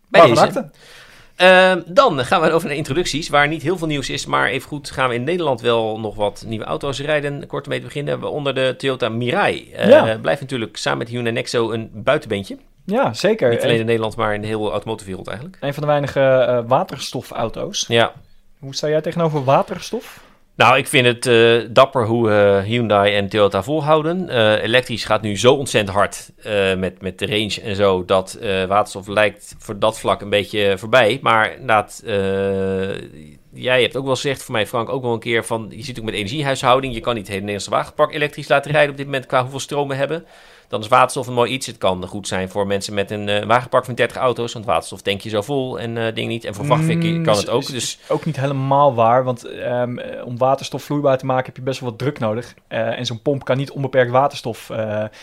Bij 0.08 0.26
deze. 0.26 0.70
Ehm, 1.36 1.80
dan 1.86 2.24
gaan 2.24 2.40
we 2.40 2.50
over 2.52 2.68
naar 2.68 2.76
introducties, 2.76 3.28
waar 3.28 3.48
niet 3.48 3.62
heel 3.62 3.78
veel 3.78 3.86
nieuws 3.86 4.10
is. 4.10 4.26
Maar 4.26 4.48
even 4.48 4.68
goed 4.68 4.90
gaan 4.90 5.08
we 5.08 5.14
in 5.14 5.24
Nederland 5.24 5.60
wel 5.60 6.00
nog 6.00 6.14
wat 6.14 6.44
nieuwe 6.46 6.64
auto's 6.64 7.00
rijden. 7.00 7.46
Kort 7.46 7.66
mee 7.66 7.78
te 7.78 7.84
beginnen, 7.84 8.20
waaronder 8.20 8.54
de 8.54 8.74
Toyota 8.78 9.08
Mirai. 9.08 9.72
Eh, 9.72 9.88
Ja. 9.88 10.18
Blijft 10.18 10.40
natuurlijk 10.40 10.76
samen 10.76 10.98
met 10.98 11.08
Hyundai 11.08 11.34
Nexo 11.34 11.72
een 11.72 11.90
buitenbeentje. 11.92 12.56
Ja, 12.86 13.12
zeker. 13.12 13.50
Niet 13.50 13.60
alleen 13.62 13.74
Een, 13.74 13.80
in 13.80 13.86
Nederland, 13.86 14.16
maar 14.16 14.34
in 14.34 14.40
de 14.40 14.46
hele 14.46 14.70
automotivewereld 14.70 15.26
eigenlijk. 15.26 15.56
een 15.60 15.72
van 15.74 15.82
de 15.82 15.88
weinige 15.88 16.20
eh, 16.20 16.58
waterstofauto's. 16.66 17.84
Ja, 17.88 18.12
Hoe 18.58 18.74
sta 18.74 18.88
jij 18.88 19.00
tegenover 19.00 19.44
waterstof? 19.44 20.23
Nou, 20.56 20.76
ik 20.76 20.86
vind 20.86 21.06
het 21.06 21.26
eh, 21.26 21.68
dapper 21.70 22.06
hoe 22.06 22.30
eh, 22.30 22.62
Hyundai 22.62 23.14
en 23.14 23.28
Toyota 23.28 23.62
volhouden. 23.62 24.28
Eh, 24.28 24.62
elektrisch 24.62 25.04
gaat 25.04 25.22
nu 25.22 25.38
zo 25.38 25.54
ontzettend 25.54 25.96
hard 25.96 26.32
met, 26.78 27.02
met 27.02 27.18
de 27.18 27.26
range 27.26 27.60
en 27.62 27.76
zo... 27.76 28.04
dat 28.04 28.38
waterstof 28.68 29.06
lijkt 29.06 29.54
voor 29.58 29.78
dat 29.78 29.98
vlak 29.98 30.20
een 30.20 30.30
beetje 30.30 30.78
voorbij. 30.78 31.18
Maar 31.22 31.52
inderdaad, 31.52 32.02
jij 33.52 33.82
hebt 33.82 33.96
ook 33.96 34.04
wel 34.04 34.14
gezegd, 34.14 34.42
voor 34.42 34.54
mij 34.54 34.66
Frank 34.66 34.88
ook 34.88 35.02
wel 35.02 35.12
een 35.12 35.18
keer... 35.18 35.44
van 35.44 35.66
je 35.70 35.82
zit 35.82 35.98
ook 35.98 36.04
met 36.04 36.14
energiehuishouding. 36.14 36.94
Je 36.94 37.00
kan 37.00 37.14
niet 37.14 37.22
het 37.22 37.32
hele 37.32 37.40
Nederlandse 37.40 37.76
wagenpark 37.76 38.14
elektrisch 38.14 38.48
laten 38.48 38.72
rijden 38.72 38.90
op 38.90 38.96
dit 38.96 39.06
moment... 39.06 39.26
qua 39.26 39.40
hoeveel 39.40 39.60
stroom 39.60 39.88
we 39.88 39.94
hebben. 39.94 40.24
Dan 40.74 40.82
is 40.82 40.88
waterstof 40.88 41.26
een 41.26 41.34
mooi 41.34 41.52
iets. 41.52 41.66
Het 41.66 41.78
kan 41.78 42.06
goed 42.06 42.28
zijn 42.28 42.48
voor 42.48 42.66
mensen 42.66 42.94
met 42.94 43.10
een 43.10 43.28
eh, 43.28 43.46
wagenpark 43.46 43.84
van 43.84 43.94
30 43.94 44.16
auto's... 44.16 44.52
want 44.52 44.64
waterstof 44.64 45.02
denk 45.02 45.20
je 45.20 45.28
zo 45.28 45.42
vol 45.42 45.78
en 45.80 45.96
eh 45.98 46.14
ding 46.14 46.28
niet. 46.28 46.44
En 46.44 46.54
voor 46.54 46.64
vrachtverkeer 46.64 47.12
Mm, 47.14 47.24
kan 47.24 47.34
is- 47.34 47.40
het 47.40 47.48
ook. 47.50 47.66
Dus 47.66 47.98
Ook 48.08 48.24
niet 48.24 48.37
helemaal 48.40 48.94
waar, 48.94 49.24
want 49.24 49.44
ehm, 49.44 49.98
eh, 49.98 50.26
om 50.26 50.38
waterstof 50.38 50.82
vloeibaar 50.82 51.18
te 51.18 51.26
maken 51.26 51.44
heb 51.46 51.56
je 51.56 51.62
best 51.62 51.80
wel 51.80 51.88
wat 51.90 51.98
druk 51.98 52.18
nodig. 52.18 52.54
En 52.68 53.06
zo'n 53.06 53.22
pomp 53.22 53.44
kan 53.44 53.56
niet 53.56 53.70
onbeperkt 53.70 54.10
waterstof. 54.10 54.68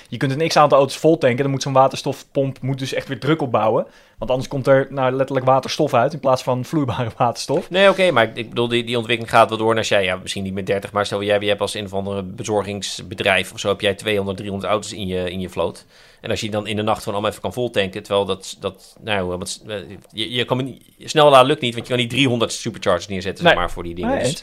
je 0.10 0.18
kunt 0.18 0.32
een 0.42 0.48
x-aantal 0.48 0.78
auto's 0.78 0.98
vol 0.98 1.18
tanken, 1.18 1.42
dan 1.42 1.52
moet 1.52 1.62
zo'n 1.62 1.74
waterstofpomp 1.74 2.62
moet 2.62 2.80
dus 2.80 2.94
echt 2.94 3.08
weer 3.08 3.20
druk 3.20 3.42
opbouwen. 3.42 3.86
Want 4.18 4.32
anders 4.34 4.50
komt 4.50 4.68
er 4.68 4.88
nou 4.90 5.12
letterlijk 5.12 5.46
waterstof 5.48 5.94
uit 5.94 6.14
in 6.14 6.20
plaats 6.20 6.44
van 6.44 6.66
vloeibare 6.66 7.10
waterstof. 7.18 7.70
Nee, 7.70 7.90
oké, 7.90 8.12
maar 8.12 8.24
ik, 8.24 8.36
ik 8.36 8.50
bedoel, 8.50 8.68
die, 8.68 8.84
die 8.84 8.98
ontwikkeling 8.98 9.36
gaat 9.36 9.50
wel 9.50 9.58
door. 9.58 9.72
En 9.72 9.78
als 9.78 9.88
jij, 9.88 10.04
ja, 10.04 10.16
misschien 10.16 10.44
niet 10.44 10.54
met 10.54 10.66
30, 10.66 10.92
maar 10.92 11.06
stel 11.06 11.24
jij, 11.24 11.40
jij 11.40 11.48
hebt 11.50 11.62
als 11.62 11.74
een 11.74 11.86
of 11.86 11.94
andere 11.94 12.24
bezorgingsbedrijf 12.24 13.52
of 13.54 13.60
zo, 13.60 13.68
heb 13.68 13.82
jij 13.82 13.94
200, 13.94 14.38
300 14.38 14.72
auto's 14.72 14.94
in 14.94 15.08
je, 15.08 15.32
in 15.32 15.40
je 15.42 15.50
vloot. 15.50 15.86
En 16.22 16.30
als 16.30 16.42
je 16.42 16.50
dan 16.50 16.68
in 16.68 16.76
de 16.76 16.82
nacht 16.82 17.04
van 17.04 17.14
allemaal 17.14 17.30
even 17.30 17.42
kan 17.42 17.54
voltanken, 17.54 18.04
terwijl 18.04 18.26
dat, 18.26 18.58
dat 18.60 18.98
nou, 19.02 19.38
wat, 19.38 19.64
eh, 19.68 19.76
je, 20.12 20.32
je 20.32 20.46
kan 20.46 20.64
niet, 20.64 20.84
snel 20.98 21.30
laden 21.30 21.48
lukt 21.48 21.62
niet, 21.62 21.74
want 21.74 21.88
je 21.88 21.94
kan 21.94 22.02
niet 22.02 22.12
300 22.12 22.54
superchargers 22.54 23.08
neerzetten, 23.08 23.44
Nee. 23.44 23.54
zeg 23.54 23.62
maar, 23.62 23.72
voor 23.72 23.84
die 23.84 23.96
dingen. 23.96 24.16
Nee. 24.16 24.36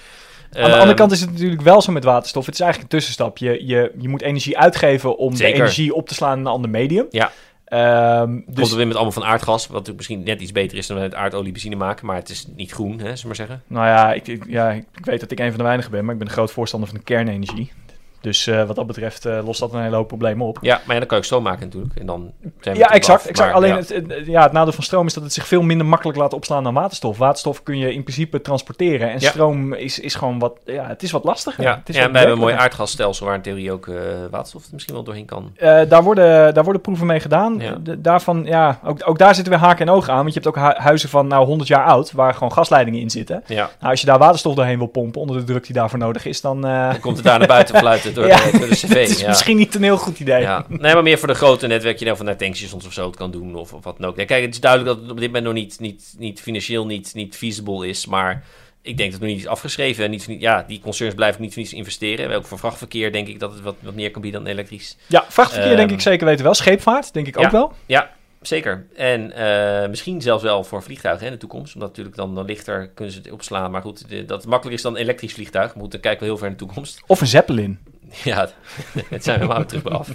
Aan 0.52 0.62
de 0.62 0.62
andere 0.62 0.84
ehm, 0.84 0.94
kant 0.94 1.12
is 1.12 1.20
het 1.20 1.30
natuurlijk 1.30 1.62
wel 1.62 1.82
zo 1.82 1.92
met 1.92 2.04
waterstof. 2.04 2.46
Het 2.46 2.54
is 2.54 2.60
eigenlijk 2.60 2.92
een 2.92 2.98
tussenstap. 2.98 3.38
Je, 3.38 3.66
je, 3.66 3.92
je 3.98 4.08
moet 4.08 4.22
energie 4.22 4.58
uitgeven 4.58 5.18
om 5.18 5.36
Zeker. 5.36 5.52
de 5.52 5.60
energie 5.60 5.94
op 5.94 6.08
te 6.08 6.14
slaan 6.14 6.32
in 6.32 6.38
een 6.38 6.52
ander 6.52 6.70
medium. 6.70 7.06
Ja. 7.10 7.32
Komt 7.68 8.56
dus 8.56 8.70
er 8.70 8.76
weer 8.76 8.86
met 8.86 8.94
allemaal 8.94 9.12
van 9.12 9.24
aardgas, 9.24 9.62
wat 9.62 9.70
natuurlijk 9.70 9.96
misschien 9.96 10.22
net 10.22 10.40
iets 10.40 10.52
beter 10.52 10.78
is 10.78 10.86
dan 10.86 10.98
met 10.98 11.14
aardolie 11.14 11.52
benzine 11.52 11.76
maken, 11.76 12.06
maar 12.06 12.16
het 12.16 12.28
is 12.28 12.46
niet 12.56 12.72
groen, 12.72 12.92
hè, 12.92 12.98
zullen 12.98 13.20
we 13.20 13.26
maar 13.26 13.36
zeggen. 13.36 13.62
Nou 13.66 13.86
ja 13.86 14.12
ik, 14.12 14.26
ik, 14.26 14.44
ja, 14.46 14.70
ik 14.70 14.84
weet 15.04 15.20
dat 15.20 15.30
ik 15.30 15.38
een 15.38 15.48
van 15.48 15.58
de 15.58 15.64
weinigen 15.64 15.90
ben, 15.90 16.04
maar 16.04 16.12
ik 16.12 16.18
ben 16.18 16.28
een 16.28 16.34
groot 16.34 16.50
voorstander 16.50 16.88
van 16.88 16.98
de 16.98 17.04
kernenergie. 17.04 17.72
Dus 18.20 18.46
eh, 18.46 18.64
wat 18.64 18.76
dat 18.76 18.86
betreft 18.86 19.24
eh, 19.26 19.38
lost 19.44 19.60
dat 19.60 19.72
een 19.72 19.82
hele 19.82 19.96
hoop 19.96 20.08
problemen 20.08 20.46
op. 20.46 20.58
Ja, 20.60 20.74
maar 20.84 20.94
ja, 20.94 20.98
dan 20.98 21.08
kan 21.08 21.08
je 21.08 21.16
ook 21.16 21.24
stroom 21.24 21.42
maken 21.42 21.64
natuurlijk. 21.64 21.94
En 21.94 22.06
dan 22.06 22.32
zijn 22.60 22.74
we 22.74 22.80
Ja, 22.80 22.90
exact. 22.90 23.20
af. 23.20 23.26
exact. 23.26 23.48
Maar, 23.48 23.56
Alleen 23.56 23.70
ja. 23.70 23.76
Het, 23.76 23.88
het- 23.88 24.26
ja, 24.26 24.42
het 24.42 24.52
nadeel 24.52 24.72
van 24.72 24.84
stroom 24.84 25.06
is 25.06 25.14
dat 25.14 25.22
het 25.22 25.32
zich 25.32 25.46
veel 25.46 25.62
minder 25.62 25.86
makkelijk 25.86 26.18
laat 26.18 26.32
opslaan 26.32 26.62
dan 26.64 26.74
waterstof. 26.74 27.18
Waterstof 27.18 27.62
kun 27.62 27.78
je 27.78 27.92
in 27.94 28.02
principe 28.02 28.40
transporteren. 28.40 29.10
En 29.10 29.20
Ja. 29.20 29.28
stroom 29.30 29.72
is, 29.72 29.98
is 29.98 30.14
gewoon 30.14 30.38
wat, 30.38 30.52
ja, 30.64 30.86
het 30.86 31.02
is 31.02 31.10
wat 31.10 31.24
lastiger. 31.24 31.62
Ja, 31.64 31.76
het 31.78 31.88
is 31.88 31.94
ja 31.96 32.02
en 32.02 32.10
wij 32.12 32.20
hebben 32.20 32.38
een 32.38 32.44
mooi 32.44 32.54
aardgasstelsel 32.54 33.26
waar 33.26 33.34
in 33.34 33.42
theorie 33.42 33.72
ook 33.72 33.86
eh, 33.88 33.94
waterstof 34.30 34.62
er 34.64 34.68
misschien 34.72 34.94
wel 34.94 35.02
doorheen 35.04 35.24
kan. 35.24 35.52
Daar, 35.88 36.02
worden, 36.02 36.54
daar 36.54 36.64
worden 36.64 36.82
proeven 36.82 37.06
mee 37.06 37.20
gedaan. 37.20 37.62
De- 37.82 38.00
daarvan, 38.00 38.42
ja, 38.44 38.80
ook, 38.84 39.00
ook 39.08 39.18
daar 39.18 39.34
zitten 39.34 39.52
weer 39.52 39.62
haken 39.62 39.86
en 39.86 39.92
ogen 39.92 40.12
aan. 40.12 40.22
Want 40.22 40.34
je 40.34 40.40
hebt 40.40 40.56
ook 40.56 40.64
hu- 40.64 40.82
huizen 40.82 41.08
van 41.08 41.26
nou 41.26 41.46
100 41.46 41.68
jaar 41.68 41.84
oud, 41.84 42.12
waar 42.12 42.32
gewoon 42.34 42.52
gasleidingen 42.52 43.00
in 43.00 43.10
zitten. 43.10 43.42
Ja, 43.46 43.70
Nou, 43.80 43.90
als 43.90 44.00
je 44.00 44.06
daar 44.06 44.18
waterstof 44.18 44.54
doorheen 44.54 44.78
wil 44.78 44.86
pompen, 44.86 45.20
onder 45.20 45.36
de 45.36 45.44
druk 45.44 45.64
die 45.64 45.74
daarvoor 45.74 45.98
nodig 45.98 46.24
is, 46.24 46.40
dan... 46.40 46.60
dan 46.60 47.00
komt 47.00 47.16
het 47.16 47.26
daar 47.26 47.38
naar 47.38 47.48
buiten 47.48 47.76
fluiten 47.78 48.07
door, 48.12 48.26
Ja, 48.26 48.50
de, 48.50 48.58
door 48.58 48.68
de 48.68 48.74
cv. 48.86 48.88
het 48.88 49.08
is 49.08 49.20
ja. 49.20 49.28
misschien 49.28 49.56
niet 49.56 49.74
een 49.74 49.82
heel 49.82 49.96
goed 49.98 50.20
idee. 50.20 50.40
Ja, 50.40 50.64
nee, 50.68 50.94
maar 50.94 51.02
meer 51.02 51.18
voor 51.18 51.28
de 51.28 51.34
grote 51.34 51.66
netwerken, 51.66 52.04
nou, 52.04 52.16
van 52.16 52.26
naar 52.26 52.36
tankstations 52.36 52.86
of 52.86 52.92
zo 52.92 53.06
het 53.06 53.16
kan 53.16 53.30
doen, 53.30 53.54
of, 53.54 53.72
of 53.72 53.84
wat 53.84 53.98
dan 53.98 54.08
ook. 54.10 54.16
Ja, 54.16 54.24
kijk, 54.24 54.44
het 54.44 54.54
is 54.54 54.60
duidelijk 54.60 54.90
dat 54.90 55.00
het 55.02 55.10
op 55.10 55.16
dit 55.18 55.26
moment 55.26 55.44
nog 55.44 55.54
niet, 55.54 55.80
niet, 55.80 56.14
niet 56.18 56.40
financieel 56.40 56.86
niet, 56.86 57.14
niet 57.14 57.36
feasible 57.36 57.88
is, 57.88 58.06
maar 58.06 58.44
ik 58.82 58.96
denk 58.96 59.10
dat 59.10 59.20
het 59.20 59.28
nog 59.28 59.36
niet 59.38 59.46
is 59.46 59.50
afgeschreven. 59.50 60.04
En 60.04 60.10
niet, 60.10 60.26
ja, 60.38 60.64
die 60.68 60.80
concerns 60.80 61.14
blijven 61.14 61.42
niet 61.42 61.52
voor 61.52 61.62
niets 61.62 61.74
investeren. 61.74 62.36
Ook 62.36 62.44
voor 62.46 62.58
vrachtverkeer 62.58 63.12
denk 63.12 63.28
ik 63.28 63.40
dat 63.40 63.52
het 63.52 63.60
wat, 63.62 63.74
wat 63.80 63.94
meer 63.94 64.10
kan 64.10 64.22
bieden 64.22 64.42
dan 64.44 64.52
elektrisch. 64.52 64.96
Ja, 65.06 65.24
vrachtverkeer 65.28 65.76
denk 65.76 65.88
Ehm, 65.88 65.94
ik 65.96 66.00
zeker 66.00 66.26
weten 66.26 66.44
wel. 66.44 66.54
Scheepvaart 66.54 67.12
denk 67.12 67.26
ik 67.26 67.38
ja. 67.38 67.44
ook 67.46 67.50
wel. 67.50 67.72
Ja, 67.86 68.10
zeker. 68.40 68.86
En 68.96 69.32
eh, 69.32 69.88
misschien 69.88 70.22
zelfs 70.22 70.42
wel 70.42 70.64
voor 70.64 70.82
vliegtuigen 70.82 71.24
hè, 71.24 71.32
in 71.32 71.38
de 71.38 71.46
toekomst. 71.46 71.74
Omdat 71.74 71.88
natuurlijk 71.88 72.16
dan, 72.16 72.34
dan 72.34 72.44
lichter 72.44 72.88
kunnen 72.94 73.14
ze 73.14 73.20
het 73.20 73.30
opslaan. 73.32 73.70
Maar 73.70 73.82
goed, 73.82 74.08
de- 74.08 74.24
dat 74.24 74.38
makkelijker 74.46 74.72
is 74.72 74.82
dan 74.82 74.94
een 74.94 75.00
elektrisch 75.02 75.32
vliegtuig. 75.32 75.72
Dan 75.72 75.88
kijken 75.88 76.18
we 76.18 76.24
heel 76.24 76.36
ver 76.36 76.46
in 76.46 76.52
de 76.52 76.58
toekomst. 76.58 77.02
Of 77.06 77.20
een 77.20 77.26
Zeppelin. 77.26 77.78
Ja, 78.24 78.48
het 79.10 79.24
zijn 79.24 79.38
we 79.38 79.44
helemaal 79.44 79.66
terug 79.66 79.84
af. 79.84 80.08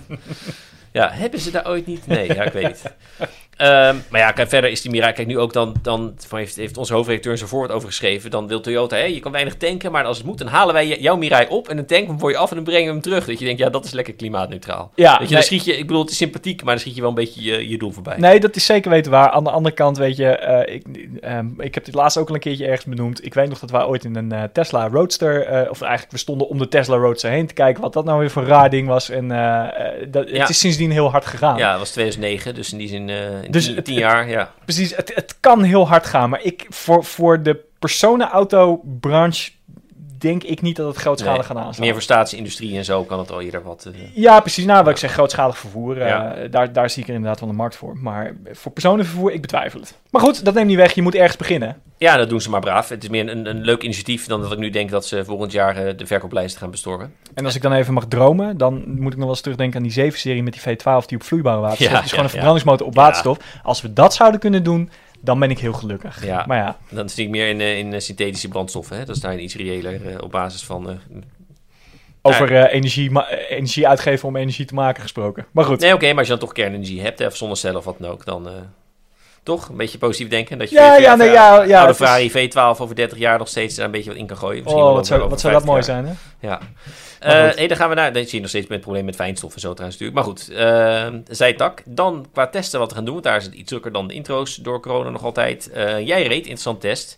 Ja, 0.91 1.09
hebben 1.11 1.39
ze 1.39 1.51
daar 1.51 1.67
ooit 1.67 1.85
niet? 1.85 2.07
Nee, 2.07 2.33
ja, 2.33 2.43
ik 2.43 2.53
weet 2.53 2.67
niet. 2.67 2.83
Ehm, 3.57 3.95
maar 4.09 4.19
ja, 4.19 4.31
kijk, 4.31 4.49
verder 4.49 4.69
is 4.69 4.81
die 4.81 4.91
Mirai, 4.91 5.13
kijk 5.13 5.27
nu 5.27 5.39
ook 5.39 5.53
dan, 5.53 5.73
dan 5.81 6.13
van 6.27 6.39
heeft, 6.39 6.55
heeft 6.55 6.77
onze 6.77 6.93
hoofdredacteur 6.93 7.37
zijn 7.37 7.49
voorwoord 7.49 7.71
over 7.71 7.87
geschreven. 7.87 8.31
Dan 8.31 8.47
wil 8.47 8.61
Toyota, 8.61 8.95
hé, 8.95 9.03
je 9.03 9.19
kan 9.19 9.31
weinig 9.31 9.55
tanken, 9.55 9.91
maar 9.91 10.03
als 10.05 10.17
het 10.17 10.25
moet, 10.25 10.37
dan 10.37 10.47
halen 10.47 10.73
wij 10.73 10.87
jouw 10.99 11.15
Mirai 11.15 11.47
op 11.49 11.67
en 11.67 11.75
dan 11.75 11.85
tanken 11.85 12.05
we 12.05 12.11
hem 12.11 12.19
voor 12.19 12.31
je 12.31 12.37
af 12.37 12.49
en 12.49 12.55
dan 12.55 12.65
brengen 12.65 12.85
we 12.85 12.91
hem 12.91 13.01
terug. 13.01 13.25
Dat 13.25 13.39
je 13.39 13.45
denkt, 13.45 13.59
ja, 13.59 13.69
dat 13.69 13.85
is 13.85 13.91
lekker 13.91 14.13
klimaatneutraal. 14.13 14.91
Ja, 14.95 15.17
Weet 15.19 15.27
je, 15.29 15.33
dan 15.33 15.43
schiet 15.43 15.65
je, 15.65 15.77
ik 15.77 15.87
bedoel, 15.87 16.01
het 16.01 16.11
is 16.11 16.17
sympathiek, 16.17 16.63
maar 16.63 16.73
dan 16.73 16.79
schiet 16.81 16.95
je 16.95 17.01
wel 17.01 17.09
een 17.09 17.15
beetje 17.15 17.41
je, 17.43 17.69
je 17.69 17.77
doel 17.77 17.91
voorbij. 17.91 18.17
Nee, 18.17 18.39
dat 18.39 18.55
is 18.55 18.65
zeker 18.65 18.89
weten 18.91 19.11
waar. 19.11 19.29
Aan 19.29 19.43
de 19.43 19.49
andere 19.51 19.75
kant, 19.75 19.97
weet 19.97 20.15
je, 20.17 20.27
eh, 20.29 20.73
ik, 20.75 20.83
ehm, 21.21 21.47
ik 21.57 21.73
heb 21.73 21.85
dit 21.85 21.93
laatst 21.95 22.17
ook 22.17 22.27
al 22.29 22.33
een 22.35 22.39
keertje 22.41 22.65
ergens 22.65 22.85
benoemd. 22.85 23.25
Ik 23.25 23.33
weet 23.33 23.49
nog 23.49 23.59
dat 23.59 23.71
wij 23.71 23.83
ooit 23.83 24.03
in 24.03 24.15
een 24.15 24.31
eh, 24.31 24.43
Tesla 24.53 24.87
Roadster, 24.87 25.45
eh, 25.45 25.69
of 25.69 25.81
eigenlijk 25.81 26.11
we 26.11 26.17
stonden 26.17 26.47
om 26.47 26.57
de 26.57 26.67
Tesla 26.67 26.95
Roadster 26.95 27.29
heen 27.29 27.47
te 27.47 27.53
kijken 27.53 27.81
wat 27.81 27.93
dat 27.93 28.05
nou 28.05 28.19
weer 28.19 28.29
voor 28.29 28.41
een 28.41 28.47
raar 28.47 28.69
ding 28.69 28.87
was. 28.87 29.09
En 29.09 29.27
dat, 30.07 30.29
Ja. 30.29 30.39
het 30.39 30.49
is 30.49 30.59
sindsdien 30.59 30.91
heel 30.91 31.11
hard 31.11 31.25
gegaan. 31.25 31.57
Ja, 31.57 31.69
dat 31.69 31.79
was 31.79 31.91
2009, 31.91 32.55
dus 32.55 32.71
in 32.71 32.77
die 32.77 32.87
zin, 32.87 33.11
in 33.45 33.51
Dus 33.51 33.65
tien, 33.65 33.75
het- 33.75 33.85
tien 33.85 33.95
jaar, 33.95 34.29
ja. 34.29 34.51
Precies, 34.65 34.95
het, 34.95 35.11
het 35.15 35.35
kan 35.39 35.63
heel 35.63 35.87
hard 35.87 36.05
gaan. 36.05 36.29
Maar 36.29 36.41
ik, 36.41 36.65
voor, 36.69 37.03
voor 37.03 37.43
de 37.43 37.59
personenauto-branche 37.79 39.51
denk 40.23 40.43
ik 40.43 40.61
niet 40.61 40.75
dat 40.75 40.87
het 40.87 40.95
grootschalig 40.97 41.37
Nee, 41.37 41.45
gaat 41.57 41.65
aanslaan. 41.65 41.85
Meer 41.85 41.93
voor 41.93 42.01
staatsindustrie 42.01 42.77
en 42.77 42.85
zo 42.85 43.03
kan 43.03 43.19
het 43.19 43.31
al 43.31 43.41
eerder 43.41 43.63
wat... 43.63 43.85
eh, 43.93 43.99
Ja, 44.13 44.39
precies. 44.39 44.65
Nou, 44.65 44.83
wat 44.83 44.91
ik 44.93 44.97
zeg, 44.97 45.11
grootschalig 45.11 45.57
vervoer. 45.57 46.01
eh, 46.01 46.07
Ja. 46.07 46.35
daar, 46.51 46.73
daar 46.73 46.89
zie 46.89 47.01
ik 47.01 47.07
er 47.07 47.13
inderdaad 47.15 47.39
wel 47.39 47.49
de 47.49 47.55
markt 47.55 47.75
voor. 47.75 47.97
Maar 47.97 48.35
voor 48.51 48.71
personenvervoer, 48.71 49.31
ik 49.31 49.41
betwijfel 49.41 49.79
het. 49.79 49.97
Maar 50.09 50.21
goed, 50.21 50.45
dat 50.45 50.53
neemt 50.53 50.67
niet 50.67 50.75
weg. 50.77 50.91
Je 50.93 51.01
moet 51.01 51.15
ergens 51.15 51.37
beginnen. 51.37 51.81
Ja, 51.97 52.17
dat 52.17 52.29
doen 52.29 52.41
ze 52.41 52.49
maar 52.49 52.59
braaf. 52.61 52.89
Het 52.89 53.03
is 53.03 53.09
meer 53.09 53.29
een, 53.29 53.45
een 53.49 53.61
leuk 53.61 53.81
initiatief 53.83 54.25
dan 54.27 54.41
dat 54.41 54.51
ik 54.51 54.57
nu 54.57 54.69
denk 54.69 54.89
dat 54.89 55.05
ze 55.05 55.25
volgend 55.25 55.51
jaar 55.51 55.75
eh, 55.77 55.97
de 55.97 56.05
verkooplijsten 56.05 56.61
gaan 56.61 56.71
bestormen. 56.71 57.13
En 57.33 57.45
als 57.45 57.55
ik 57.55 57.61
dan 57.61 57.73
even 57.73 57.93
mag 57.93 58.05
dromen, 58.07 58.57
dan 58.57 58.73
moet 58.73 58.97
ik 59.11 59.17
nog 59.17 59.19
wel 59.19 59.29
eens 59.29 59.41
terugdenken 59.41 59.81
aan 59.81 59.87
die 59.89 60.11
7-serie 60.11 60.43
met 60.43 60.53
die 60.53 60.61
V12 60.61 61.05
die 61.05 61.17
op 61.17 61.23
vloeibare 61.23 61.59
waterstof. 61.59 61.91
Ja, 61.91 61.93
dus 62.01 62.09
gewoon 62.09 62.17
ja, 62.17 62.23
een 62.23 62.29
verbrandingsmotor 62.29 62.87
op 62.87 62.95
waterstof. 62.95 63.37
Als 63.63 63.81
we 63.81 63.93
dat 63.93 64.13
zouden 64.13 64.39
kunnen 64.39 64.63
doen, 64.63 64.89
dan 65.23 65.39
ben 65.39 65.49
ik 65.49 65.59
heel 65.59 65.73
gelukkig. 65.73 66.25
Ja. 66.25 66.45
Maar 66.47 66.57
ja, 66.57 66.77
Dan 66.89 67.09
zie 67.09 67.25
ik 67.25 67.29
meer 67.29 67.49
in, 67.49 67.61
eh, 67.61 67.77
in 67.77 67.93
eh, 67.93 67.99
synthetische 67.99 68.47
brandstoffen. 68.47 68.97
Hè? 68.97 69.05
Dat 69.05 69.15
is 69.15 69.21
daar 69.21 69.39
iets 69.39 69.55
reëler 69.55 70.07
eh, 70.07 70.21
op 70.21 70.31
basis 70.31 70.63
van... 70.63 70.99
over 72.21 72.67
energie, 72.67 73.11
energie 73.49 73.87
uitgeven 73.87 74.27
om 74.27 74.35
energie 74.35 74.65
te 74.65 74.73
maken 74.73 75.01
gesproken. 75.01 75.45
Maar 75.51 75.65
goed. 75.65 75.79
Nee, 75.79 75.93
oké, 75.93 76.07
maar 76.07 76.17
als 76.17 76.27
je 76.27 76.31
dan 76.31 76.41
toch 76.41 76.51
kernenergie 76.51 77.01
hebt, 77.01 77.19
hè, 77.19 77.25
of 77.25 77.35
zonnecellen 77.35 77.77
of 77.77 77.85
wat 77.85 77.95
dan 77.99 78.11
ook, 78.11 78.25
dan... 78.25 78.49
toch 79.43 79.69
een 79.69 79.77
beetje 79.77 79.97
positief 79.97 80.27
denken. 80.29 80.57
Dat 80.57 80.69
je 80.69 80.75
Ja, 80.75 80.95
ja, 80.97 81.15
nee, 81.15 81.29
ja, 81.31 81.63
ja, 81.63 81.77
oude 81.77 81.91
is- 81.91 81.97
Ferrari 81.97 82.31
V12 82.31 82.81
over 82.81 82.95
30 82.95 83.17
jaar 83.17 83.37
nog 83.37 83.47
steeds 83.47 83.75
daar 83.75 83.85
een 83.85 83.91
beetje 83.91 84.09
wat 84.09 84.19
in 84.19 84.27
kan 84.27 84.37
gooien. 84.37 84.55
Misschien 84.63 84.81
Oh, 84.81 84.85
wel 84.87 84.95
wat 84.95 85.07
zou, 85.07 85.29
wat 85.29 85.39
zou 85.39 85.53
dat 85.53 85.63
50 85.63 85.93
mooi 85.93 86.03
jaar. 86.03 86.15
zijn, 86.15 86.17
hè? 86.39 86.47
Ja. 86.47 86.59
Eh, 87.19 87.47
goed. 87.47 87.55
nee, 87.57 87.67
dan 87.67 87.77
gaan 87.77 87.89
we 87.89 87.95
naar. 87.95 88.13
Dan 88.13 88.23
zie 88.23 88.33
je 88.35 88.39
nog 88.39 88.49
steeds 88.49 88.65
met 88.65 88.73
het 88.75 88.81
probleem 88.85 89.05
met 89.05 89.15
fijnstof 89.15 89.53
en 89.53 89.59
zo 89.59 89.73
trouwens 89.73 89.99
natuurlijk. 89.99 90.27
Maar 90.27 90.35
goed, 90.35 90.49
eh 90.55 91.35
zijtak. 91.35 91.81
Dan 91.85 92.25
qua 92.33 92.47
testen 92.47 92.79
wat 92.79 92.89
we 92.89 92.95
gaan 92.95 93.03
doen. 93.05 93.13
Want 93.13 93.25
daar 93.25 93.37
is 93.37 93.45
het 93.45 93.53
iets 93.53 93.69
drukker 93.69 93.91
dan 93.91 94.07
de 94.07 94.13
intro's 94.13 94.55
door 94.55 94.81
corona 94.81 95.09
nog 95.09 95.23
altijd. 95.23 95.69
Eh, 95.71 96.07
jij 96.07 96.21
reed, 96.23 96.37
interessant 96.37 96.81
test. 96.81 97.17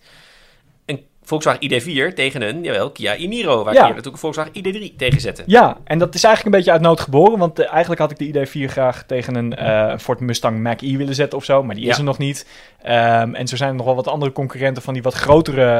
Volkswagen 1.25 1.71
ID4 1.71 2.13
tegen 2.13 2.41
een, 2.41 2.63
jawel, 2.63 2.91
Kia 2.91 3.15
e-Niro. 3.15 3.63
Waar 3.63 3.73
Ja. 3.73 3.79
Kia 3.79 3.87
natuurlijk 3.87 4.13
een 4.13 4.19
Volkswagen 4.19 4.51
ID3 4.53 4.95
tegen 4.95 5.21
zette. 5.21 5.43
Ja, 5.45 5.77
en 5.83 5.97
dat 5.97 6.15
is 6.15 6.23
eigenlijk 6.23 6.55
een 6.55 6.61
beetje 6.61 6.71
uit 6.71 6.81
nood 6.81 6.99
geboren. 6.99 7.39
Want 7.39 7.59
eh, 7.59 7.71
eigenlijk 7.71 8.01
had 8.01 8.11
ik 8.11 8.33
de 8.33 8.47
ID4 8.47 8.71
graag 8.71 9.03
tegen 9.03 9.35
een 9.35 9.55
eh, 9.55 9.97
Ford 9.97 10.19
Mustang 10.19 10.59
Mach-E 10.63 10.97
willen 10.97 11.15
zetten 11.15 11.37
of 11.37 11.45
zo. 11.45 11.63
Maar 11.63 11.75
die 11.75 11.87
is 11.87 11.97
er 11.97 12.03
nog 12.03 12.17
niet. 12.17 12.47
Ehm, 12.81 13.33
en 13.33 13.47
zo 13.47 13.55
zijn 13.55 13.69
er 13.69 13.75
nog 13.75 13.85
wel 13.85 13.95
wat 13.95 14.07
andere 14.07 14.31
concurrenten 14.31 14.83
van 14.83 14.93
die 14.93 15.03
wat 15.03 15.13
grotere 15.13 15.71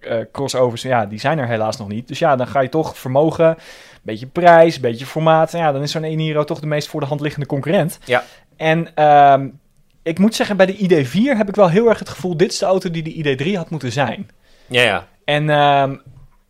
eh, 0.00 0.16
crossovers. 0.32 0.82
Ja, 0.82 1.06
die 1.06 1.20
zijn 1.20 1.38
er 1.38 1.46
helaas 1.46 1.76
nog 1.76 1.88
niet. 1.88 2.08
Dus 2.08 2.18
ja, 2.18 2.36
dan 2.36 2.46
ga 2.46 2.60
je 2.60 2.68
toch 2.68 2.98
vermogen, 2.98 3.56
beetje 4.02 4.26
prijs, 4.26 4.74
een 4.74 4.80
beetje 4.80 5.06
formaat. 5.06 5.54
En 5.54 5.58
ja, 5.58 5.72
dan 5.72 5.82
is 5.82 5.90
zo'n 5.90 6.04
e-Niro 6.04 6.44
toch 6.44 6.60
de 6.60 6.66
meest 6.66 6.88
voor 6.88 7.00
de 7.00 7.06
hand 7.06 7.20
liggende 7.20 7.46
concurrent. 7.46 7.98
Ja. 8.04 8.24
En 8.56 8.94
ehm, 8.94 9.48
ik 10.02 10.18
moet 10.18 10.34
zeggen, 10.34 10.56
bij 10.56 10.66
de 10.66 10.76
ID4 10.76 11.36
heb 11.36 11.48
ik 11.48 11.54
wel 11.54 11.68
heel 11.68 11.88
erg 11.88 11.98
het 11.98 12.08
gevoel... 12.08 12.36
dit 12.36 12.52
is 12.52 12.58
de 12.58 12.66
auto 12.66 12.90
die 12.90 13.02
de 13.02 13.36
ID3 13.36 13.56
had 13.56 13.70
moeten 13.70 13.92
zijn. 13.92 14.30
Ja, 14.66 14.82
ja. 14.82 15.06
En 15.24 15.50
ehm, 15.50 15.96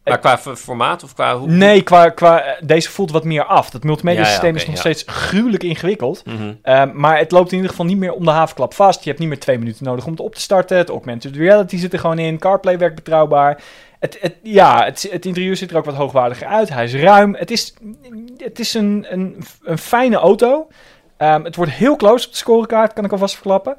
Maar 0.04 0.18
qua 0.18 0.38
formaat 0.38 1.02
of 1.02 1.14
qua 1.14 1.36
hoe? 1.38 1.48
Nee, 1.48 1.82
qua, 1.82 2.08
qua, 2.08 2.40
eh, 2.42 2.62
deze 2.66 2.90
voelt 2.90 3.10
wat 3.10 3.24
meer 3.24 3.44
af. 3.44 3.70
Dat 3.70 3.84
multimedia 3.84 4.20
Ja, 4.20 4.26
ja, 4.26 4.32
systeem 4.32 4.56
is 4.56 4.66
nog 4.66 4.74
ja. 4.74 4.80
steeds 4.80 5.04
gruwelijk 5.06 5.62
ingewikkeld. 5.62 6.22
Mhm. 6.26 6.52
Ehm, 6.62 6.90
maar 6.92 7.18
het 7.18 7.30
loopt 7.30 7.50
in 7.50 7.56
ieder 7.56 7.70
geval 7.70 7.86
niet 7.86 7.96
meer 7.96 8.12
om 8.12 8.24
de 8.24 8.30
havenklap 8.30 8.74
vast. 8.74 9.02
Je 9.02 9.08
hebt 9.08 9.20
niet 9.20 9.28
meer 9.28 9.38
twee 9.40 9.58
minuten 9.58 9.84
nodig 9.84 10.04
om 10.04 10.10
het 10.10 10.20
op 10.20 10.34
te 10.34 10.40
starten. 10.40 10.76
Het 10.76 10.88
augmented 10.88 11.36
reality 11.36 11.76
zit 11.76 11.92
er 11.92 11.98
gewoon 11.98 12.18
in. 12.18 12.38
CarPlay 12.38 12.78
werkt 12.78 12.94
betrouwbaar. 12.94 13.62
Het, 14.00 14.18
het, 14.20 14.34
ja, 14.42 14.84
het, 14.84 15.08
het 15.10 15.26
interieur 15.26 15.56
ziet 15.56 15.70
er 15.70 15.76
ook 15.76 15.84
wat 15.84 15.94
hoogwaardiger 15.94 16.46
uit. 16.46 16.68
Hij 16.68 16.84
is 16.84 16.94
ruim. 16.94 17.34
Het 17.34 17.50
is, 17.50 17.74
het 18.36 18.58
is 18.58 18.74
een, 18.74 19.06
een, 19.08 19.44
een 19.62 19.78
fijne 19.78 20.16
auto. 20.16 20.68
Ehm, 21.16 21.44
het 21.44 21.56
wordt 21.56 21.72
heel 21.72 21.96
close 21.96 22.26
op 22.26 22.32
de 22.32 22.38
scorekaart, 22.38 22.92
kan 22.92 23.04
ik 23.04 23.12
alvast 23.12 23.34
verklappen. 23.34 23.76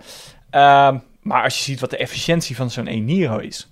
Maar 1.21 1.43
als 1.43 1.57
je 1.57 1.63
ziet 1.63 1.79
wat 1.79 1.89
de 1.89 1.97
efficiëntie 1.97 2.55
van 2.55 2.71
zo'n 2.71 2.87
e-Niro 2.87 3.37
is... 3.37 3.69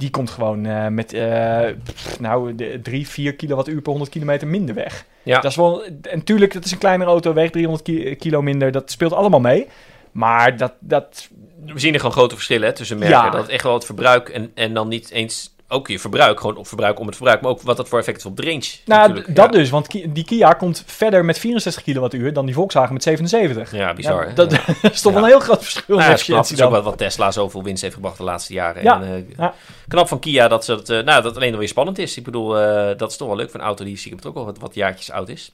Die 0.00 0.10
komt 0.10 0.30
gewoon 0.30 0.66
eh, 0.66 0.86
met 0.86 1.12
eh, 1.12 1.66
pff, 1.84 2.20
nou, 2.20 2.54
de 2.54 2.80
3, 2.82 3.08
4 3.08 3.34
kilowattuur 3.34 3.80
per 3.80 3.90
100 3.90 4.10
kilometer 4.10 4.48
minder 4.48 4.74
weg. 4.74 5.04
Ja. 5.22 5.40
Dat 5.40 5.50
is 5.50 5.56
wel, 5.56 5.84
en 5.84 5.98
natuurlijk, 6.12 6.52
dat 6.52 6.64
is 6.64 6.72
een 6.72 6.78
kleinere 6.78 7.10
auto, 7.10 7.32
weegt 7.32 7.52
300 7.52 7.84
ki- 7.84 8.14
kilo 8.16 8.42
minder. 8.42 8.72
Dat 8.72 8.90
speelt 8.90 9.12
allemaal 9.12 9.40
mee. 9.40 9.66
Maar 10.12 10.56
dat, 10.56 10.72
dat 10.78 11.28
We 11.66 11.78
zien 11.78 11.92
er 11.92 12.00
gewoon 12.00 12.14
grote 12.14 12.34
verschillen 12.34 12.68
hè, 12.68 12.74
tussen 12.74 12.98
merken. 12.98 13.18
Ja. 13.18 13.30
Dat 13.30 13.48
echt 13.48 13.62
wel 13.62 13.74
het 13.74 13.84
verbruik 13.84 14.28
en, 14.28 14.50
en 14.54 14.74
dan 14.74 14.88
niet 14.88 15.10
eens 15.10 15.54
ook 15.72 15.88
je 15.88 15.98
verbruik, 15.98 16.40
gewoon 16.40 16.56
op 16.56 16.66
verbruik 16.66 16.98
om 17.00 17.06
het 17.06 17.16
verbruik, 17.16 17.40
maar 17.40 17.50
ook 17.50 17.62
wat 17.62 17.76
dat 17.76 17.88
voor 17.88 17.98
effect 17.98 18.22
heeft 18.22 18.28
op 18.28 18.44
de 18.44 18.50
range. 18.50 18.70
nou, 18.84 19.14
dat 19.14 19.26
ja. 19.36 19.46
dus, 19.46 19.70
want 19.70 19.90
die 19.90 20.24
Kia 20.24 20.52
komt 20.52 20.82
verder 20.86 21.24
met 21.24 21.38
64 21.38 21.82
kilowattuur 21.82 22.32
dan 22.32 22.46
die 22.46 22.54
Volkswagen 22.54 22.92
met 22.92 23.02
77. 23.02 23.72
Ja, 23.72 23.94
bizar. 23.94 24.28
Ja, 24.28 24.34
dat, 24.34 24.50
Ja. 24.50 24.58
dat 24.82 24.92
is 24.92 25.00
toch 25.00 25.14
een 25.14 25.24
heel 25.24 25.40
groot 25.40 25.62
verschil 25.62 25.96
Nou 25.96 26.10
ja, 26.10 26.36
het 26.36 26.50
is 26.50 26.62
ook 26.62 26.70
wel 26.70 26.82
wat 26.82 26.98
Tesla 26.98 27.30
zoveel 27.30 27.62
winst 27.62 27.82
heeft 27.82 27.94
gebracht 27.94 28.16
de 28.16 28.22
laatste 28.22 28.52
jaren. 28.52 28.82
Ja, 28.82 29.02
En, 29.02 29.26
eh. 29.36 29.48
Knap 29.88 30.08
van 30.08 30.18
Kia 30.18 30.48
dat, 30.48 30.64
ze 30.64 30.74
dat, 30.74 30.88
eh, 30.88 31.02
nou, 31.02 31.22
dat 31.22 31.36
alleen 31.36 31.52
alweer 31.52 31.68
spannend 31.68 31.98
is. 31.98 32.16
Ik 32.16 32.24
bedoel, 32.24 32.58
eh, 32.58 32.98
dat 32.98 33.10
is 33.10 33.16
toch 33.16 33.28
wel 33.28 33.36
leuk 33.36 33.50
voor 33.50 33.60
een 33.60 33.66
auto 33.66 33.84
die 33.84 33.96
stiekem 33.96 34.20
toch 34.20 34.34
wel 34.34 34.44
wat, 34.44 34.58
wat 34.58 34.74
jaartjes 34.74 35.10
oud 35.10 35.28
is. 35.28 35.52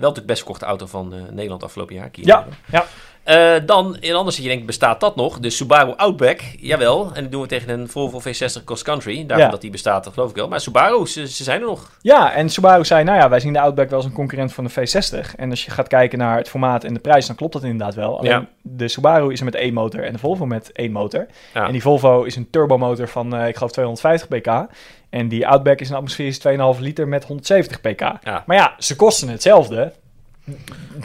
Wel 0.00 0.12
de 0.12 0.22
best 0.22 0.38
verkochte 0.38 0.64
auto 0.64 0.86
van 0.86 1.14
Nederland 1.30 1.62
afgelopen 1.62 1.94
jaar. 1.94 2.10
Kia. 2.10 2.24
Ja, 2.26 2.46
ja. 2.70 2.86
Eh, 3.22 3.52
dan, 3.66 3.96
in 4.00 4.14
anders 4.14 4.36
dat 4.36 4.44
je 4.44 4.50
denkt, 4.50 4.66
bestaat 4.66 5.00
dat 5.00 5.16
nog? 5.16 5.38
De 5.38 5.50
Subaru 5.50 5.92
Outback, 5.96 6.40
jawel. 6.58 7.10
En 7.14 7.22
dat 7.22 7.32
doen 7.32 7.42
we 7.42 7.48
tegen 7.48 7.68
een 7.80 7.88
Volvo 7.88 8.20
V60 8.20 8.64
Cross 8.64 8.82
Country. 8.82 9.24
Ja. 9.28 9.48
dat 9.48 9.60
die 9.60 9.70
bestaat, 9.70 10.04
dat 10.04 10.12
geloof 10.12 10.30
ik 10.30 10.36
wel. 10.36 10.48
Maar 10.48 10.60
Subaru, 10.60 11.06
ze, 11.06 11.28
ze 11.28 11.44
zijn 11.44 11.60
er 11.60 11.66
nog. 11.66 11.90
Ja, 12.02 12.32
en 12.32 12.48
Subaru 12.50 12.84
zei, 12.84 13.04
nou 13.04 13.18
ja, 13.18 13.28
wij 13.28 13.40
zien 13.40 13.52
de 13.52 13.60
Outback 13.60 13.88
wel 13.88 13.98
als 13.98 14.06
een 14.06 14.12
concurrent 14.12 14.52
van 14.52 14.64
de 14.64 14.70
V60. 14.70 15.34
En 15.36 15.50
als 15.50 15.64
je 15.64 15.70
gaat 15.70 15.88
kijken 15.88 16.18
naar 16.18 16.36
het 16.36 16.48
formaat 16.48 16.84
en 16.84 16.94
de 16.94 17.00
prijs, 17.00 17.26
dan 17.26 17.36
klopt 17.36 17.52
dat 17.52 17.62
inderdaad 17.62 17.94
wel. 17.94 18.18
Alleen 18.18 18.30
Ja. 18.32 18.46
de 18.62 18.88
Subaru 18.88 19.32
is 19.32 19.38
er 19.38 19.44
met 19.44 19.54
één 19.54 19.74
motor 19.74 20.04
en 20.04 20.12
de 20.12 20.18
Volvo 20.18 20.46
met 20.46 20.72
één 20.72 20.92
motor. 20.92 21.26
Ja. 21.54 21.66
En 21.66 21.72
die 21.72 21.82
Volvo 21.82 22.22
is 22.22 22.36
een 22.36 22.50
turbomotor 22.50 23.08
van, 23.08 23.34
eh, 23.36 23.48
ik 23.48 23.54
geloof, 23.56 23.72
250 23.72 24.28
pk. 24.28 24.66
En 25.10 25.28
die 25.28 25.46
Outback 25.48 25.80
is 25.80 25.88
een 25.88 25.94
atmosferische 25.96 26.40
2,5 26.40 26.80
liter 26.80 27.08
met 27.08 27.24
170 27.24 27.80
pk. 27.80 28.00
Maar 28.46 28.56
ja, 28.56 28.74
ze 28.78 28.96
kosten 28.96 29.28
hetzelfde. 29.28 29.92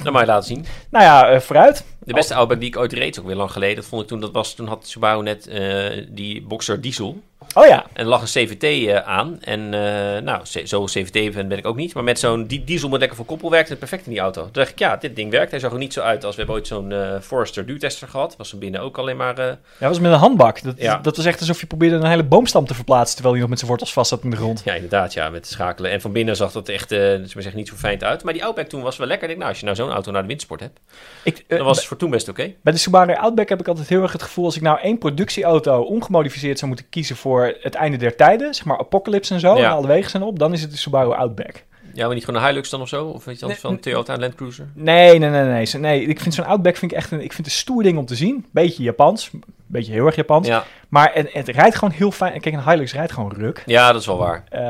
Dat 0.04 0.12
mag 0.14 0.22
je 0.22 0.28
laten 0.28 0.48
zien. 0.48 0.66
Nou 0.90 1.04
ja, 1.06 1.28
eh, 1.30 1.40
vooruit. 1.40 1.86
De 2.06 2.14
beste 2.14 2.36
Outback 2.36 2.60
die 2.60 2.70
ik 2.70 2.78
ooit 2.78 2.94
reed, 2.94 3.20
ook 3.20 3.26
weer 3.26 3.36
lang 3.36 3.52
geleden. 3.52 3.76
Dat 3.76 3.86
vond 3.86 4.02
ik 4.02 4.08
toen, 4.08 4.20
dat 4.20 4.32
was, 4.32 4.54
toen 4.54 4.68
had 4.68 4.88
Subaru 4.88 5.24
net 5.24 5.48
eh, 5.48 6.06
die 6.10 6.42
Boxer 6.42 6.82
diesel. 6.82 7.22
Oh 7.54 7.66
ja. 7.68 7.86
En 7.94 8.04
er 8.04 8.06
lag 8.06 8.22
een 8.22 8.28
CVT 8.28 8.64
eh, 8.64 8.98
aan. 8.98 9.38
En 9.42 9.74
eh, 9.74 10.22
nou, 10.22 10.46
zo 10.66 10.84
CVT 10.84 11.34
ben 11.34 11.52
ik 11.52 11.66
ook 11.66 11.76
niet. 11.76 11.94
Maar 11.94 12.04
met 12.04 12.20
zo'n 12.20 12.46
die 12.46 12.64
diesel 12.64 12.90
met 12.90 13.00
lekker 13.00 13.18
voor 13.18 13.26
koppel 13.26 13.50
werkte 13.50 13.70
het 13.70 13.80
perfect 13.80 14.06
in 14.06 14.12
die 14.12 14.20
auto. 14.20 14.42
Toen 14.42 14.52
dacht 14.52 14.70
ik, 14.70 14.80
ja, 14.80 14.96
dit 14.98 15.16
ding 15.16 15.32
werkt. 15.32 15.52
Hij 15.52 15.60
zag 15.60 15.72
er 15.72 15.78
niet 15.78 15.94
zo 15.94 16.02
uit 16.02 16.24
als 16.24 16.36
we 16.36 16.42
hebben 16.42 16.56
ooit 16.56 16.68
zo'n 16.68 16.94
Forester 17.22 17.66
duurtester 17.66 18.08
gehad. 18.08 18.36
Was 18.38 18.52
er 18.52 18.58
binnen 18.58 18.82
ook 18.82 18.98
alleen 18.98 19.18
maar... 19.18 19.40
Ja, 19.40 19.58
was 19.88 20.00
met 20.00 20.12
een 20.12 20.18
handbak. 20.18 20.62
Dat, 20.64 20.78
Ja. 20.78 20.98
dat 20.98 21.18
was 21.18 21.26
echt 21.26 21.40
alsof 21.40 21.60
je 21.60 21.68
probeerde 21.68 21.96
een 21.96 22.06
hele 22.06 22.24
boomstam 22.24 22.66
te 22.66 22.74
verplaatsen... 22.74 23.14
terwijl 23.14 23.32
hij 23.34 23.42
nog 23.42 23.50
met 23.50 23.60
zijn 23.60 23.72
wortels 23.72 23.94
vast 23.94 24.10
zat 24.10 24.24
in 24.24 24.30
de 24.30 24.36
grond. 24.36 24.62
ja, 24.66 24.74
inderdaad, 24.74 25.14
ja, 25.14 25.30
met 25.30 25.48
schakelen. 25.48 25.92
En 25.92 26.02
van 26.02 26.12
binnen 26.12 26.36
zag 26.36 26.52
dat 26.52 26.70
echt, 26.70 26.90
we 26.90 27.26
zeggen, 27.28 27.56
niet 27.56 27.68
zo 27.68 27.76
fijn 27.76 28.04
uit. 28.04 28.24
Maar 28.24 28.34
die 28.34 28.44
Outback 28.44 28.68
toen 28.68 28.82
was 28.82 28.98
wel 28.98 29.08
lekker. 29.08 29.30
Ik 29.30 29.30
denk, 29.30 29.40
nou, 29.40 29.50
als 29.52 29.60
je 29.60 29.66
nou 29.66 29.78
zo'n 29.78 29.92
auto 29.92 30.12
naar 30.12 30.22
de 30.22 30.28
windsport 30.28 30.60
hebt, 30.60 30.80
Ik, 31.24 31.44
dan 31.48 31.66
was 31.66 31.78
het 31.78 31.86
voor 31.96 32.04
toen 32.04 32.18
best 32.18 32.30
oké. 32.30 32.54
Bij 32.62 32.74
de 32.74 32.80
Subaru 32.80 33.14
Outback 33.14 33.50
heb 33.50 33.60
ik 33.60 33.68
altijd 33.68 33.90
heel 33.90 34.02
erg 34.02 34.12
het 34.12 34.22
gevoel... 34.22 34.46
als 34.46 34.56
ik 34.56 34.62
nou 34.62 34.80
één 34.80 34.98
productieauto 34.98 35.82
ongemodificeerd 35.82 36.58
zou 36.58 36.72
moeten 36.72 36.90
kiezen... 36.90 37.16
voor 37.16 37.56
het 37.62 37.76
einde 37.76 37.98
der 37.98 38.16
tijden, 38.16 38.54
zeg 38.54 38.66
maar 38.66 38.80
Apocalypse 38.80 39.34
en 39.34 39.40
zo... 39.40 39.58
Ja. 39.58 39.64
en 39.64 39.72
alle 39.72 39.88
wegen 39.88 40.10
zijn 40.10 40.24
op, 40.24 40.40
dan 40.40 40.54
is 40.54 40.62
het 40.62 40.72
de 40.72 40.78
Subaru 40.78 41.12
Outback. 41.12 41.64
Ja, 41.96 42.06
maar 42.06 42.16
niet 42.16 42.26
gewoon 42.26 42.42
een 42.42 42.48
Hilux 42.48 42.70
dan 42.70 42.82
of 42.82 42.88
zo? 42.88 43.06
Of 43.06 43.26
weet 43.26 43.40
je 43.40 43.46
anders 43.46 43.62
Nee, 43.62 43.72
van 43.72 43.82
Toyota 43.82 44.18
Land 44.18 44.36
Cruiser? 44.36 44.68
Nee, 44.74 45.20
nee, 45.20 45.30
nee, 45.30 45.44
nee. 45.44 45.68
Nee 45.80 46.06
ik 46.06 46.20
vind 46.20 46.34
zo'n 46.34 46.46
Outback 46.46 46.76
vind 46.76 46.92
ik 46.92 46.98
echt 46.98 47.12
een, 47.12 47.22
ik 47.22 47.34
vind 47.34 47.38
het 47.38 47.46
een 47.46 47.62
stoer 47.62 47.84
ding 47.84 47.98
om 47.98 48.06
te 48.06 48.16
zien. 48.16 48.46
Beetje 48.52 48.84
Japans, 48.84 49.32
beetje 49.66 49.92
heel 49.92 50.06
erg 50.06 50.16
Japans. 50.16 50.48
Ja, 50.48 50.64
Maar 50.90 51.12
het, 51.14 51.34
het 51.34 51.48
rijdt 51.48 51.76
gewoon 51.76 51.94
heel 51.94 52.12
fijn. 52.12 52.40
Kijk, 52.40 52.56
een 52.56 52.70
Hilux 52.70 52.94
rijdt 52.94 53.12
gewoon 53.12 53.34
ruk. 53.38 53.64
ja, 53.66 53.92
dat 53.92 54.02
is 54.02 54.08
wel 54.08 54.18
waar. 54.18 54.44
Ehm, 54.50 54.64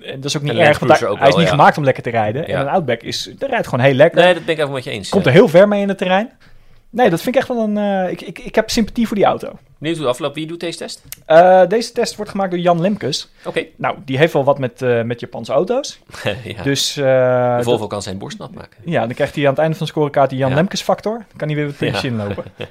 en 0.00 0.14
dat 0.14 0.24
is 0.24 0.36
ook 0.36 0.42
niet 0.42 0.52
erg, 0.52 0.78
want 0.78 0.98
hij, 1.18 1.28
is 1.28 1.34
niet 1.34 1.44
ja. 1.44 1.50
gemaakt 1.50 1.76
om 1.76 1.84
lekker 1.84 2.02
te 2.02 2.10
rijden. 2.10 2.46
Ja. 2.46 2.54
En 2.54 2.60
een 2.60 2.68
Outback 2.68 3.02
is, 3.02 3.30
dat 3.38 3.50
rijdt 3.50 3.68
gewoon 3.68 3.84
heel 3.84 3.94
lekker. 3.94 4.22
Nee, 4.22 4.34
dat 4.34 4.44
ben 4.44 4.54
ik 4.54 4.60
even 4.60 4.72
met 4.72 4.84
je 4.84 4.90
eens. 4.90 5.08
Komt 5.08 5.26
er 5.26 5.32
heel 5.32 5.48
ver 5.48 5.68
mee 5.68 5.80
in 5.80 5.88
het 5.88 5.98
terrein. 5.98 6.30
Nee, 6.94 7.10
dat 7.10 7.20
vind 7.20 7.34
ik 7.34 7.40
echt 7.40 7.50
wel 7.50 7.62
een... 7.62 7.76
eh, 7.76 8.10
ik, 8.10 8.20
ik, 8.20 8.38
ik 8.38 8.54
heb 8.54 8.70
sympathie 8.70 9.06
voor 9.06 9.16
die 9.16 9.24
auto. 9.24 9.52
Benieuwd 9.78 9.96
hoe 9.98 10.06
het 10.06 10.14
afloopt. 10.16 10.34
Wie 10.34 10.46
doet 10.46 10.60
deze 10.60 10.78
test? 10.78 11.02
Eh, 11.26 11.66
deze 11.68 11.92
test 11.92 12.16
wordt 12.16 12.30
gemaakt 12.30 12.50
door 12.50 12.60
Jan 12.60 12.80
Lemkes. 12.80 13.28
Oké. 13.44 13.64
Nou, 13.76 13.96
die 14.04 14.18
heeft 14.18 14.32
wel 14.32 14.44
wat 14.44 14.58
met, 14.58 14.82
eh, 14.82 15.02
met 15.02 15.20
Japanse 15.20 15.52
auto's. 15.52 15.98
ja. 16.44 16.62
Dus 16.62 16.92
de 16.92 17.52
dat- 17.56 17.64
Volvo 17.64 17.86
kan 17.86 18.02
zijn 18.02 18.18
borst 18.18 18.38
nat 18.38 18.54
maken. 18.54 18.78
ja, 18.84 19.00
dan 19.06 19.14
krijgt 19.14 19.34
hij 19.34 19.44
aan 19.44 19.50
het 19.50 19.58
einde 19.58 19.76
van 19.76 19.86
de 19.86 19.92
scorekaart 19.92 20.30
die 20.30 20.38
Jan 20.38 20.48
Ja. 20.50 20.54
Lemkes 20.56 20.82
factor. 20.82 21.12
Dan 21.18 21.36
kan 21.36 21.48
hij 21.48 21.56
weer 21.56 21.66
wat 21.66 21.76
puntjes 21.76 22.02
Ja. 22.02 22.08
inlopen. 22.08 22.44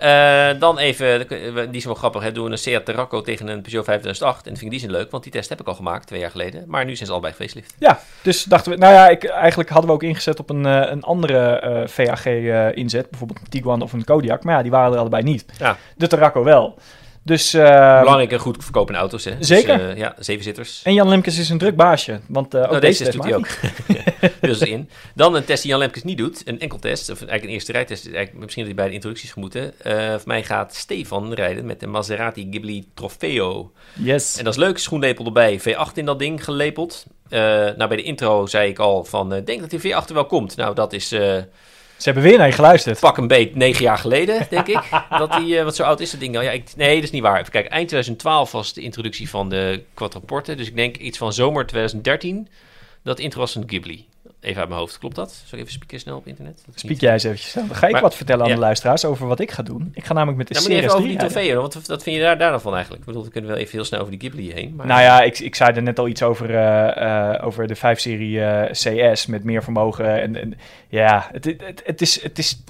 Eh, 0.00 0.48
dan 0.58 0.78
even, 0.78 1.28
die 1.68 1.76
is 1.76 1.84
wel 1.84 1.94
grappig, 1.94 2.22
hè, 2.22 2.32
doen 2.32 2.44
we 2.44 2.50
een 2.50 2.58
Seat 2.58 2.84
Tarraco 2.84 3.20
tegen 3.20 3.48
een 3.48 3.62
Peugeot 3.62 3.84
5008. 3.84 4.44
En 4.44 4.50
dat 4.50 4.58
vind 4.58 4.72
ik 4.72 4.78
die 4.78 4.88
zin 4.88 4.98
leuk, 4.98 5.10
want 5.10 5.22
die 5.22 5.32
test 5.32 5.48
heb 5.48 5.60
ik 5.60 5.66
al 5.66 5.74
gemaakt 5.74 6.06
twee 6.06 6.20
jaar 6.20 6.30
geleden. 6.30 6.64
Maar 6.66 6.84
nu 6.84 6.94
zijn 6.94 7.06
ze 7.06 7.12
allebei 7.12 7.34
facelift. 7.34 7.74
Ja, 7.78 8.00
dus 8.22 8.44
dachten 8.44 8.72
we, 8.72 8.78
nou 8.78 8.92
ja, 8.92 9.08
ik, 9.08 9.24
eigenlijk 9.24 9.70
hadden 9.70 9.88
we 9.88 9.96
ook 9.96 10.02
ingezet 10.02 10.38
op 10.38 10.50
een, 10.50 10.66
eh, 10.66 10.90
een 10.90 11.02
andere 11.02 11.38
eh, 11.38 11.86
VAG-inzet, 11.86 13.10
bijvoorbeeld 13.10 13.40
een 13.40 13.48
Tiguan 13.48 13.82
of 13.82 13.92
een 13.92 14.04
Kodiaq, 14.04 14.42
maar 14.42 14.54
ja, 14.54 14.62
die 14.62 14.70
waren 14.70 14.92
er 14.92 14.98
allebei 14.98 15.22
niet. 15.22 15.44
Ja. 15.58 15.76
De 15.96 16.06
Tarraco 16.06 16.44
wel. 16.44 16.78
Dus, 17.30 17.54
eh, 17.54 17.98
Belangrijke, 18.00 18.38
goed 18.38 18.64
verkopende 18.64 19.00
auto's. 19.00 19.24
Hè. 19.24 19.38
Dus, 19.38 19.46
Zeker. 19.46 19.90
eh, 19.90 19.96
ja, 19.96 20.14
zeven 20.18 20.44
zitters. 20.44 20.80
en 20.84 20.94
Jan 20.94 21.08
Lemkes 21.08 21.38
is 21.38 21.48
een 21.48 21.58
druk 21.58 21.76
baasje, 21.76 22.20
want 22.28 22.54
eh, 22.54 22.60
ook 22.60 22.68
Nou, 22.68 22.80
deze, 22.80 23.04
deze 23.04 23.04
test 23.04 23.16
doet 23.16 23.24
hij 23.24 23.34
ook. 23.34 24.40
dus 24.50 24.58
in. 24.58 24.90
Dan 25.14 25.34
een 25.34 25.44
test 25.44 25.62
die 25.62 25.70
Jan 25.70 25.80
Lemkes 25.80 26.02
niet 26.02 26.18
doet. 26.18 26.42
Een 26.44 26.60
enkel 26.60 26.78
test, 26.78 27.10
of 27.10 27.16
eigenlijk 27.18 27.44
een 27.44 27.48
eerste 27.48 27.72
rijtest. 27.72 28.04
Eigenlijk, 28.06 28.44
misschien 28.44 28.64
dat 28.64 28.72
hij 28.72 28.82
bij 28.82 28.88
de 28.88 28.94
introducties 28.94 29.32
gemoeten. 29.32 29.80
Eh 29.80 30.08
voor 30.10 30.20
mij 30.24 30.42
gaat 30.42 30.74
Stefan 30.74 31.32
rijden 31.32 31.66
met 31.66 31.80
de 31.80 31.86
Maserati 31.86 32.46
Ghibli 32.50 32.88
Trofeo. 32.94 33.72
Yes. 33.92 34.38
En 34.38 34.44
dat 34.44 34.52
is 34.52 34.58
leuk, 34.60 34.78
schoenlepel 34.78 35.24
erbij, 35.24 35.60
V8 35.60 35.94
in 35.94 36.04
dat 36.04 36.18
ding 36.18 36.44
gelepeld. 36.44 37.06
Nou, 37.28 37.86
bij 37.86 37.96
de 37.96 38.02
intro 38.02 38.46
zei 38.46 38.68
ik 38.68 38.78
al 38.78 39.04
van, 39.04 39.28
denk 39.44 39.60
dat 39.60 39.70
die 39.70 39.80
V8 39.80 40.08
er 40.08 40.14
wel 40.14 40.26
komt. 40.26 40.56
Nou, 40.56 40.74
dat 40.74 40.92
is 40.92 41.14
Ze 42.00 42.10
hebben 42.10 42.22
weer 42.22 42.38
naar 42.38 42.46
je 42.46 42.52
geluisterd. 42.52 43.00
pak 43.00 43.16
een 43.16 43.26
beet 43.26 43.54
negen 43.54 43.82
jaar 43.82 43.98
geleden, 43.98 44.46
denk 44.50 44.66
ik. 44.66 44.82
dat 45.18 45.32
die, 45.32 45.58
eh, 45.58 45.64
wat 45.64 45.76
zo 45.76 45.82
oud 45.82 46.00
is 46.00 46.10
dat 46.10 46.20
ding 46.20 46.36
al? 46.36 46.42
Ja, 46.42 46.50
ik, 46.50 46.64
nee, 46.76 46.94
dat 46.94 47.04
is 47.04 47.10
niet 47.10 47.22
waar. 47.22 47.38
Even 47.40 47.52
kijken, 47.52 47.70
eind 47.70 47.88
2012 47.88 48.52
was 48.52 48.72
de 48.72 48.80
introductie 48.80 49.30
van 49.30 49.48
de 49.48 49.82
Quattroporte. 49.94 50.54
Dus 50.54 50.66
ik 50.66 50.76
denk 50.76 50.96
iets 50.96 51.18
van 51.18 51.32
zomer 51.32 51.66
2013. 51.66 52.48
Dat 53.02 53.18
intro 53.18 53.40
was 53.40 53.58
Ghibli. 53.66 54.06
Even 54.40 54.60
uit 54.60 54.68
mijn 54.68 54.80
hoofd, 54.80 54.98
klopt 54.98 55.14
dat? 55.14 55.30
Zal 55.44 55.58
ik 55.58 55.64
even 55.64 55.72
spieken 55.72 56.00
snel 56.00 56.16
op 56.16 56.26
internet? 56.26 56.64
Spiek 56.74 56.90
niet- 56.90 57.00
jij 57.00 57.12
eens 57.12 57.24
eventjes. 57.24 57.52
Dan 57.52 57.74
ga 57.74 57.86
ik 57.86 57.92
Maar- 57.92 58.00
wat 58.02 58.14
vertellen 58.16 58.42
aan 58.42 58.48
ja. 58.48 58.54
de 58.54 58.60
luisteraars 58.60 59.04
over 59.04 59.26
wat 59.26 59.40
ik 59.40 59.50
ga 59.50 59.62
doen. 59.62 59.90
Ik 59.94 60.04
ga 60.04 60.12
namelijk 60.12 60.38
met 60.38 60.48
de 60.48 60.54
Ja, 60.54 60.60
maar 60.60 60.68
even 60.70 60.80
Series 60.82 60.96
over 60.96 61.30
3 61.32 61.44
die 61.44 61.54
want 61.54 61.86
wat 61.86 62.02
vind 62.02 62.16
je 62.16 62.22
daar, 62.22 62.38
daar 62.38 62.50
dan 62.50 62.60
van 62.60 62.72
eigenlijk? 62.72 63.02
Ik 63.02 63.06
bedoel, 63.08 63.24
we 63.24 63.30
kunnen 63.30 63.50
wel 63.50 63.58
even 63.58 63.72
heel 63.72 63.84
snel 63.84 64.00
over 64.00 64.18
die 64.18 64.20
Ghibli 64.30 64.52
heen. 64.52 64.74
Maar... 64.76 64.86
Nou 64.86 65.00
ja, 65.00 65.22
ik, 65.22 65.38
ik 65.38 65.54
zei 65.54 65.72
er 65.72 65.82
net 65.82 65.98
al 65.98 66.08
iets 66.08 66.22
over, 66.22 66.54
eh, 66.54 67.32
eh, 67.34 67.46
over 67.46 67.66
de 67.66 67.76
5-serie 67.76 68.44
eh, 68.44 68.70
CS 69.12 69.26
met 69.26 69.44
meer 69.44 69.62
vermogen. 69.62 70.20
En, 70.20 70.36
en 70.36 70.58
ja, 70.88 71.28
het, 71.32 71.44
het, 71.44 71.60
het, 71.66 71.82
het 71.84 72.00
is, 72.00 72.22
het 72.22 72.38
is 72.38 72.62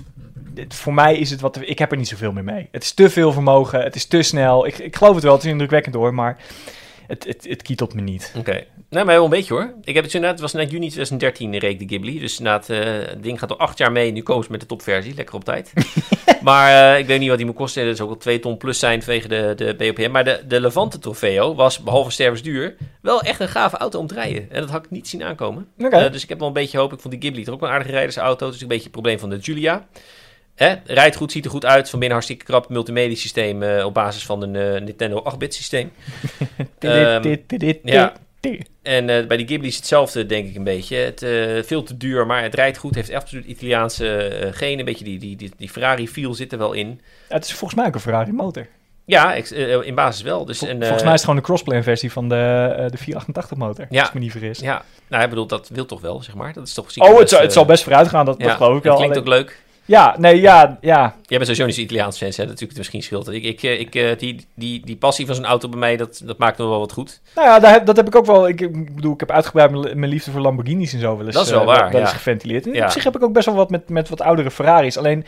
het- 0.55 0.75
voor 0.75 0.95
mij 0.95 1.17
is 1.17 1.31
het 1.31 1.41
wat... 1.41 1.59
Ik 1.63 1.79
heb 1.79 1.91
er 1.91 1.97
niet 1.99 2.09
zoveel 2.09 2.33
meer 2.33 2.45
mee. 2.45 2.69
Het 2.71 2.83
is 2.83 2.93
te 2.93 3.11
veel 3.11 3.33
vermogen, 3.33 3.83
het 3.83 3.95
is 3.95 4.05
te 4.07 4.23
snel. 4.23 4.67
Ik, 4.67 4.79
ik 4.79 4.97
geloof 4.97 5.15
het 5.15 5.25
wel, 5.25 5.33
het 5.35 5.45
is 5.45 5.51
indrukwekkend 5.51 5.95
hoor, 5.95 6.15
maar 6.15 6.37
het, 7.07 7.25
het, 7.25 7.47
het 7.49 7.63
kietelt 7.63 7.95
me 7.95 8.01
niet. 8.01 8.35
Oké. 8.37 8.65
Nou, 8.91 9.07
maar 9.07 9.15
wel 9.15 9.25
een 9.25 9.31
beetje 9.31 9.55
hoor. 9.55 9.75
Ik 9.83 9.95
heb 9.95 10.05
het 10.05 10.15
inderdaad, 10.15 10.41
het 10.41 10.53
was 10.53 10.63
net 10.63 10.71
juni 10.71 10.87
2013 10.87 11.59
reek 11.59 11.79
de 11.79 11.87
Ghibli. 11.87 12.19
Dus 12.19 12.39
inderdaad, 12.39 12.69
eh, 12.69 12.79
het 12.85 13.23
ding 13.23 13.39
gaat 13.39 13.51
al 13.51 13.59
acht 13.59 13.79
jaar 13.79 13.93
mee. 13.93 14.13
Nu 14.13 14.23
komen 14.23 14.45
ze 14.45 14.51
met 14.51 14.61
de 14.61 14.67
topversie, 14.67 15.15
lekker 15.15 15.35
op 15.35 15.45
tijd. 15.45 15.73
maar 16.43 16.93
eh, 16.93 16.99
ik 16.99 17.07
weet 17.07 17.19
niet 17.19 17.29
wat 17.29 17.37
die 17.37 17.47
moet 17.47 17.55
kosten. 17.55 17.87
Dat 17.87 17.97
zou 17.97 18.09
ook 18.09 18.15
wel 18.15 18.23
2 18.23 18.39
ton 18.41 18.57
plus 18.57 18.79
zijn 18.79 19.03
vanwege 19.03 19.29
de, 19.29 19.53
de 19.57 19.75
BOPM. 19.77 20.11
Maar 20.11 20.25
de, 20.25 20.43
de 20.49 20.61
Levante 20.61 20.99
Trofeo 20.99 21.55
was, 21.55 21.83
behalve 21.83 22.11
stervensduur, 22.11 22.77
wel 23.03 23.23
echt 23.23 23.41
een 23.41 23.49
gave 23.49 23.77
auto 23.77 23.99
om 23.99 24.07
te 24.07 24.15
rijden. 24.15 24.51
En 24.51 24.61
dat 24.61 24.71
had 24.71 24.85
ik 24.85 24.91
niet 24.91 25.09
zien 25.09 25.23
aankomen. 25.23 25.69
Eh, 25.79 26.13
dus 26.13 26.23
ik 26.23 26.29
heb 26.29 26.39
wel 26.39 26.49
een 26.49 26.55
beetje 26.55 26.79
hoop. 26.79 26.93
Ik 26.93 27.01
vond 27.01 27.15
die 27.15 27.23
Ghibli 27.23 27.45
toch 27.45 27.55
ook 27.55 27.63
een 27.63 27.69
aardige 27.69 27.93
rijdersauto. 27.93 28.49
Is 28.49 28.61
een 28.61 28.69
beetje 28.69 28.83
het 28.83 28.93
probleem 28.93 29.19
van 29.19 29.31
de 29.31 29.43
Giulia. 29.43 29.87
Hè, 30.55 30.75
rijdt 30.85 31.17
goed, 31.17 31.33
ziet 31.33 31.45
er 31.45 31.51
goed 31.51 31.65
uit. 31.65 31.91
Van 31.91 31.99
binnen 31.99 32.19
hartstikke 32.19 32.45
krap. 32.45 32.69
Multimedia 32.69 33.17
systeem 33.17 33.63
op 33.63 33.95
basis 33.95 34.25
van 34.27 34.43
een 34.43 34.85
Nintendo 34.85 35.25
8-bit 35.35 35.55
systeem. 35.55 35.93
Ehm, 36.79 37.23
Dit, 37.23 37.49
dit, 37.49 37.61
dit, 37.61 37.79
ja. 37.83 38.13
En 38.83 39.09
eh, 39.09 39.27
bij 39.27 39.37
die 39.37 39.47
Ghibli 39.47 39.69
is 39.69 39.77
hetzelfde, 39.77 40.27
denk 40.27 40.49
ik 40.49 40.57
een 40.57 40.65
beetje. 40.65 40.97
Het, 40.97 41.23
eh, 41.23 41.63
veel 41.63 41.83
te 41.83 41.97
duur, 41.97 42.27
maar 42.27 42.43
het 42.43 42.55
rijdt 42.55 42.79
goed. 42.79 42.95
Heeft 42.95 43.13
absoluut 43.13 43.45
Italiaanse 43.45 44.17
eh 44.17 44.53
genen. 44.53 44.79
Een 44.79 44.85
beetje 44.85 45.05
die, 45.05 45.19
die, 45.19 45.37
die, 45.37 45.53
die 45.57 45.69
Ferrari-feel 45.69 46.35
zit 46.35 46.53
er 46.53 46.59
wel 46.59 46.73
in. 46.73 47.01
Ja, 47.29 47.35
het 47.35 47.45
is 47.45 47.53
volgens 47.53 47.81
mij 47.81 47.89
ook 47.89 47.95
een 47.95 48.01
Ferrari 48.01 48.33
motor. 48.33 48.67
Ja, 49.05 49.35
in 49.83 49.95
basis 49.95 50.23
wel. 50.23 50.45
Dus, 50.45 50.59
Vol- 50.59 50.69
en, 50.69 50.77
volgens 50.77 51.03
mij 51.03 51.13
is 51.13 51.17
het 51.17 51.21
gewoon 51.21 51.37
de 51.37 51.43
crossplane 51.43 51.83
versie 51.83 52.13
van 52.13 52.29
de, 52.29 52.35
de 52.91 52.97
488 52.97 53.59
motor. 53.59 53.87
Ja. 53.91 53.99
Als 53.99 54.09
ik 54.09 54.15
me 54.15 54.21
niet 54.21 54.31
vergis. 54.31 54.59
Ja, 54.59 54.85
nou, 55.09 55.23
ik 55.23 55.29
bedoel, 55.29 55.47
dat 55.47 55.69
wil 55.69 55.87
toch 55.87 56.01
wel, 56.01 56.23
zeg 56.23 56.35
maar. 56.35 56.53
Dat 56.53 56.67
is 56.67 56.75
toch 56.75 56.87
oh, 56.97 57.09
het, 57.09 57.17
best, 57.19 57.31
zal, 57.31 57.41
het 57.41 57.53
zal 57.53 57.65
best 57.65 57.83
vooruit 57.83 58.09
gaan, 58.09 58.25
dat, 58.25 58.35
ja, 58.39 58.47
dat 58.47 58.57
geloof 58.57 58.77
ik 58.77 58.83
wel. 58.83 58.93
Het 58.93 59.03
klinkt 59.03 59.27
Alleen- 59.27 59.41
ook 59.41 59.47
leuk. 59.47 59.63
Ja, 59.91 60.15
nee, 60.19 60.41
ja, 60.41 60.79
ja. 60.81 61.15
Jij 61.23 61.39
bent 61.39 61.43
sowieso 61.43 61.67
niet 61.67 61.77
Italiaans 61.77 62.19
fans, 62.19 62.37
hè? 62.37 62.43
Dat 62.43 62.53
natuurlijk 62.53 62.79
misschien 62.79 63.03
scheelt. 63.03 63.29
Ik, 63.29 63.45
ik, 63.45 63.63
eh, 63.63 63.81
ik, 63.81 63.95
eh, 63.95 64.19
die, 64.19 64.47
die, 64.55 64.83
die 64.85 64.97
passie 64.97 65.27
van 65.27 65.35
zo'n 65.35 65.45
auto 65.45 65.69
bij 65.69 65.79
mij, 65.79 65.97
dat, 65.97 66.23
dat 66.25 66.39
maakt 66.39 66.59
nog 66.59 66.69
wel 66.69 66.79
wat 66.79 66.93
goed. 66.93 67.21
Nou 67.35 67.49
ja, 67.49 67.59
daar 67.59 67.73
heb, 67.73 67.87
dat 67.87 67.97
heb 67.97 68.07
ik 68.07 68.15
ook 68.15 68.27
wel. 68.27 68.49
Ik, 68.49 68.61
ik 68.61 68.95
bedoel, 68.95 69.13
ik 69.13 69.21
heb 69.21 69.31
uitgebreid 69.31 69.71
mijn, 69.71 70.11
liefde 70.11 70.31
voor 70.31 70.41
Lamborghinis 70.41 70.93
en 70.93 71.01
zo 71.01 71.17
wel 71.17 71.27
eens, 71.27 71.35
Dat 71.35 71.45
is 71.45 71.51
wel 71.51 71.61
eh, 71.61 71.67
waar, 71.67 71.95
eens 71.95 72.11
ja. 72.11 72.17
geventileerd. 72.17 72.67
En 72.67 72.73
Ja. 72.73 72.85
Op 72.85 72.91
zich 72.91 73.05
heb 73.05 73.17
ik 73.17 73.23
ook 73.23 73.33
best 73.33 73.47
wel 73.47 73.55
wat 73.55 73.71
met, 73.71 73.89
met 73.89 74.09
wat 74.09 74.21
oudere 74.21 74.51
Ferraris. 74.51 74.99
Alleen 74.99 75.25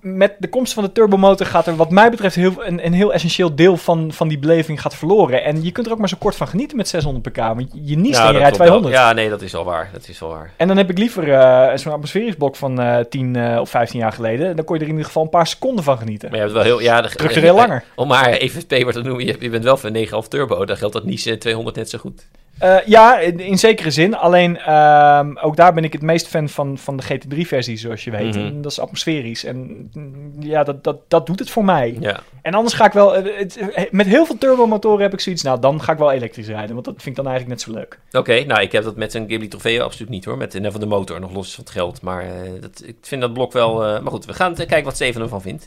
met 0.00 0.36
de 0.38 0.48
komst 0.48 0.72
van 0.72 0.84
de 0.84 0.92
turbomotor 0.92 1.46
gaat 1.46 1.66
er 1.66 1.76
wat 1.76 1.90
mij 1.90 2.10
betreft 2.10 2.34
heel, 2.34 2.52
een, 2.58 2.86
een 2.86 2.92
heel 2.92 3.12
essentieel 3.12 3.54
deel 3.54 3.76
van, 3.76 4.12
van 4.12 4.28
die 4.28 4.38
beleving 4.38 4.80
gaat 4.80 4.96
verloren. 4.96 5.44
En 5.44 5.62
je 5.62 5.72
kunt 5.72 5.86
er 5.86 5.92
ook 5.92 5.98
maar 5.98 6.08
zo 6.08 6.16
kort 6.18 6.36
van 6.36 6.48
genieten 6.48 6.76
met 6.76 6.88
600 6.88 7.28
pk. 7.28 7.36
Want 7.36 7.66
je 7.84 7.96
niest 7.96 8.18
Ja, 8.18 8.26
en 8.26 8.32
je 8.32 8.38
rijdt 8.38 8.56
klopt 8.56 8.70
wel. 8.70 8.80
200. 8.80 8.94
Ja, 8.94 9.12
nee, 9.12 9.28
dat 9.28 9.42
is 9.42 9.52
wel 9.52 9.64
waar. 9.64 9.90
Dat 9.92 10.08
is 10.08 10.18
wel 10.18 10.28
waar. 10.28 10.52
En 10.56 10.68
dan 10.68 10.76
heb 10.76 10.90
ik 10.90 10.98
liever 10.98 11.32
eh, 11.32 11.76
zo'n 11.76 11.92
atmosferisch 11.92 12.34
blok 12.34 12.56
van 12.56 12.80
eh 12.80 12.98
10 13.08 13.36
eh, 13.36 13.60
of 13.60 13.70
15 13.70 13.98
jaar 13.98 14.12
geleden. 14.12 14.56
Dan 14.56 14.64
kon 14.64 14.74
je 14.74 14.80
er 14.80 14.88
in 14.88 14.92
ieder 14.92 15.06
geval 15.06 15.22
een 15.22 15.28
paar 15.28 15.46
seconden 15.46 15.84
van 15.84 15.98
genieten. 15.98 16.28
Maar 16.28 16.38
je 16.38 16.44
hebt 16.44 16.56
wel 16.56 16.64
heel... 16.64 16.80
Ja, 16.80 17.08
Structureel 17.08 17.54
langer. 17.62 17.84
Om 17.94 18.08
maar 18.08 18.28
even 18.28 18.58
het 18.58 18.78
P-woord 18.80 18.94
te 18.94 19.02
noemen, 19.02 19.26
je, 19.26 19.36
je 19.40 19.50
bent 19.50 19.64
wel 19.64 19.76
van 19.76 19.96
9,5 19.96 20.28
turbo. 20.28 20.64
Dan 20.64 20.76
geldt 20.76 20.94
dat 20.94 21.04
niet 21.04 21.40
200 21.40 21.76
net 21.76 21.90
zo 21.90 21.98
goed. 21.98 22.26
Eh, 22.60 22.76
ja, 22.86 23.18
in, 23.18 23.40
in 23.40 23.58
zekere 23.58 23.90
zin. 23.90 24.16
Alleen 24.16 24.58
ehm, 24.58 25.36
ook 25.36 25.56
daar 25.56 25.72
ben 25.74 25.84
ik 25.84 25.92
het 25.92 26.02
meest 26.02 26.28
fan 26.28 26.48
van, 26.48 26.78
van 26.78 26.96
de 26.96 27.02
GT3-versie, 27.02 27.76
zoals 27.76 28.04
je 28.04 28.10
weet. 28.10 28.34
Mhm. 28.36 28.60
Dat 28.60 28.70
is 28.70 28.80
atmosferisch. 28.80 29.44
En 29.44 29.88
mm, 29.92 30.32
ja, 30.40 30.62
dat, 30.64 30.84
dat, 30.84 30.96
dat 31.08 31.26
doet 31.26 31.38
het 31.38 31.50
voor 31.50 31.64
mij. 31.64 31.96
Ja. 32.00 32.20
En 32.42 32.54
anders 32.54 32.74
ga 32.74 32.84
ik 32.86 32.92
wel... 32.92 33.16
eh, 33.16 33.38
het- 33.38 33.56
eh, 33.56 33.84
met 33.90 34.06
heel 34.06 34.26
veel 34.26 34.38
turbomotoren 34.38 35.02
heb 35.02 35.12
ik 35.12 35.20
zoiets... 35.20 35.42
Nou, 35.42 35.60
dan 35.60 35.82
ga 35.82 35.92
ik 35.92 35.98
wel 35.98 36.10
elektrisch 36.12 36.46
rijden. 36.46 36.72
Want 36.72 36.84
dat 36.84 36.94
vind 36.96 37.06
ik 37.06 37.24
dan 37.24 37.32
eigenlijk 37.32 37.56
net 37.66 37.74
zo 37.74 37.80
leuk. 37.80 37.98
Oké, 38.20 38.44
nou, 38.44 38.60
ik 38.60 38.72
heb 38.72 38.84
dat 38.84 38.96
met 38.96 39.14
een 39.14 39.26
Ghibli 39.26 39.48
Trofeo 39.48 39.84
absoluut 39.84 40.10
niet 40.10 40.24
hoor. 40.24 40.36
Met 40.36 40.54
en 40.54 40.70
van 40.72 40.80
de 40.80 40.86
motor, 40.86 41.20
nog 41.20 41.32
los 41.32 41.54
van 41.54 41.64
het 41.64 41.72
geld. 41.72 42.02
Maar 42.02 42.24
dat, 42.60 42.82
ik 42.86 42.96
vind 43.00 43.20
dat 43.20 43.32
blok 43.32 43.52
wel... 43.52 43.74
maar 43.78 44.02
goed, 44.12 44.24
we 44.24 44.32
gaan 44.32 44.54
kijken 44.54 44.84
wat 44.84 44.94
Steven 44.94 45.22
ervan 45.22 45.42
vindt. 45.42 45.66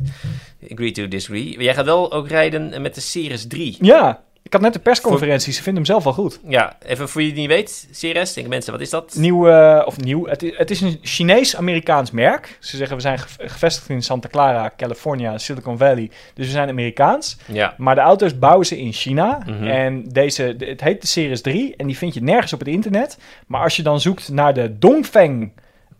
Agree 0.71 0.91
to 0.91 1.07
disagree. 1.07 1.61
Jij 1.63 1.73
gaat 1.73 1.85
wel 1.85 2.11
ook 2.11 2.27
rijden 2.27 2.81
met 2.81 2.95
de 2.95 3.01
Series 3.01 3.47
3. 3.47 3.77
Ja, 3.81 4.21
had 4.53 4.61
net 4.61 4.73
de 4.73 4.79
persconferentie. 4.79 5.53
Ze 5.53 5.61
vinden 5.63 5.83
hem 5.83 5.91
zelf 5.91 6.03
wel 6.03 6.13
goed. 6.13 6.39
Ja, 6.47 6.77
even 6.85 7.09
voor 7.09 7.21
je 7.21 7.27
die 7.27 7.37
niet 7.37 7.47
weet. 7.47 7.87
CRS, 7.91 8.33
denken 8.33 8.49
mensen, 8.49 8.71
wat 8.71 8.81
is 8.81 8.89
dat? 8.89 9.15
Nieuw, 9.17 9.47
eh, 9.49 9.81
of 9.87 9.97
nieuw. 9.99 10.25
Het 10.27 10.43
is, 10.43 10.57
het 10.57 10.71
is 10.71 10.81
een 10.81 10.99
Chinees-Amerikaans 11.01 12.11
merk. 12.11 12.57
Ze 12.59 12.77
zeggen 12.77 12.95
we 12.95 13.01
zijn 13.01 13.19
ge- 13.19 13.47
gevestigd 13.47 13.89
in 13.89 14.01
Santa 14.03 14.27
Clara, 14.27 14.71
California, 14.77 15.37
Silicon 15.37 15.77
Valley. 15.77 16.09
Dus 16.33 16.45
we 16.45 16.51
zijn 16.51 16.69
Amerikaans. 16.69 17.37
Ja, 17.45 17.73
Maar 17.77 17.95
de 17.95 18.01
auto's 18.01 18.39
bouwen 18.39 18.65
ze 18.65 18.79
in 18.79 18.93
China. 18.93 19.39
Mhm. 19.45 19.63
En 19.67 20.03
deze, 20.09 20.55
de- 20.57 20.65
het 20.65 20.81
heet 20.81 21.01
de 21.01 21.07
Series 21.07 21.41
3. 21.41 21.73
En 21.77 21.87
die 21.87 21.97
vind 21.97 22.13
je 22.13 22.21
nergens 22.23 22.53
op 22.53 22.59
het 22.59 22.67
internet. 22.67 23.17
Maar 23.47 23.61
als 23.61 23.75
je 23.75 23.83
dan 23.83 23.99
zoekt 24.01 24.29
naar 24.29 24.53
de 24.53 24.77
Dongfeng 24.79 25.51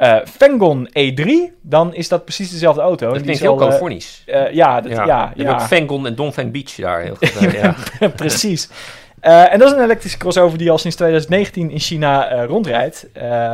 eh 0.03 0.25
Fengon 0.25 0.87
E3, 0.89 1.27
dan 1.61 1.93
is 1.95 2.07
dat 2.07 2.23
precies 2.23 2.51
dezelfde 2.51 2.81
auto. 2.81 3.05
Dat 3.05 3.13
klinkt 3.21 3.29
is 3.29 3.39
heel 3.39 3.53
eh, 3.59 3.65
Californisch. 3.65 4.23
eh, 4.25 4.51
ja, 4.51 4.81
dat, 4.81 4.91
ja, 4.91 5.05
ja, 5.05 5.31
Je 5.35 5.43
hebt 5.45 5.61
ook 5.61 5.67
Fangon 5.67 6.07
en 6.07 6.15
Dongfeng 6.15 6.51
Beach 6.51 6.75
daar. 6.75 7.01
Heel 7.01 7.15
goed, 7.15 7.51
ja. 7.61 7.75
precies. 8.15 8.69
Eh, 9.19 9.53
en 9.53 9.59
dat 9.59 9.67
is 9.71 9.77
een 9.77 9.83
elektrische 9.83 10.17
crossover 10.17 10.57
die 10.57 10.71
al 10.71 10.77
sinds 10.77 10.95
2019 10.95 11.71
in 11.71 11.79
China 11.79 12.27
eh, 12.27 12.45
rondrijdt. 12.45 13.07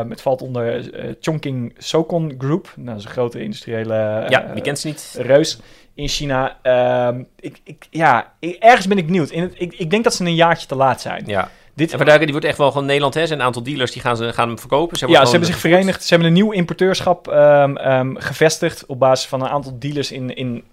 Het 0.09 0.21
valt 0.21 0.41
onder 0.41 0.93
eh, 0.95 1.09
Chongqing 1.21 1.73
Sokon 1.77 2.33
Group. 2.37 2.71
Nou, 2.75 2.87
dat 2.87 2.97
is 2.97 3.03
een 3.03 3.09
grote 3.11 3.41
industriële 3.41 4.25
ja, 4.27 4.45
wie 4.53 4.61
kent 4.61 4.79
ze 4.79 4.87
niet? 4.87 5.15
reus 5.17 5.59
in 5.93 6.07
China. 6.07 6.57
Ehm, 6.61 7.23
ik, 7.39 7.57
ik, 7.63 7.87
ja, 7.89 8.31
ik- 8.39 8.55
ergens 8.59 8.87
ben 8.87 8.97
ik 8.97 9.05
benieuwd. 9.05 9.29
In 9.29 9.41
het, 9.41 9.53
ik, 9.57 9.73
ik 9.77 9.89
denk 9.89 10.03
dat 10.03 10.13
ze 10.13 10.23
een 10.25 10.35
jaartje 10.35 10.67
te 10.67 10.75
laat 10.75 11.01
zijn. 11.01 11.23
Ja. 11.25 11.49
Dit, 11.79 11.93
En 11.93 12.19
die 12.19 12.31
wordt 12.31 12.45
echt 12.45 12.57
wel 12.57 12.71
gewoon 12.71 12.85
Nederland, 12.85 13.13
hè? 13.13 13.27
Zijn 13.27 13.39
een 13.39 13.45
aantal 13.45 13.63
dealers 13.63 13.91
die 13.91 14.01
gaan, 14.01 14.17
ze, 14.17 14.33
gaan 14.33 14.47
hem 14.47 14.59
verkopen. 14.59 14.97
Ze 14.97 15.07
ja, 15.07 15.25
ze 15.25 15.31
hebben 15.31 15.49
zich 15.49 15.59
verenigd. 15.59 16.03
Ze 16.03 16.09
hebben 16.09 16.27
een 16.27 16.33
nieuw 16.33 16.51
importeurschap 16.51 17.27
ehm, 17.27 17.75
ehm, 17.75 18.15
gevestigd 18.15 18.85
op 18.85 18.99
basis 18.99 19.27
van 19.27 19.41
een 19.41 19.47
aantal 19.47 19.75
dealers 19.79 20.11
in, 20.11 20.35
in, 20.35 20.63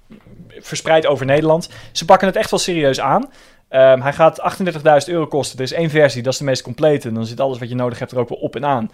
verspreid 0.58 1.06
over 1.06 1.26
Nederland. 1.26 1.68
Ze 1.92 2.04
pakken 2.04 2.26
het 2.28 2.36
echt 2.36 2.50
wel 2.50 2.58
serieus 2.58 3.00
aan. 3.00 3.30
Ehm, 3.68 4.00
hij 4.00 4.12
gaat 4.12 4.40
38.000 4.40 5.12
euro 5.12 5.26
kosten. 5.26 5.58
Er 5.58 5.64
is 5.64 5.72
één 5.72 5.90
versie, 5.90 6.22
dat 6.22 6.32
is 6.32 6.38
de 6.38 6.44
meest 6.44 6.62
complete. 6.62 7.12
Dan 7.12 7.26
zit 7.26 7.40
alles 7.40 7.58
wat 7.58 7.68
je 7.68 7.74
nodig 7.74 7.98
hebt 7.98 8.12
er 8.12 8.18
ook 8.18 8.28
wel 8.28 8.38
op 8.38 8.56
en 8.56 8.64
aan. 8.64 8.90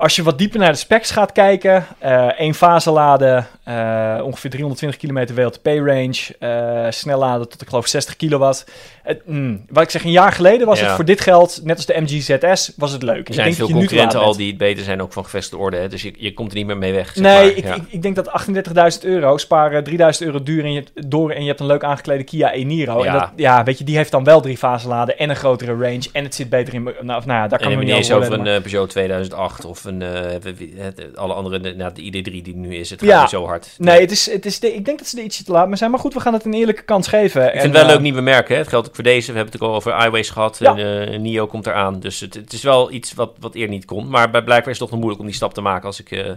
Als 0.00 0.16
je 0.16 0.22
wat 0.22 0.38
dieper 0.38 0.58
naar 0.58 0.72
de 0.72 0.78
specs 0.78 1.10
gaat 1.10 1.32
kijken, 1.32 1.86
eh 1.98 2.40
één 2.40 2.54
fase 2.54 2.90
laden, 2.90 3.46
eh, 3.64 4.20
ongeveer 4.24 4.50
320 4.50 5.00
kilometer 5.00 5.34
WLTP-range, 5.34 6.90
snel 6.92 7.18
laden 7.18 7.48
tot 7.48 7.62
ik 7.62 7.68
geloof 7.68 7.86
60 7.86 8.16
kilowatt. 8.16 8.64
Het, 9.02 9.26
mm, 9.26 9.64
wat 9.68 9.82
ik 9.82 9.90
zeg, 9.90 10.04
een 10.04 10.10
jaar 10.10 10.32
geleden 10.32 10.66
was 10.66 10.78
Ja. 10.80 10.86
het 10.86 10.94
voor 10.94 11.04
dit 11.04 11.20
geld, 11.20 11.60
net 11.64 11.76
als 11.76 11.86
de 11.86 12.00
MG 12.00 12.22
ZS, 12.22 12.72
was 12.76 12.92
het 12.92 13.02
leuk. 13.02 13.28
Er 13.28 13.34
zijn 13.34 13.54
veel 13.54 13.66
dat 13.66 13.68
je 13.68 13.74
concurrenten 13.74 14.20
al 14.20 14.36
die 14.36 14.48
het 14.48 14.56
beter 14.58 14.84
zijn, 14.84 15.02
ook 15.02 15.12
van 15.12 15.24
gevestigde 15.24 15.58
orde. 15.64 15.76
Hè? 15.76 15.88
Dus 15.88 16.02
je, 16.02 16.12
je 16.16 16.34
komt 16.34 16.50
er 16.50 16.56
niet 16.56 16.66
meer 16.66 16.76
mee 16.78 16.92
weg. 16.92 17.12
zeg 17.12 17.22
Nee, 17.24 17.34
maar. 17.34 17.56
ik, 17.56 17.64
Ja. 17.64 17.74
ik, 17.74 17.82
ik 17.88 18.02
denk 18.02 18.16
dat 18.16 18.28
38.000 18.28 19.04
euro, 19.04 19.36
sparen 19.38 19.84
3.000 19.84 19.96
euro 20.26 20.42
duur 20.42 20.64
en 20.64 20.72
je, 20.72 20.84
door 20.94 21.30
en 21.30 21.40
je 21.40 21.48
hebt 21.48 21.60
een 21.60 21.66
leuk 21.66 21.84
aangeklede 21.84 22.24
Kia 22.24 22.52
e-Niro. 22.52 23.04
Ja. 23.04 23.12
En 23.12 23.18
dat, 23.18 23.30
ja, 23.36 23.64
weet 23.64 23.78
je, 23.78 23.84
die 23.84 23.96
heeft 23.96 24.10
dan 24.10 24.24
wel 24.24 24.40
drie 24.40 24.56
fase 24.56 24.88
laden 24.88 25.18
en 25.18 25.30
een 25.30 25.36
grotere 25.36 25.72
range 25.72 26.08
en 26.12 26.24
het 26.24 26.34
zit 26.34 26.48
beter 26.48 26.74
in... 26.74 26.82
Nou, 26.82 27.18
of, 27.18 27.26
nou 27.26 27.38
ja, 27.40 27.48
daar 27.48 27.58
En 27.58 27.64
kan 27.64 27.70
je 27.74 27.80
ik 27.80 27.84
niet 27.86 27.96
eens 27.96 28.12
over 28.12 28.32
een 28.32 28.46
eh, 28.46 28.60
Peugeot 28.62 28.90
2008 28.90 29.64
of 29.64 29.84
een, 30.00 30.02
eh, 30.02 30.94
alle 31.14 31.32
andere, 31.34 31.60
de, 31.60 31.74
nou, 31.74 31.92
de 31.94 32.02
ID3 32.02 32.42
die 32.42 32.56
nu 32.56 32.74
is. 32.74 32.90
Het 32.90 33.00
gaat 33.00 33.08
Ja. 33.08 33.26
zo 33.26 33.46
hard. 33.46 33.74
Nee, 33.78 34.00
het 34.00 34.10
is, 34.10 34.30
het 34.30 34.46
is 34.46 34.60
de, 34.60 34.74
ik 34.74 34.84
denk 34.84 34.98
dat 34.98 35.06
ze 35.08 35.18
er 35.18 35.24
ietsje 35.24 35.44
te 35.44 35.52
laat 35.52 35.66
mee 35.68 35.76
zijn. 35.76 35.90
Maar 35.90 36.00
goed, 36.00 36.14
we 36.14 36.20
gaan 36.20 36.32
het 36.32 36.44
een 36.44 36.54
eerlijke 36.54 36.82
kans 36.82 37.08
geven. 37.08 37.44
Ik 37.44 37.50
vind 37.50 37.62
het 37.62 37.72
wel 37.72 37.82
eh, 37.82 37.88
leuk 37.88 38.00
nieuwe 38.00 38.20
merken. 38.20 38.54
Hè? 38.54 38.60
Het 38.60 38.68
geldt 38.70 38.88
ook 38.88 38.94
voor 38.94 39.04
deze. 39.04 39.30
We 39.32 39.36
hebben 39.36 39.52
het 39.54 39.62
ook 39.62 39.68
al 39.68 39.74
over 39.74 40.06
iWays 40.06 40.30
gehad. 40.30 40.58
Ja. 40.58 40.76
En, 40.76 41.08
eh, 41.12 41.18
Nio 41.18 41.46
komt 41.46 41.66
eraan. 41.66 42.00
Dus 42.00 42.20
het, 42.20 42.34
het 42.34 42.52
is 42.52 42.62
wel 42.62 42.90
iets 42.92 43.14
wat, 43.14 43.32
wat 43.40 43.54
eerder 43.54 43.74
niet 43.74 43.84
kon. 43.84 44.08
Maar 44.08 44.30
bij 44.30 44.42
blijkbaar 44.44 44.72
is 44.72 44.78
het 44.78 44.88
toch 44.88 44.90
nog 44.90 44.98
moeilijk 44.98 45.20
om 45.20 45.26
die 45.26 45.36
stap 45.36 45.54
te 45.54 45.60
maken. 45.60 45.86
Als 45.86 46.00
ik, 46.00 46.10
eh, 46.10 46.30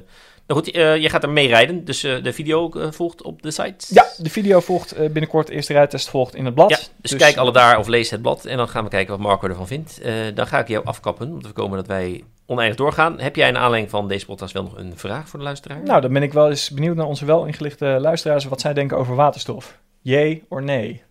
Nou 0.48 0.60
goed, 0.62 0.72
eh, 0.72 0.98
je 0.98 1.10
gaat 1.10 1.24
er 1.24 1.30
mee 1.30 1.48
rijden. 1.48 1.86
Dus 1.86 2.04
eh, 2.04 2.24
de 2.24 2.34
video 2.34 2.70
eh, 2.72 2.88
volgt 2.92 3.22
op 3.22 3.42
de 3.42 3.52
site. 3.52 3.86
Ja, 3.90 4.06
de 4.18 4.30
video 4.30 4.60
volgt 4.60 4.92
eh, 4.92 5.10
binnenkort. 5.10 5.50
Eerste 5.50 5.74
rijtest 5.74 6.10
volgt 6.10 6.36
in 6.36 6.46
het 6.46 6.54
blad. 6.54 6.70
Ja, 6.70 6.78
dus, 7.02 7.16
kijk 7.16 7.38
alle 7.38 7.52
daar 7.52 7.78
of 7.78 7.88
lees 7.88 8.10
het 8.10 8.22
blad. 8.22 8.46
En 8.46 8.58
dan 8.58 8.68
gaan 8.68 8.84
we 8.84 8.90
kijken 8.90 9.12
wat 9.18 9.26
Marco 9.28 9.48
ervan 9.48 9.68
vindt. 9.68 10.02
Eh, 10.02 10.14
dan 10.34 10.48
ga 10.48 10.60
ik 10.60 10.68
jou 10.68 10.86
afkappen. 10.86 11.32
Om 11.32 11.40
te 11.42 11.46
voorkomen 11.46 11.78
dat 11.78 11.88
wij 11.88 12.24
oneindig 12.46 12.78
doorgaan. 12.78 13.20
Heb 13.20 13.36
jij 13.36 13.48
in 13.48 13.58
aanleiding 13.58 13.92
van 13.92 14.08
deze 14.08 14.26
podcast 14.26 14.54
wel 14.54 14.64
nog 14.64 14.78
een 14.78 14.94
vraag 14.96 15.30
voor 15.30 15.40
de 15.40 15.46
luisteraar? 15.46 15.84
Nou, 15.84 16.02
dan 16.02 16.14
ben 16.14 16.24
ik 16.24 16.34
wel 16.34 16.50
eens 16.50 16.70
benieuwd 16.70 16.96
naar 16.96 17.06
onze 17.06 17.26
wel 17.26 17.46
ingelichte 17.46 17.86
luisteraars. 17.86 18.46
Wat 18.46 18.62
zij 18.62 18.74
denken 18.74 18.98
over 18.98 19.16
waterstof. 19.16 19.80
Jee 20.02 20.44
of 20.50 20.60
nee? 20.60 21.04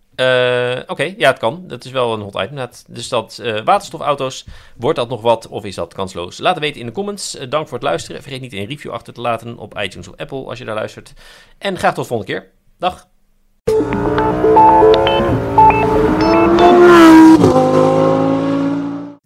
Oké, 0.87 1.15
ja, 1.17 1.29
het 1.31 1.39
kan. 1.39 1.65
Dat 1.67 1.85
is 1.85 1.91
wel 1.91 2.13
een 2.13 2.21
hot 2.21 2.43
item. 2.43 2.69
Dus 2.89 3.09
dat 3.09 3.39
eh, 3.43 3.65
waterstofauto's, 3.65 4.47
wordt 4.77 4.99
dat 4.99 5.09
nog 5.09 5.21
wat 5.21 5.49
of 5.49 5.65
is 5.65 5.75
dat 5.75 5.95
kansloos? 5.95 6.39
Laat 6.39 6.55
het 6.55 6.65
weten 6.65 6.81
in 6.81 6.87
de 6.87 6.93
comments. 6.93 7.37
Eh, 7.37 7.51
dank 7.51 7.69
voor 7.69 7.79
het 7.79 7.87
luisteren. 7.87 8.23
Vergeet 8.23 8.41
niet 8.41 8.53
een 8.53 8.67
review 8.67 8.93
achter 8.93 9.13
te 9.13 9.21
laten 9.21 9.59
op 9.59 9.79
iTunes 9.79 10.09
of 10.09 10.17
Apple 10.17 10.45
als 10.45 10.59
je 10.59 10.65
daar 10.65 10.75
luistert. 10.75 11.13
En 11.59 11.79
graag 11.79 11.95
tot 11.95 12.09
de 12.09 12.09
volgende 12.09 12.33
keer. 12.33 12.51
Dag. 12.79 13.11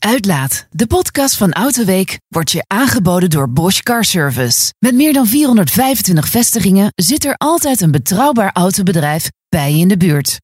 Uitlaat, 0.07 0.67
de 0.71 0.87
podcast 0.87 1.37
van 1.37 1.53
Autoweek, 1.53 2.19
wordt 2.29 2.51
je 2.51 2.65
aangeboden 2.67 3.31
door 3.31 3.51
Bosch 3.51 3.81
Car 3.81 4.05
Service. 4.05 4.73
Met 4.79 4.95
meer 4.95 5.13
dan 5.13 5.27
425 5.27 6.29
vestigingen 6.29 6.93
zit 6.95 7.25
er 7.25 7.35
altijd 7.37 7.81
een 7.81 7.91
betrouwbaar 7.91 8.51
autobedrijf 8.53 9.31
bij 9.49 9.73
je 9.73 9.79
in 9.79 9.89
de 9.89 9.97
buurt. 9.97 10.41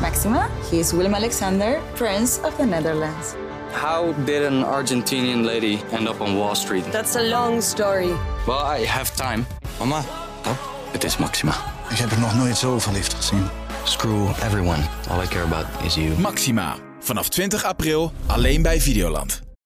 Maxima, 0.00 0.48
he 0.70 0.76
is 0.76 0.90
Willem 0.92 1.14
Alexander, 1.14 1.78
Prince 1.94 2.40
of 2.40 2.54
the 2.56 2.64
Netherlands. 2.64 3.28
How 3.82 4.26
did 4.26 4.46
an 4.46 4.64
Argentinian 4.64 5.44
lady 5.44 5.78
end 5.92 6.08
up 6.08 6.20
on 6.20 6.36
Wall 6.36 6.54
Street? 6.54 6.90
That's 6.90 7.16
a 7.16 7.22
long 7.22 7.62
story. 7.62 8.10
Well, 8.46 8.80
I 8.80 8.86
have 8.86 9.14
time. 9.14 9.44
Mama, 9.78 9.98
oh, 10.46 10.58
het 10.92 11.04
is 11.04 11.16
Maxima. 11.16 11.54
Ik 11.90 11.96
heb 11.96 12.10
er 12.10 12.20
nog 12.20 12.34
nooit 12.34 12.56
zo 12.56 12.78
verliefd 12.78 13.14
gezien. 13.14 13.46
Screw 13.84 14.28
everyone. 14.28 14.82
All 15.08 15.22
I 15.22 15.26
care 15.28 15.44
about 15.44 15.66
is 15.84 15.94
you. 15.94 16.18
Maxima. 16.18 16.85
Vanaf 17.06 17.28
20 17.28 17.64
april 17.64 18.12
alleen 18.26 18.62
bij 18.62 18.80
Videoland. 18.80 19.45